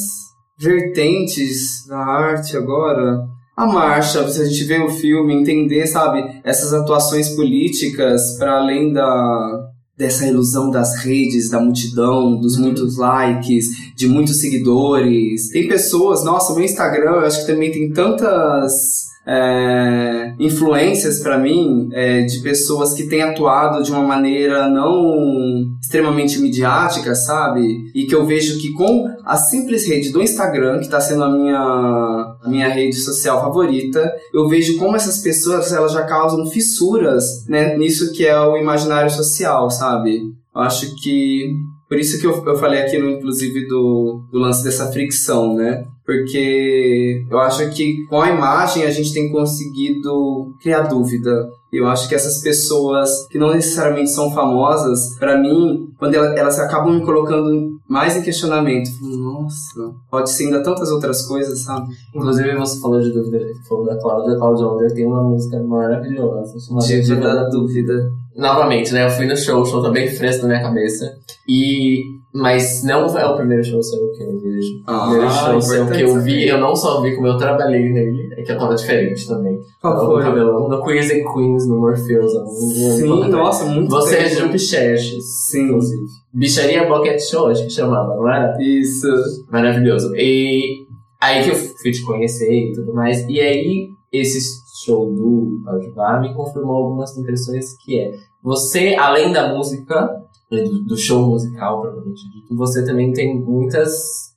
[0.60, 3.18] vertentes na arte agora.
[3.56, 8.92] A marcha, se a gente vê o filme, entender, sabe, essas atuações políticas para além
[8.94, 9.68] da
[9.98, 15.50] dessa ilusão das redes, da multidão, dos muitos likes, de muitos seguidores.
[15.50, 21.90] Tem pessoas, nossa, meu Instagram, eu acho que também tem tantas é, influências para mim
[21.94, 27.92] é, de pessoas que têm atuado de uma maneira não extremamente midiática, sabe?
[27.94, 31.30] E que eu vejo que com a simples rede do Instagram, que está sendo a
[31.30, 37.46] minha, a minha rede social favorita, eu vejo como essas pessoas elas já causam fissuras
[37.48, 40.22] né, nisso que é o imaginário social, sabe?
[40.54, 41.52] Eu acho que
[41.92, 45.84] por isso que eu, eu falei aqui, no, inclusive, do, do lance dessa fricção, né?
[46.06, 51.48] Porque eu acho que com a imagem a gente tem conseguido criar dúvida.
[51.72, 56.60] Eu acho que essas pessoas que não necessariamente são famosas, pra mim, quando elas, elas
[56.60, 61.64] acabam me colocando mais em questionamento, eu falo, nossa, pode ser ainda tantas outras coisas,
[61.64, 61.88] sabe?
[62.14, 64.34] Inclusive, você falou de dúvida, falou da Cláudia.
[64.34, 68.10] A Cláudia Onder tem uma música maravilhosa chamada Dia da dúvida.
[68.36, 69.06] Novamente, né?
[69.06, 71.14] Eu fui no show, o show tá bem fresco na minha cabeça.
[71.48, 72.04] E.
[72.34, 74.68] Mas não é o primeiro show seu que eu vejo.
[74.88, 77.90] Ah, o primeiro show seu que eu vi, eu não só vi como eu trabalhei
[77.92, 79.60] nele, é que eu tava diferente também.
[79.82, 80.24] Qual com foi?
[80.24, 82.34] cabelão no Queens and Queens, no Morpheus.
[82.34, 82.92] um- um
[83.24, 84.42] Sim, nossa, muito Você é tempo.
[84.44, 85.18] Jump Shash,
[85.50, 85.66] Sim.
[85.66, 86.02] inclusive.
[86.34, 88.56] Bicharia Bucket Show, acho que chamava, não era?
[88.62, 89.08] Isso.
[89.52, 90.16] Maravilhoso.
[90.16, 90.86] E
[91.22, 93.28] aí que eu fui te conhecer e tudo mais.
[93.28, 94.40] E aí, esse
[94.86, 100.10] show do Pajubá me confirmou algumas impressões que é você, além da música,
[100.52, 103.94] do, do show musical, propriamente dito, você também tem muitas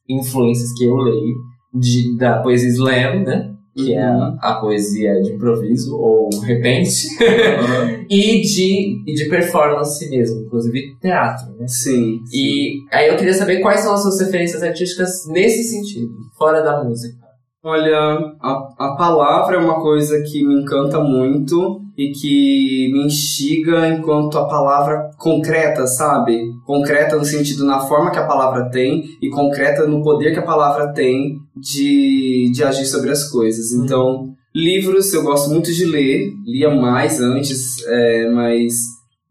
[0.09, 1.35] influências que eu leio
[1.75, 3.51] de, da poesia slam, né?
[3.77, 4.23] Que é Uhum.
[4.41, 7.09] a, a poesia de improviso ou repente.
[8.09, 11.67] e, de, e de performance mesmo, inclusive teatro, né?
[11.67, 12.21] Sim.
[12.33, 16.85] E aí eu queria saber quais são as suas referências artísticas nesse sentido, fora da
[16.85, 17.19] música.
[17.65, 17.99] Olha,
[18.41, 24.37] a, a palavra é uma coisa que me encanta muito e que me instiga enquanto
[24.37, 26.51] a palavra concreta, sabe?
[26.67, 30.45] Concreta no sentido na forma que a palavra tem e concreta no poder que a
[30.45, 33.73] palavra tem de, de agir sobre as coisas.
[33.73, 38.75] Então, livros eu gosto muito de ler, lia mais antes, é, mas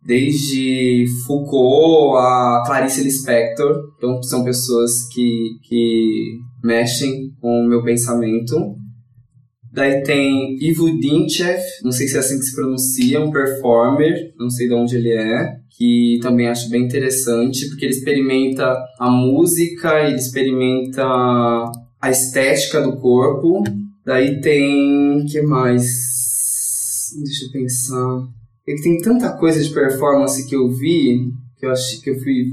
[0.05, 8.75] desde Foucault a Clarice Lispector, então são pessoas que, que mexem com o meu pensamento.
[9.73, 14.47] Daí tem Ivo Dinchev, não sei se é assim que se pronuncia, um performer, não
[14.49, 20.07] sei de onde ele é, que também acho bem interessante, porque ele experimenta a música,
[20.07, 23.63] ele experimenta a estética do corpo.
[24.05, 25.83] Daí tem, que mais?
[27.23, 28.27] Deixa eu pensar.
[28.67, 32.19] é que tem tanta coisa de performance que eu vi, que eu achei que eu
[32.19, 32.45] fui,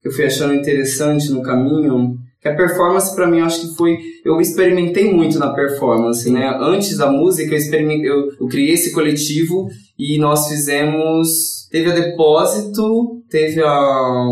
[0.00, 3.76] que eu fui achando interessante no caminho, que a performance pra mim eu acho que
[3.76, 3.98] foi.
[4.24, 6.56] Eu experimentei muito na performance, né?
[6.60, 9.68] Antes da música, eu, experimentei, eu, eu criei esse coletivo
[9.98, 11.68] e nós fizemos.
[11.70, 14.24] Teve a Depósito, teve a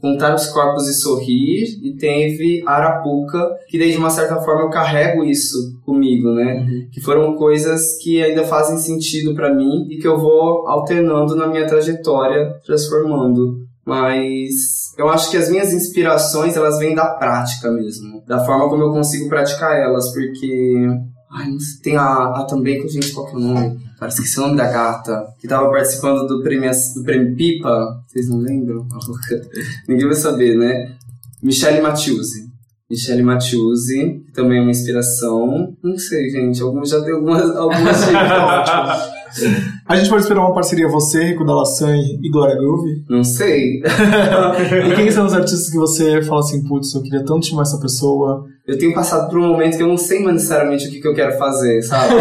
[0.00, 4.70] Contar os Corpos e Sorrir, e teve Arapuca, que daí de uma certa forma eu
[4.70, 6.66] carrego isso comigo, né?
[6.92, 11.46] Que foram coisas que ainda fazem sentido pra mim e que eu vou alternando na
[11.46, 13.67] minha trajetória, transformando.
[13.88, 18.22] Mas eu acho que as minhas inspirações, elas vêm da prática mesmo.
[18.26, 20.86] Da forma como eu consigo praticar elas, porque...
[21.32, 21.80] Ai, não sei.
[21.82, 23.80] Tem a, a também, que gente, qual que é o nome?
[23.98, 25.26] Cara, esqueci o nome da gata.
[25.40, 28.02] Que tava participando do prêmio, do prêmio Pipa.
[28.06, 28.86] Vocês não lembram?
[29.88, 30.94] Ninguém vai saber, né?
[31.42, 32.46] Michelle Mathiuse.
[32.90, 35.74] Michelle Mathiuse, que também é uma inspiração.
[35.82, 36.60] Não sei, gente.
[36.60, 39.67] Algumas já tem algumas, algumas dicas.
[39.88, 43.04] A gente pode esperar uma parceria você, Rico da Laçan e Glória Groove?
[43.08, 43.80] Não sei.
[44.86, 47.80] e quem são os artistas que você fala assim, putz, eu queria tanto chamar essa
[47.80, 48.44] pessoa?
[48.68, 51.08] Eu tenho passado por um momento que eu não sei mais necessariamente o que, que
[51.08, 52.14] eu quero fazer, sabe?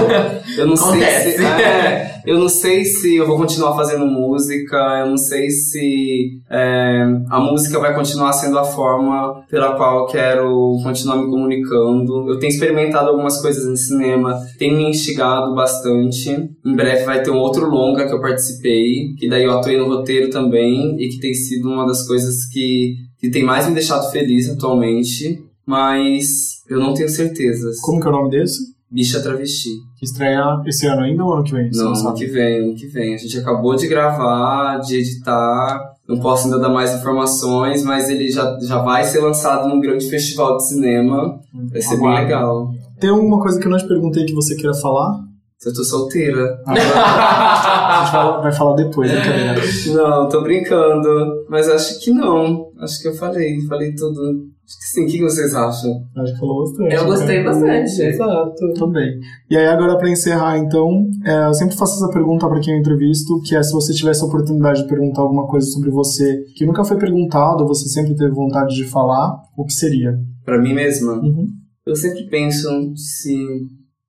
[0.58, 1.44] Eu não sei se.
[1.46, 7.04] é, eu não sei se eu vou continuar fazendo música, eu não sei se é,
[7.30, 12.30] a música vai continuar sendo a forma pela qual eu quero continuar me comunicando.
[12.30, 16.30] Eu tenho experimentado algumas coisas em cinema, tem me instigado bastante.
[16.66, 19.88] Em breve vai ter um outro longa que eu participei, que daí eu atuei no
[19.88, 24.10] roteiro também, e que tem sido uma das coisas que, que tem mais me deixado
[24.12, 25.46] feliz atualmente.
[25.68, 27.82] Mas eu não tenho certezas.
[27.82, 28.78] Como que é o nome desse?
[28.90, 29.72] Bicha Travesti.
[30.00, 31.70] Que estreia esse ano ainda ou ano que vem?
[31.74, 33.14] Não, ano que vem, ano que vem.
[33.14, 35.94] A gente acabou de gravar, de editar.
[36.08, 40.10] Não posso ainda dar mais informações, mas ele já, já vai ser lançado num grande
[40.10, 41.38] festival de cinema.
[41.70, 42.72] Vai ser bem legal.
[42.98, 45.20] Tem alguma coisa que eu não te perguntei que você queira falar?
[45.66, 46.62] Eu tô solteira.
[46.66, 46.74] A
[48.08, 49.62] gente vai, vai falar depois, né, brincadeira.
[49.94, 51.46] Não, tô brincando.
[51.50, 52.72] Mas acho que não.
[52.80, 54.48] Acho que eu falei, falei tudo.
[54.68, 55.06] Acho que sim.
[55.06, 55.92] O que vocês acham?
[56.18, 56.94] Acho que falou bastante.
[56.94, 57.44] Eu gostei né?
[57.44, 58.02] bastante.
[58.02, 58.74] Exato.
[58.74, 59.20] Também.
[59.50, 62.80] E aí, agora, pra encerrar, então, é, eu sempre faço essa pergunta pra quem eu
[62.80, 66.66] entrevisto, que é se você tivesse a oportunidade de perguntar alguma coisa sobre você que
[66.66, 70.18] nunca foi perguntado, ou você sempre teve vontade de falar, o que seria?
[70.44, 71.14] Pra mim mesma?
[71.14, 71.48] Uhum.
[71.86, 73.38] Eu sempre penso se.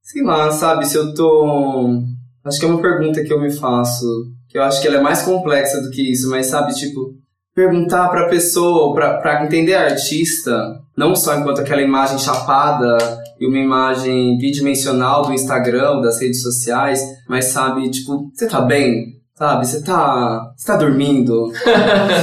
[0.03, 0.87] Sei lá, sabe?
[0.87, 2.03] Se eu tô.
[2.45, 4.07] Acho que é uma pergunta que eu me faço.
[4.49, 7.15] Que eu acho que ela é mais complexa do que isso, mas sabe, tipo.
[7.55, 12.97] Perguntar pra pessoa, pra, pra entender a artista, não só enquanto aquela imagem chapada
[13.41, 19.19] e uma imagem bidimensional do Instagram, das redes sociais, mas sabe, tipo, você tá bem?
[19.39, 20.53] Sabe, você tá.
[20.57, 21.53] Você tá dormindo?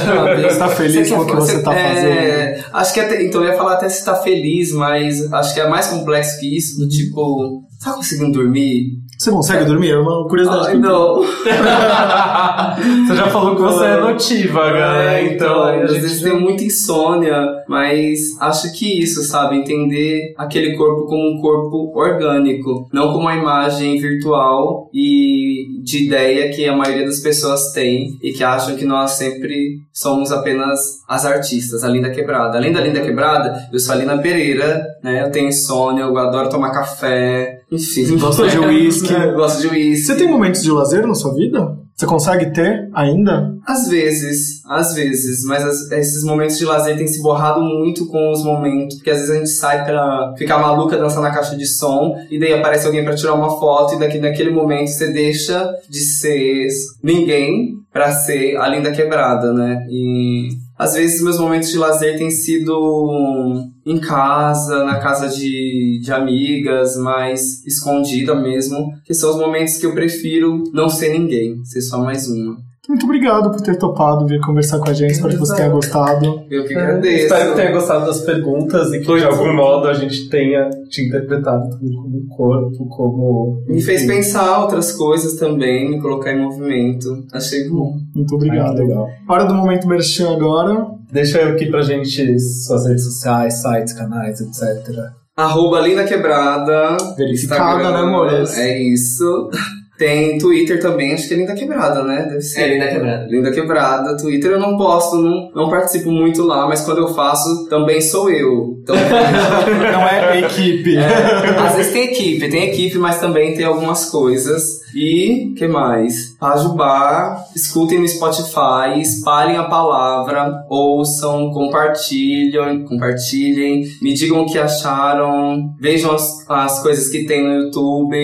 [0.04, 0.42] Sabe?
[0.42, 3.24] Você tá feliz com o que você tá é, Acho que até.
[3.24, 6.54] Então eu ia falar até se tá feliz, mas acho que é mais complexo que
[6.54, 7.62] isso, do tipo.
[7.82, 8.98] Tá conseguindo dormir?
[9.26, 9.90] Você consegue dormir?
[9.90, 10.68] É uma curiosidade.
[10.68, 11.16] Ai, não.
[13.06, 15.20] Você já falou que você é notívaga, né?
[15.20, 17.34] É, então, a às vezes tenho muita insônia,
[17.68, 19.56] mas acho que isso, sabe?
[19.56, 26.54] Entender aquele corpo como um corpo orgânico, não como uma imagem virtual e de ideia
[26.54, 30.78] que a maioria das pessoas tem e que acham que nós sempre somos apenas
[31.08, 32.58] as artistas, a Linda Quebrada.
[32.58, 35.24] Além da Linda Quebrada, eu sou a Lina Pereira, né?
[35.24, 38.16] Eu tenho insônia, eu adoro tomar café, enfim.
[38.18, 39.12] Gosta de uísque.
[39.12, 40.06] Eu gosto de uísque.
[40.06, 41.76] Você tem momentos de lazer na sua vida?
[41.94, 43.54] Você consegue ter ainda?
[43.66, 48.30] Às vezes, às vezes, mas as- esses momentos de lazer têm se borrado muito com
[48.32, 51.64] os momentos, porque às vezes a gente sai pra ficar maluca dançar na caixa de
[51.66, 55.66] som, e daí aparece alguém pra tirar uma foto, e daqui naquele momento você deixa
[55.88, 56.68] de ser
[57.02, 59.86] ninguém pra ser a linda quebrada, né?
[59.88, 66.12] E às vezes meus momentos de lazer têm sido em casa, na casa de, de
[66.12, 71.80] amigas, mais escondida mesmo, que são os momentos que eu prefiro não ser ninguém, ser
[71.80, 72.65] só mais uma.
[72.88, 75.12] Muito obrigado por ter topado vir conversar com a gente.
[75.12, 76.44] Espero que você tenha gostado.
[76.50, 77.24] Eu que agradeço.
[77.24, 81.02] Espero que tenha gostado das perguntas e que de algum modo a gente tenha te
[81.02, 83.62] interpretado como corpo, como.
[83.66, 87.24] Me fez pensar outras coisas também, me colocar em movimento.
[87.32, 87.96] Achei bom.
[88.14, 88.78] Muito obrigado.
[88.78, 89.08] Ah, legal.
[89.28, 90.86] Hora do momento merchan agora.
[91.10, 95.16] Deixa aqui pra gente suas redes sociais, sites, canais, etc.
[95.36, 96.96] Arroba Linda Quebrada.
[97.16, 98.58] Verificada, Instagram, né, amores?
[98.58, 99.50] É isso.
[99.98, 102.26] Tem Twitter também, acho que é Linda Quebrada, né?
[102.28, 102.62] Deve ser.
[102.62, 103.26] É, Linda Quebrada.
[103.28, 107.66] Linda Quebrada, Twitter eu não posto, não, não participo muito lá, mas quando eu faço,
[107.68, 108.76] também sou eu.
[108.82, 108.94] Então,
[109.92, 110.96] Não é equipe.
[110.96, 114.86] É, às vezes tem equipe, tem equipe, mas também tem algumas coisas.
[114.94, 116.36] E, que mais?
[116.38, 125.74] Pajubá, escutem no Spotify, espalhem a palavra, ouçam, compartilhem, compartilhem, me digam o que acharam,
[125.80, 128.16] vejam as, as coisas que tem no YouTube.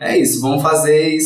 [0.00, 1.19] É isso, vamos fazer isso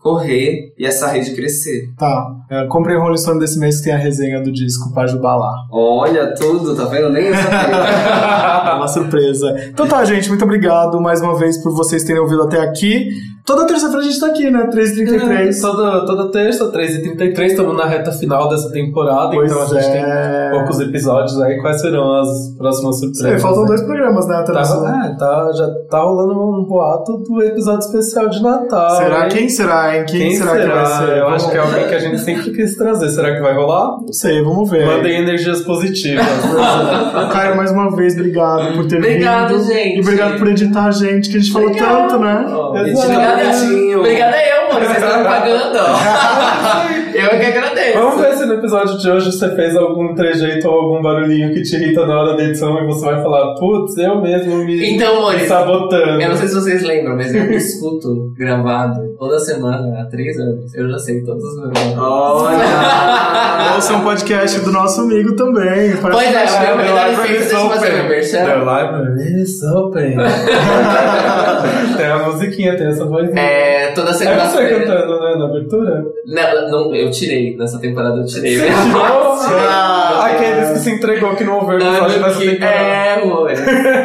[0.00, 1.92] correr e essa rede crescer.
[1.96, 2.39] Tá.
[2.50, 5.52] É, comprei o Rolling Stone desse mês que tem a resenha do disco Pajubá lá.
[5.70, 7.08] Olha tudo, tá vendo?
[7.10, 8.30] Nem sabia.
[8.70, 9.54] É uma surpresa.
[9.68, 13.08] Então tá, gente, muito obrigado mais uma vez por vocês terem ouvido até aqui.
[13.44, 14.68] Toda terça-feira a gente tá aqui, né?
[14.72, 15.60] 3h33.
[15.60, 20.50] Toda, toda terça, 3h33, estamos na reta final dessa temporada, Pois então a gente é.
[20.50, 21.58] tem poucos episódios aí.
[21.60, 23.28] Quais serão as próximas surpresas?
[23.30, 24.36] Sei, faltam dois programas, né?
[24.36, 28.90] Até Tá, é, tá, já tá rolando um boato do episódio especial de Natal.
[28.96, 29.22] Será?
[29.24, 29.28] hein?
[29.30, 30.04] Quem será, hein?
[30.06, 31.16] Quem, Quem será, que vai ser?
[31.18, 33.10] Eu Vamos- acho que é alguém que a gente sempre quis trazer.
[33.10, 33.98] Será que vai rolar?
[34.00, 34.86] Não sei, vamos ver.
[34.86, 36.24] Mandem energias positivas.
[37.32, 39.66] Caio, mais uma vez, obrigado por ter Obrigado, vindo.
[39.72, 39.96] gente.
[39.96, 42.44] E obrigado por editar a gente, que a gente falou tanto, né?
[42.48, 43.98] Obrigada, Bonitinho.
[44.00, 44.86] obrigada eu, mano.
[44.86, 45.78] Vocês estão me pagando.
[47.14, 47.98] eu é que agradeço.
[47.98, 51.76] Vamos ver no episódio de hoje você fez algum trejeito ou algum barulhinho que te
[51.76, 55.46] irrita na hora da edição e você vai falar, putz, eu mesmo me, Então, me
[55.46, 56.20] sabotando.
[56.20, 60.74] eu não sei se vocês lembram, mas eu escuto gravado toda semana há três anos.
[60.74, 63.74] Eu já sei todos os meus Olha!
[63.76, 65.96] Ouça um podcast do nosso amigo também.
[66.00, 67.80] Pois é, The me dá Library is open.
[67.80, 70.16] The library is open.
[71.96, 73.40] tem a musiquinha, tem essa vozinha.
[73.40, 74.80] É, toda É você segunda-feira.
[74.80, 76.04] cantando, né, na abertura?
[76.26, 77.56] Não, não, eu tirei.
[77.56, 78.58] Nessa temporada eu tirei.
[78.60, 82.76] Ah, Aqueles que se entregou que não episódio dessa que- temporada.
[82.76, 83.50] é, amor.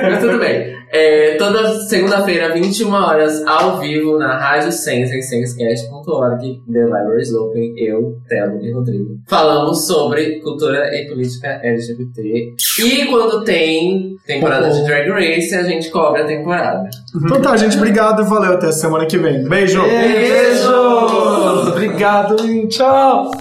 [0.03, 0.75] Mas tudo bem.
[0.91, 7.33] É, toda segunda-feira, 21 horas, ao vivo, na Rádio Sense, em sensecast.org, The Library is
[7.33, 9.17] Open, eu, Telo e Rodrigo.
[9.27, 12.53] Falamos sobre cultura e política LGBT.
[12.79, 16.87] E quando tem temporada de Drag Race, a gente cobre a temporada.
[17.25, 18.53] Então tá, gente, obrigado e valeu.
[18.53, 19.43] Até semana que vem.
[19.49, 19.74] Beijo!
[19.83, 21.67] Beijos!
[21.67, 23.31] Obrigado e tchau!